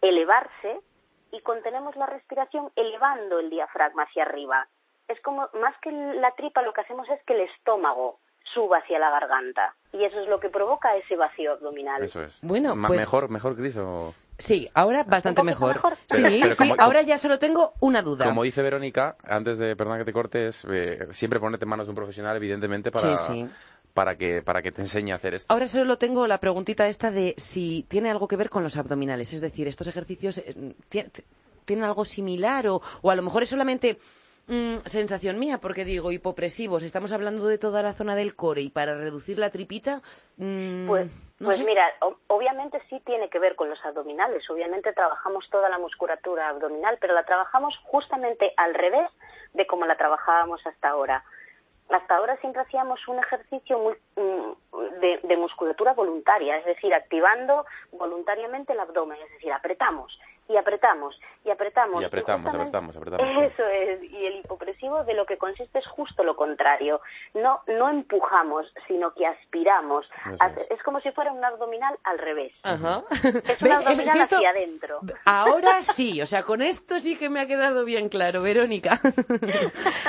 elevarse 0.02 0.82
y 1.32 1.40
contenemos 1.42 1.96
la 1.96 2.06
respiración 2.06 2.70
elevando 2.76 3.40
el 3.40 3.50
diafragma 3.50 4.04
hacia 4.04 4.24
arriba. 4.24 4.68
Es 5.08 5.22
como, 5.22 5.48
más 5.54 5.78
que 5.82 5.92
la 5.92 6.32
tripa, 6.32 6.62
lo 6.62 6.74
que 6.74 6.82
hacemos 6.82 7.08
es 7.10 7.24
que 7.24 7.34
el 7.34 7.42
estómago 7.42 8.20
suba 8.54 8.80
hacia 8.80 9.00
la 9.00 9.10
garganta 9.10 9.74
y 9.94 10.04
eso 10.04 10.20
es 10.20 10.28
lo 10.28 10.42
que 10.42 10.50
provoca 10.50 10.98
ese 10.98 11.16
vacío 11.16 11.54
abdominal. 11.54 12.04
Eso 12.04 12.22
es. 12.22 12.42
Bueno, 12.42 12.74
pues- 12.88 13.00
mejor, 13.00 13.30
mejor 13.30 13.56
Chris 13.56 13.78
o 13.78 14.14
Sí, 14.42 14.70
ahora 14.74 15.04
bastante 15.04 15.44
mejor. 15.44 15.76
mejor? 15.76 15.94
Sí, 16.10 16.22
Pero- 16.24 16.30
pero 16.42 16.52
sí, 16.54 16.58
como- 16.70 16.76
ahora 16.82 17.02
ya 17.02 17.18
solo 17.18 17.40
tengo 17.40 17.74
una 17.80 18.02
duda. 18.02 18.26
como 18.26 18.44
dice 18.44 18.62
Verónica, 18.62 19.16
antes 19.24 19.60
de, 19.60 19.76
perdona 19.76 19.98
que 20.00 20.06
te 20.06 20.14
cortes, 20.14 20.66
eh, 20.70 21.08
siempre 21.12 21.40
ponerte 21.40 21.66
en 21.66 21.70
manos 21.70 21.86
de 21.86 21.92
un 21.92 21.96
profesional, 21.96 22.36
evidentemente, 22.38 22.92
para, 22.92 23.18
Sí, 23.18 23.24
sí. 23.34 23.46
para 23.94 24.16
que 24.18 24.42
para 24.42 24.62
que 24.62 24.72
te 24.72 24.82
enseñe 24.82 25.12
a 25.12 25.16
hacer 25.16 25.34
esto. 25.36 25.52
Ahora 25.54 25.68
solo 25.68 25.98
tengo 25.98 26.26
la 26.28 26.40
preguntita 26.40 26.88
esta 26.88 27.12
de 27.12 27.36
si 27.38 27.86
tiene 27.90 28.10
algo 28.10 28.28
que 28.28 28.36
ver 28.38 28.50
con 28.50 28.64
los 28.64 28.78
abdominales. 28.78 29.34
Es 29.34 29.42
decir, 29.42 29.68
estos 29.68 29.88
ejercicios 29.88 30.38
eh, 30.40 30.74
ti- 30.90 31.04
ti- 31.04 31.24
tienen 31.66 31.86
algo 31.86 32.06
similar 32.06 32.68
o, 32.68 32.82
o 33.02 33.12
a 33.12 33.16
lo 33.16 33.22
mejor 33.22 33.44
es 33.44 33.50
solamente 33.50 34.00
mm, 34.52 34.86
sensación 34.86 35.40
mía, 35.40 35.60
porque 35.60 35.86
digo, 35.86 36.12
hipopresivos, 36.12 36.84
estamos 36.84 37.12
hablando 37.12 37.48
de 37.48 37.58
toda 37.58 37.82
la 37.82 37.94
zona 37.94 38.16
del 38.16 38.36
core 38.36 38.62
y 38.62 38.70
para 38.70 38.94
reducir 38.96 39.40
la 39.40 39.50
tripita... 39.50 40.02
mm, 40.38 40.88
Pues, 40.88 41.08
no 41.40 41.48
pues 41.48 41.60
mira, 41.66 41.84
o- 42.02 42.18
obviamente 42.28 42.80
sí 42.90 43.02
tiene 43.06 43.30
que 43.30 43.40
ver 43.40 43.56
con 43.56 43.70
los 43.70 43.84
abdominales. 43.84 44.48
Obviamente 44.50 44.94
trabajamos 44.94 45.50
toda 45.50 45.70
la 45.70 45.80
musculatura 45.80 46.50
abdominal, 46.50 46.98
pero 47.02 47.14
la 47.16 47.24
trabajamos 47.24 47.74
justamente 47.84 48.54
al 48.58 48.74
revés 48.76 49.10
de 49.54 49.66
como 49.66 49.86
la 49.88 49.98
trabajábamos 49.98 50.62
hasta 50.68 50.90
ahora. 50.90 51.24
Hasta 51.90 52.16
ahora 52.16 52.38
siempre 52.38 52.62
hacíamos 52.62 53.06
un 53.08 53.20
ejercicio 53.20 53.78
muy, 53.80 53.96
mm, 54.16 55.00
de, 55.02 55.20
de 55.24 55.38
musculatura 55.38 55.94
voluntaria, 55.94 56.58
es 56.58 56.66
decir, 56.66 56.94
activando 56.94 57.66
voluntariamente 57.92 58.74
el 58.74 58.80
abdomen, 58.80 59.18
es 59.22 59.32
decir, 59.32 59.52
apretamos 59.52 60.18
y 60.52 60.58
apretamos 60.58 61.20
y 61.44 61.50
apretamos. 61.50 62.02
Y 62.02 62.06
apretamos, 62.06 62.54
apretamos, 62.54 62.96
apretamos, 62.96 63.34
sí. 63.34 63.40
Eso 63.42 63.66
es, 63.68 64.04
y 64.04 64.26
el 64.26 64.36
hipopresivo 64.40 65.04
de 65.04 65.14
lo 65.16 65.26
que 65.26 65.38
consiste 65.38 65.80
es 65.80 65.88
justo 65.88 66.24
lo 66.24 66.36
contrario. 66.36 67.02
No, 67.34 67.62
no 67.68 67.90
empujamos, 67.90 68.66
sino 68.88 69.14
que 69.14 69.26
aspiramos. 69.26 70.06
Es. 70.58 70.68
es 70.70 70.84
como 70.84 71.00
si 71.02 71.12
fuera 71.12 71.32
un 71.32 71.44
abdominal 71.44 71.98
al 72.04 72.20
revés. 72.20 72.54
Ajá. 72.64 73.04
Es 73.12 73.24
un 73.26 73.34
¿Ves? 73.42 73.62
Es- 73.62 73.72
abdominal 73.72 74.22
esto- 74.22 74.36
hacia 74.38 74.50
adentro. 74.50 75.00
Ahora 75.26 75.82
sí, 75.82 76.22
o 76.22 76.26
sea, 76.26 76.44
con 76.44 76.62
esto 76.62 77.00
sí 77.00 77.16
que 77.18 77.30
me 77.30 77.40
ha 77.40 77.48
quedado 77.48 77.86
bien 77.86 78.10
claro, 78.10 78.42
Verónica. 78.44 79.00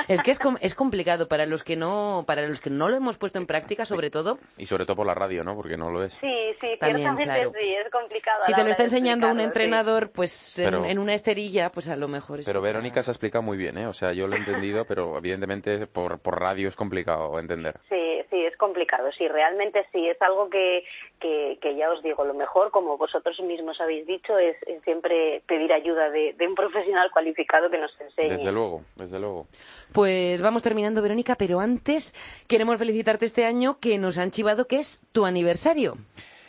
es 0.07 0.21
que 0.23 0.31
es, 0.31 0.39
com- 0.39 0.57
es 0.61 0.75
complicado 0.75 1.27
para 1.27 1.45
los 1.45 1.63
que 1.63 1.75
no 1.75 2.23
para 2.27 2.47
los 2.47 2.59
que 2.59 2.69
no 2.69 2.89
lo 2.89 2.97
hemos 2.97 3.17
puesto 3.17 3.37
en 3.39 3.47
práctica, 3.47 3.85
sobre 3.85 4.09
todo. 4.09 4.37
Y 4.57 4.65
sobre 4.65 4.85
todo 4.85 4.95
por 4.97 5.07
la 5.07 5.13
radio, 5.13 5.43
¿no? 5.43 5.55
Porque 5.55 5.77
no 5.77 5.89
lo 5.89 6.03
es. 6.03 6.13
Sí, 6.13 6.55
sí, 6.59 6.77
También, 6.79 7.15
ciertamente 7.15 7.23
claro. 7.23 7.51
sí, 7.59 7.73
es 7.73 7.91
complicado. 7.91 8.43
Si 8.43 8.53
te 8.53 8.63
lo 8.63 8.69
está 8.69 8.83
enseñando 8.83 9.27
un 9.29 9.37
sí. 9.37 9.43
entrenador, 9.43 10.11
pues 10.33 10.59
en, 10.59 10.65
Pero- 10.65 10.85
en 10.85 10.99
una 10.99 11.13
esterilla, 11.13 11.69
pues 11.71 11.87
a 11.89 11.95
lo 11.95 12.07
mejor 12.07 12.39
es. 12.39 12.45
Pero 12.45 12.61
Verónica 12.61 13.01
se 13.03 13.11
ha 13.11 13.13
explicado 13.13 13.41
muy 13.41 13.57
bien, 13.57 13.77
¿eh? 13.77 13.87
O 13.87 13.93
sea, 13.93 14.13
yo 14.13 14.27
lo 14.27 14.35
he 14.35 14.39
entendido, 14.39 14.85
pero 14.87 15.17
evidentemente 15.17 15.87
por, 15.87 16.19
por 16.19 16.39
radio 16.39 16.67
es 16.67 16.75
complicado 16.75 17.39
entender. 17.39 17.79
Sí, 17.89 18.21
sí, 18.29 18.45
es 18.45 18.55
complicado, 18.57 19.09
sí, 19.17 19.27
realmente 19.27 19.85
sí, 19.91 20.07
es 20.07 20.21
algo 20.21 20.49
que, 20.49 20.83
que, 21.19 21.57
que 21.61 21.75
ya 21.75 21.91
os 21.91 22.01
digo, 22.03 22.23
lo 22.25 22.33
mejor, 22.33 22.71
como 22.71 22.97
vosotros 22.97 23.39
mismos 23.41 23.79
habéis 23.81 24.05
dicho, 24.07 24.37
es, 24.37 24.55
es 24.67 24.81
siempre 24.83 25.41
pedir 25.47 25.71
ayuda 25.73 26.09
de, 26.09 26.33
de 26.33 26.47
un 26.47 26.55
profesional 26.55 27.09
cualificado 27.11 27.69
que 27.69 27.77
nos 27.77 27.91
enseñe. 27.99 28.29
Desde 28.29 28.51
luego, 28.51 28.81
desde 28.95 29.19
luego. 29.19 29.47
Pues 29.91 30.41
vamos 30.41 30.63
terminando, 30.63 31.01
Verónica, 31.01 31.35
pero 31.35 31.59
antes 31.59 32.13
queremos 32.47 32.77
felicitarte 32.77 33.25
este 33.25 33.45
año 33.45 33.77
que 33.79 33.97
nos 33.97 34.17
han 34.17 34.31
chivado 34.31 34.65
que 34.67 34.77
es 34.77 35.01
tu 35.11 35.25
aniversario. 35.25 35.95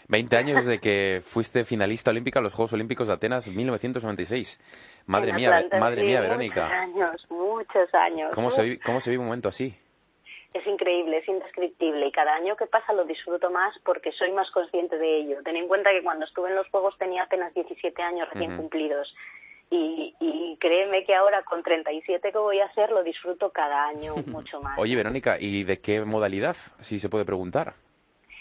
20 0.08 0.36
años 0.36 0.56
desde 0.66 0.80
que 0.80 1.22
fuiste 1.24 1.64
finalista 1.64 2.10
olímpica 2.10 2.38
en 2.40 2.44
los 2.44 2.54
Juegos 2.54 2.72
Olímpicos 2.72 3.08
de 3.08 3.14
Atenas 3.14 3.48
1996. 3.48 4.60
Madre 5.06 5.30
En 5.30 5.36
mía, 5.36 5.48
Atlanta, 5.56 5.78
madre 5.80 6.00
sí, 6.02 6.06
mía, 6.06 6.16
Muchos 6.18 6.28
Verónica. 6.30 6.68
años, 6.80 7.26
muchos 7.30 7.94
años. 7.94 8.30
¿Cómo 8.34 8.50
se, 8.50 8.62
vi- 8.62 8.78
¿Cómo 8.78 9.00
se 9.00 9.10
vive 9.10 9.20
un 9.20 9.26
momento 9.26 9.48
así? 9.48 9.74
es 10.54 10.64
increíble, 10.68 11.18
es 11.18 11.26
indescriptible 11.28 12.06
y 12.06 12.12
cada 12.12 12.32
año 12.36 12.54
que 12.56 12.66
pasa 12.66 12.92
lo 12.92 13.04
disfruto 13.04 13.50
más 13.50 13.74
porque 13.84 14.12
soy 14.12 14.30
más 14.30 14.48
consciente 14.52 14.96
de 14.98 15.18
ello. 15.22 15.42
Ten 15.42 15.56
en 15.56 15.66
cuenta 15.66 15.90
que 15.90 16.00
cuando 16.04 16.24
estuve 16.26 16.48
en 16.48 16.54
los 16.54 16.68
Juegos 16.68 16.96
tenía 16.96 17.24
apenas 17.24 17.52
17 17.54 18.00
años 18.00 18.28
recién 18.32 18.56
cumplidos 18.56 19.12
y, 19.70 20.14
y 20.20 20.56
créeme 20.60 21.02
que 21.04 21.12
ahora 21.16 21.42
con 21.42 21.64
37 21.64 22.30
que 22.30 22.38
voy 22.38 22.60
a 22.60 22.66
hacer 22.66 22.90
lo 22.92 23.02
disfruto 23.02 23.50
cada 23.50 23.88
año 23.88 24.14
mucho 24.26 24.60
más. 24.60 24.78
Oye, 24.78 24.94
Verónica, 24.94 25.38
¿y 25.40 25.64
de 25.64 25.80
qué 25.80 26.04
modalidad? 26.04 26.54
Si 26.78 27.00
se 27.00 27.08
puede 27.08 27.24
preguntar. 27.24 27.74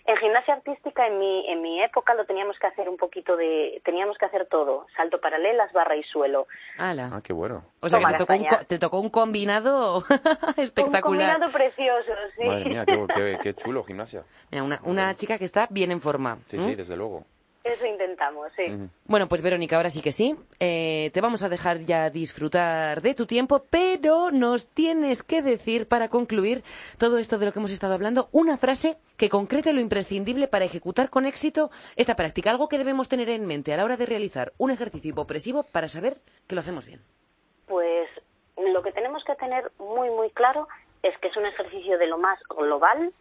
En 0.06 0.18
gimnasia 0.18 0.56
artística 0.56 1.08
en 1.08 1.18
mi 1.18 1.48
en 1.50 1.62
mi 1.62 1.82
época 1.82 2.14
lo 2.14 2.26
teníamos 2.26 2.60
que 2.60 2.68
hacer 2.68 2.90
un 2.90 2.98
poquito 2.98 3.38
de 3.38 3.82
teníamos 3.86 4.18
que 4.18 4.26
hacer 4.26 4.48
todo, 4.48 4.86
salto 4.98 5.22
paralelas, 5.22 5.72
barra 5.72 5.96
y 5.96 6.04
suelo. 6.04 6.46
Ala. 6.78 7.10
Ah, 7.14 7.22
qué 7.24 7.32
bueno. 7.32 7.64
O 7.80 7.88
sea, 7.88 8.00
que 8.00 8.06
te 8.08 8.18
tocó, 8.18 8.34
un, 8.34 8.66
te 8.68 8.80
tocó 8.80 9.00
un 9.00 9.10
combinado 9.10 10.04
espectacular. 10.58 10.96
Un 10.96 11.02
combinado 11.02 11.52
precioso, 11.54 12.12
sí. 12.38 12.44
Madre 12.46 12.66
mía, 12.66 12.86
qué, 12.86 13.06
qué- 13.16 13.38
qué 13.42 13.54
chulo 13.54 13.84
gimnasia. 13.86 14.24
Mira, 14.52 14.64
una, 14.64 14.80
una 14.84 15.16
chica 15.16 15.38
que 15.38 15.46
está 15.46 15.68
bien 15.70 15.92
en 15.92 16.02
forma. 16.02 16.38
Sí, 16.48 16.60
sí, 16.60 16.76
desde 16.76 16.98
luego. 16.98 17.24
Eso 17.64 17.86
intentamos, 17.86 18.52
sí. 18.58 18.64
Bueno, 19.06 19.30
pues 19.30 19.42
Verónica, 19.42 19.78
ahora 19.78 19.90
sí 19.90 20.02
que 20.02 20.12
sí. 20.12 20.36
Eh, 20.60 21.12
te 21.14 21.22
vamos 21.22 21.44
a 21.44 21.50
dejar 21.50 21.80
ya 21.80 22.10
disfrutar 22.10 23.02
de 23.02 23.14
tu 23.14 23.26
tiempo, 23.26 23.64
pero 23.70 24.32
nos 24.32 24.68
tienes 24.68 25.24
que 25.24 25.42
decir, 25.42 25.88
para 25.88 26.10
concluir 26.10 26.62
todo 26.98 27.18
esto 27.18 27.38
de 27.38 27.46
lo 27.46 27.54
que 27.54 27.60
hemos 27.60 27.72
estado 27.72 27.94
hablando, 27.94 28.28
una 28.34 28.58
frase 28.58 28.98
que 29.16 29.30
concrete 29.30 29.72
lo 29.72 29.80
imprescindible 29.80 30.50
para 30.50 30.66
ejecutar 30.66 31.10
con 31.10 31.26
éxito 31.26 31.72
esta 31.96 32.18
práctica. 32.18 32.52
Algo 32.52 32.68
que 32.68 32.78
debemos 32.78 33.08
tener 33.08 33.30
en 33.30 33.46
mente 33.46 33.74
a 33.74 33.78
la 33.78 33.86
hora 33.86 33.96
de 33.96 34.08
realizar 34.08 34.52
un 34.58 34.70
ejercicio 34.70 35.12
hipopresivo 35.12 35.64
para 35.64 35.88
saber 35.88 36.18
que 36.50 36.56
lo 36.56 36.62
hacemos 36.62 36.86
bien. 36.86 37.00
Pues 37.68 38.10
lo 38.58 38.84
que 38.84 38.92
tenemos 38.92 39.24
que 39.24 39.36
tener 39.36 39.72
muy, 39.80 40.10
muy 40.10 40.32
claro 40.32 40.68
es 41.02 41.18
que 41.20 41.30
es 41.30 41.38
un 41.38 41.46
ejercicio 41.46 41.98
de 41.98 42.08
lo 42.08 42.18
más 42.18 42.40
global, 42.50 43.14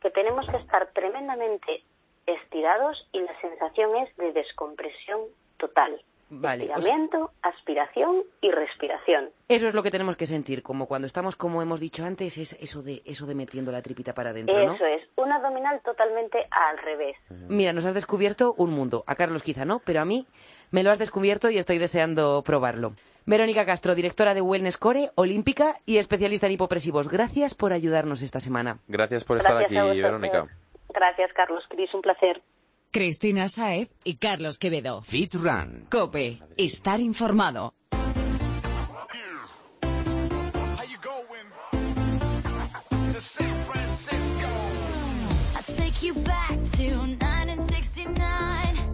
que 0.00 0.10
tenemos 0.10 0.46
que 0.46 0.56
estar 0.56 0.90
tremendamente 0.94 1.82
estirados 2.26 3.06
y 3.12 3.20
la 3.20 3.40
sensación 3.40 3.96
es 3.96 4.16
de 4.16 4.32
descompresión 4.32 5.20
total. 5.58 6.00
Vale, 6.34 6.64
o 6.64 6.66
sea- 6.68 6.76
Estiramiento, 6.78 7.30
aspiración 7.42 8.22
y 8.40 8.50
respiración. 8.50 9.28
Eso 9.48 9.68
es 9.68 9.74
lo 9.74 9.82
que 9.82 9.90
tenemos 9.90 10.16
que 10.16 10.24
sentir, 10.24 10.62
como 10.62 10.86
cuando 10.86 11.06
estamos, 11.06 11.36
como 11.36 11.60
hemos 11.60 11.78
dicho 11.78 12.06
antes, 12.06 12.38
es 12.38 12.54
eso 12.54 12.82
de, 12.82 13.02
eso 13.04 13.26
de 13.26 13.34
metiendo 13.34 13.70
la 13.70 13.82
tripita 13.82 14.14
para 14.14 14.30
adentro, 14.30 14.56
¿no? 14.64 14.74
Eso 14.74 14.86
es, 14.86 15.02
un 15.16 15.30
abdominal 15.30 15.82
totalmente 15.84 16.38
al 16.50 16.78
revés. 16.78 17.16
Mira, 17.48 17.74
nos 17.74 17.84
has 17.84 17.92
descubierto 17.92 18.54
un 18.56 18.70
mundo. 18.70 19.04
A 19.06 19.14
Carlos 19.14 19.42
quizá 19.42 19.66
no, 19.66 19.80
pero 19.84 20.00
a 20.00 20.06
mí 20.06 20.26
me 20.70 20.82
lo 20.82 20.90
has 20.90 20.98
descubierto 20.98 21.50
y 21.50 21.58
estoy 21.58 21.76
deseando 21.76 22.42
probarlo. 22.42 22.92
Verónica 23.26 23.66
Castro, 23.66 23.94
directora 23.94 24.32
de 24.32 24.40
Wellness 24.40 24.78
Core, 24.78 25.10
olímpica 25.16 25.76
y 25.84 25.98
especialista 25.98 26.46
en 26.46 26.54
hipopresivos. 26.54 27.08
Gracias 27.10 27.54
por 27.54 27.74
ayudarnos 27.74 28.22
esta 28.22 28.40
semana. 28.40 28.78
Gracias 28.88 29.22
por 29.24 29.36
estar 29.36 29.58
Gracias 29.58 29.86
aquí. 29.86 30.00
Verónica. 30.00 30.46
Gracias, 30.92 31.32
Carlos. 31.34 31.64
Cris, 31.68 31.92
un 31.94 32.02
placer. 32.02 32.42
Cristina 32.90 33.48
Saez 33.48 33.90
y 34.04 34.16
Carlos 34.16 34.58
Quevedo. 34.58 35.02
Fit 35.02 35.34
Run. 35.34 35.86
Cope, 35.90 36.40
estar 36.58 37.00
informado. 37.00 37.72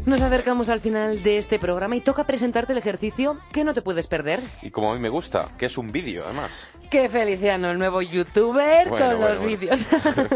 Nos 0.08 0.22
acercamos 0.22 0.70
al 0.70 0.80
final 0.80 1.22
de 1.22 1.36
este 1.36 1.58
programa 1.58 1.94
y 1.94 2.00
toca 2.00 2.24
presentarte 2.24 2.72
el 2.72 2.78
ejercicio 2.78 3.36
que 3.52 3.62
no 3.62 3.74
te 3.74 3.82
puedes 3.82 4.06
perder. 4.06 4.40
Y 4.62 4.70
como 4.70 4.90
a 4.90 4.94
mí 4.94 5.00
me 5.02 5.10
gusta, 5.10 5.48
que 5.58 5.66
es 5.66 5.76
un 5.76 5.92
vídeo, 5.92 6.24
además. 6.24 6.70
¡Qué 6.90 7.10
Feliciano, 7.10 7.70
el 7.70 7.78
nuevo 7.78 8.00
youtuber 8.00 8.88
Bueno, 8.88 9.06
con 9.06 9.18
bueno, 9.18 9.34
los 9.34 9.42
bueno. 9.42 9.58
vídeos! 9.58 9.84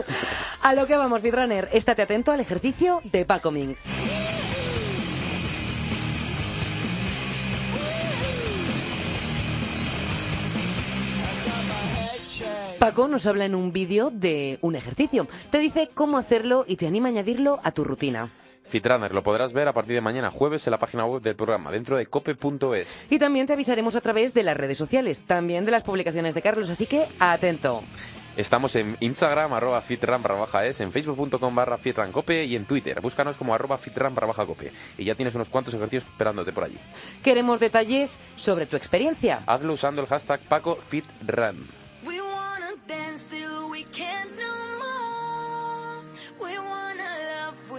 a 0.62 0.74
lo 0.74 0.86
que 0.86 0.94
vamos, 0.94 1.22
Fitrunner. 1.22 1.70
Estate 1.72 2.02
atento 2.02 2.32
al 2.32 2.40
ejercicio 2.40 3.00
de 3.04 3.24
Paco 3.24 3.50
Ming. 3.50 3.74
Paco 12.78 13.08
nos 13.08 13.26
habla 13.26 13.46
en 13.46 13.54
un 13.54 13.72
vídeo 13.72 14.10
de 14.10 14.58
un 14.60 14.76
ejercicio. 14.76 15.26
Te 15.50 15.58
dice 15.60 15.88
cómo 15.94 16.18
hacerlo 16.18 16.66
y 16.68 16.76
te 16.76 16.86
anima 16.86 17.08
a 17.08 17.12
añadirlo 17.12 17.58
a 17.62 17.70
tu 17.70 17.84
rutina. 17.84 18.28
Fitrunner, 18.68 19.12
lo 19.12 19.22
podrás 19.22 19.52
ver 19.52 19.68
a 19.68 19.72
partir 19.72 19.94
de 19.94 20.00
mañana 20.00 20.30
jueves 20.30 20.66
en 20.66 20.70
la 20.70 20.78
página 20.78 21.04
web 21.04 21.22
del 21.22 21.36
programa, 21.36 21.70
dentro 21.70 21.96
de 21.96 22.06
cope.es. 22.06 23.06
Y 23.10 23.18
también 23.18 23.46
te 23.46 23.52
avisaremos 23.52 23.96
a 23.96 24.00
través 24.00 24.32
de 24.34 24.42
las 24.42 24.56
redes 24.56 24.78
sociales, 24.78 25.20
también 25.26 25.64
de 25.64 25.70
las 25.72 25.82
publicaciones 25.82 26.34
de 26.34 26.42
Carlos, 26.42 26.70
así 26.70 26.86
que 26.86 27.06
atento. 27.18 27.82
Estamos 28.36 28.74
en 28.76 28.96
Instagram, 29.00 29.52
arroba 29.52 29.82
fitran 29.82 30.22
barra 30.22 30.36
baja 30.36 30.64
es, 30.64 30.80
en 30.80 30.90
facebook.com 30.90 31.54
barra 31.54 31.76
fitrancope 31.76 32.44
y 32.46 32.56
en 32.56 32.64
Twitter. 32.64 32.98
Búscanos 33.02 33.36
como 33.36 33.54
arroba 33.54 33.76
fitran 33.76 34.14
barra 34.14 34.28
baja 34.28 34.46
cope. 34.46 34.72
Y 34.96 35.04
ya 35.04 35.14
tienes 35.14 35.34
unos 35.34 35.50
cuantos 35.50 35.74
ejercicios 35.74 36.04
esperándote 36.04 36.50
por 36.50 36.64
allí. 36.64 36.78
Queremos 37.22 37.60
detalles 37.60 38.18
sobre 38.36 38.64
tu 38.64 38.76
experiencia. 38.76 39.42
Hazlo 39.46 39.74
usando 39.74 40.00
el 40.00 40.08
hashtag 40.08 40.40
PacoFitRun. 40.48 41.66
We 42.06 42.20
wanna 42.22 42.72
dance 42.88 43.22
till 43.28 43.70
we 43.70 43.84
can't 43.84 44.41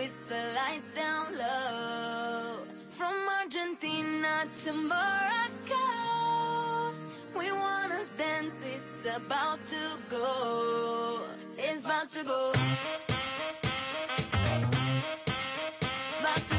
with 0.03 0.27
the 0.27 0.43
lights 0.59 0.89
down 1.01 1.27
low. 1.37 2.57
From 2.89 3.15
Argentina 3.39 4.33
to 4.63 4.71
Morocco. 4.91 5.85
We 7.39 7.47
wanna 7.51 8.01
dance, 8.17 8.57
it's 8.75 9.03
about 9.15 9.59
to 9.73 9.83
go. 10.09 11.21
It's 11.57 11.85
about 11.85 12.09
to 12.15 12.23
go. 12.23 12.41
About 16.19 16.43
to 16.49 16.55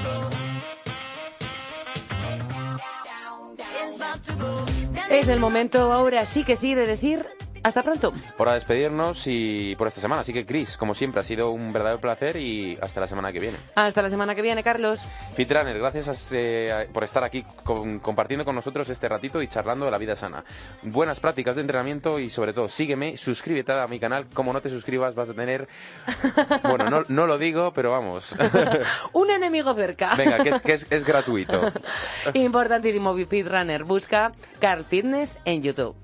go. 4.42 4.64
Es 5.10 5.28
el 5.28 5.38
momento 5.38 5.92
ahora 5.92 6.24
sí 6.26 6.44
que 6.44 6.56
sí 6.56 6.74
de 6.74 6.86
decir 6.86 7.26
hasta 7.64 7.82
pronto. 7.82 8.12
Para 8.36 8.54
despedirnos 8.54 9.26
y 9.26 9.74
por 9.76 9.88
esta 9.88 10.00
semana. 10.00 10.20
Así 10.20 10.32
que, 10.32 10.46
Chris, 10.46 10.76
como 10.76 10.94
siempre, 10.94 11.20
ha 11.20 11.24
sido 11.24 11.50
un 11.50 11.72
verdadero 11.72 12.00
placer 12.00 12.36
y 12.36 12.78
hasta 12.80 13.00
la 13.00 13.08
semana 13.08 13.32
que 13.32 13.40
viene. 13.40 13.56
Hasta 13.74 14.02
la 14.02 14.10
semana 14.10 14.34
que 14.36 14.42
viene, 14.42 14.62
Carlos. 14.62 15.00
Fitrunner, 15.34 15.78
gracias 15.78 16.30
eh, 16.32 16.88
por 16.92 17.02
estar 17.04 17.24
aquí 17.24 17.44
con- 17.64 17.98
compartiendo 17.98 18.44
con 18.44 18.54
nosotros 18.54 18.88
este 18.88 19.08
ratito 19.08 19.42
y 19.42 19.48
charlando 19.48 19.84
de 19.86 19.90
la 19.90 19.98
vida 19.98 20.14
sana. 20.14 20.44
Buenas 20.82 21.18
prácticas 21.20 21.56
de 21.56 21.62
entrenamiento 21.62 22.18
y 22.20 22.30
sobre 22.30 22.52
todo 22.52 22.68
sígueme, 22.68 23.16
suscríbete 23.16 23.72
a 23.72 23.86
mi 23.86 23.98
canal. 23.98 24.26
Como 24.32 24.52
no 24.52 24.60
te 24.60 24.68
suscribas 24.70 25.14
vas 25.14 25.30
a 25.30 25.34
tener... 25.34 25.66
Bueno, 26.62 26.90
no, 26.90 27.04
no 27.08 27.26
lo 27.26 27.38
digo, 27.38 27.72
pero 27.72 27.90
vamos. 27.90 28.34
Un 29.12 29.30
enemigo 29.30 29.74
cerca. 29.74 30.14
Venga, 30.16 30.38
que 30.42 30.50
es, 30.50 30.60
que 30.60 30.72
es, 30.74 30.86
es 30.90 31.04
gratuito. 31.04 31.72
Importantísimo, 32.34 33.14
Fit 33.26 33.46
Runner. 33.48 33.84
Busca 33.84 34.32
Carl 34.60 34.84
Fitness 34.84 35.40
en 35.44 35.62
YouTube. 35.62 35.94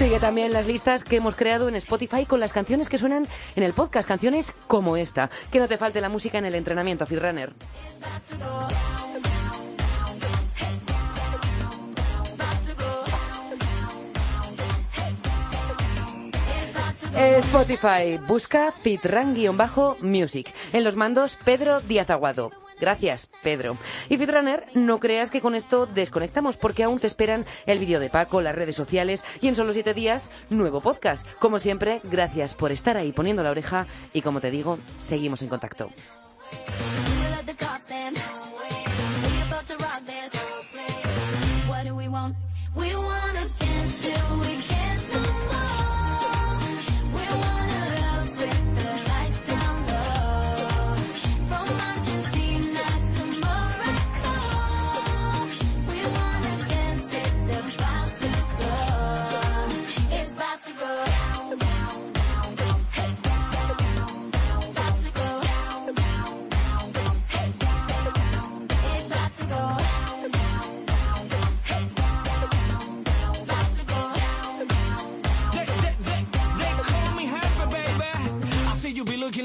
Sigue 0.00 0.18
también 0.18 0.54
las 0.54 0.66
listas 0.66 1.04
que 1.04 1.16
hemos 1.16 1.34
creado 1.34 1.68
en 1.68 1.74
Spotify 1.76 2.24
con 2.24 2.40
las 2.40 2.54
canciones 2.54 2.88
que 2.88 2.96
suenan 2.96 3.28
en 3.54 3.62
el 3.62 3.74
podcast, 3.74 4.08
canciones 4.08 4.54
como 4.66 4.96
esta. 4.96 5.28
Que 5.52 5.58
no 5.58 5.68
te 5.68 5.76
falte 5.76 6.00
la 6.00 6.08
música 6.08 6.38
en 6.38 6.46
el 6.46 6.54
entrenamiento, 6.54 7.04
Fit 7.04 7.18
Runner. 7.18 7.52
It's 7.84 7.96
about 7.98 8.24
to 8.30 8.36
go. 8.38 8.44
Down, 8.70 9.20
down, 9.20 9.60
down, 9.76 10.18
down, 10.20 10.48
hey, 10.56 10.80
down, 10.86 11.12
down, 11.14 11.92
down. 11.94 12.26
About 12.32 12.64
to 12.66 12.72
go. 12.78 13.04
Down, 13.04 14.56
down, 14.56 14.56
down, 14.56 14.56
down, 14.56 14.88
hey, 14.90 15.12
down, 15.22 16.30
down. 16.30 16.48
It's 16.56 16.70
about 16.74 16.96
to 16.96 17.06
go. 17.10 17.42
Spotify, 17.42 18.26
busca 18.26 18.72
Fitran-Music. 18.72 20.54
En 20.72 20.82
los 20.82 20.96
mandos, 20.96 21.38
Pedro 21.44 21.82
Díaz 21.82 22.08
Aguado. 22.08 22.52
Gracias, 22.80 23.28
Pedro. 23.42 23.76
Y 24.08 24.16
Fitrunner, 24.16 24.66
no 24.74 24.98
creas 24.98 25.30
que 25.30 25.40
con 25.40 25.54
esto 25.54 25.86
desconectamos, 25.86 26.56
porque 26.56 26.82
aún 26.82 26.98
te 26.98 27.06
esperan 27.06 27.46
el 27.66 27.78
vídeo 27.78 28.00
de 28.00 28.08
Paco, 28.08 28.40
las 28.40 28.54
redes 28.54 28.76
sociales 28.76 29.24
y 29.40 29.48
en 29.48 29.56
solo 29.56 29.72
siete 29.72 29.94
días, 29.94 30.30
nuevo 30.48 30.80
podcast. 30.80 31.26
Como 31.38 31.58
siempre, 31.58 32.00
gracias 32.04 32.54
por 32.54 32.72
estar 32.72 32.96
ahí 32.96 33.12
poniendo 33.12 33.42
la 33.42 33.50
oreja 33.50 33.86
y 34.14 34.22
como 34.22 34.40
te 34.40 34.50
digo, 34.50 34.78
seguimos 34.98 35.42
en 35.42 35.48
contacto. 35.48 35.90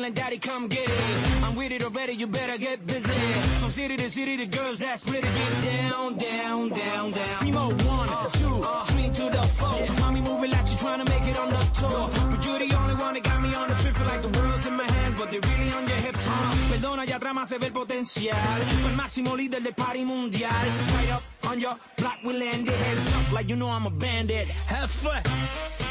Yelling, 0.06 0.14
Daddy, 0.14 0.38
come 0.38 0.68
get 0.68 0.88
it. 0.88 1.43
I'm 1.43 1.56
with 1.56 1.72
it 1.72 1.84
already, 1.84 2.14
you 2.14 2.28
better 2.28 2.58
get 2.58 2.86
busy. 2.86 3.14
From 3.60 3.70
city 3.70 3.97
to 3.97 4.10
city, 4.10 4.36
the 4.38 4.45
girls 4.45 4.80
that 4.80 4.99
split 4.99 5.24
it 5.24 5.34
get 5.36 5.82
down, 5.82 6.18
down, 6.18 6.70
down, 6.70 7.12
down. 7.12 7.36
Timo, 7.39 7.66
one, 7.86 8.10
two, 8.34 8.93
three 8.93 9.10
to 9.10 9.32
the 9.32 9.43
four. 9.58 9.95
Mommy 9.99 10.22
moving 10.22 10.51
like 10.51 10.70
you 10.72 10.78
trying 10.78 11.03
to 11.03 11.12
make 11.12 11.28
it 11.28 11.38
on 11.38 11.49
the 11.49 11.64
tour. 11.74 12.10
But 12.32 12.45
you're 12.45 12.60
the 12.60 12.76
only 12.76 12.95
one 12.95 13.14
that 13.14 13.24
got 13.24 13.41
me 13.41 13.56
on 13.56 13.70
the 13.70 13.76
trip, 13.76 13.95
feel 13.95 14.08
like 14.08 14.22
the 14.22 14.39
world's 14.39 14.68
in 14.68 14.76
my 14.76 14.84
hands, 14.84 15.20
but 15.20 15.32
they're 15.32 15.41
really 15.41 15.72
on 15.74 15.88
your 15.88 15.97
hips. 15.97 16.28
Uh, 16.28 16.56
perdona, 16.72 17.01
allá 17.03 17.16
atrás 17.18 17.49
se 17.49 17.58
ve 17.58 17.68
el 17.68 17.74
potencial. 17.74 18.60
Fue 18.82 18.91
el 18.91 18.95
máximo 18.95 19.36
líder 19.36 19.62
del 19.62 19.74
party 19.74 20.03
mundial. 20.03 20.66
Right 20.97 21.12
up 21.12 21.24
on 21.49 21.60
your 21.60 21.78
block, 21.97 22.20
we 22.24 22.34
landed. 22.34 22.74
Heads 22.74 23.14
up 23.14 23.32
like 23.34 23.49
you 23.49 23.56
know 23.56 23.70
I'm 23.70 23.86
a 23.86 23.91
bandit. 23.91 24.47
Have 24.68 24.89
fun. 24.89 25.84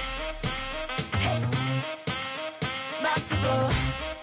About 3.16 3.28
to 3.28 3.36
go. 3.36 4.13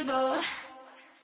To 0.00 0.06
go. 0.06 0.49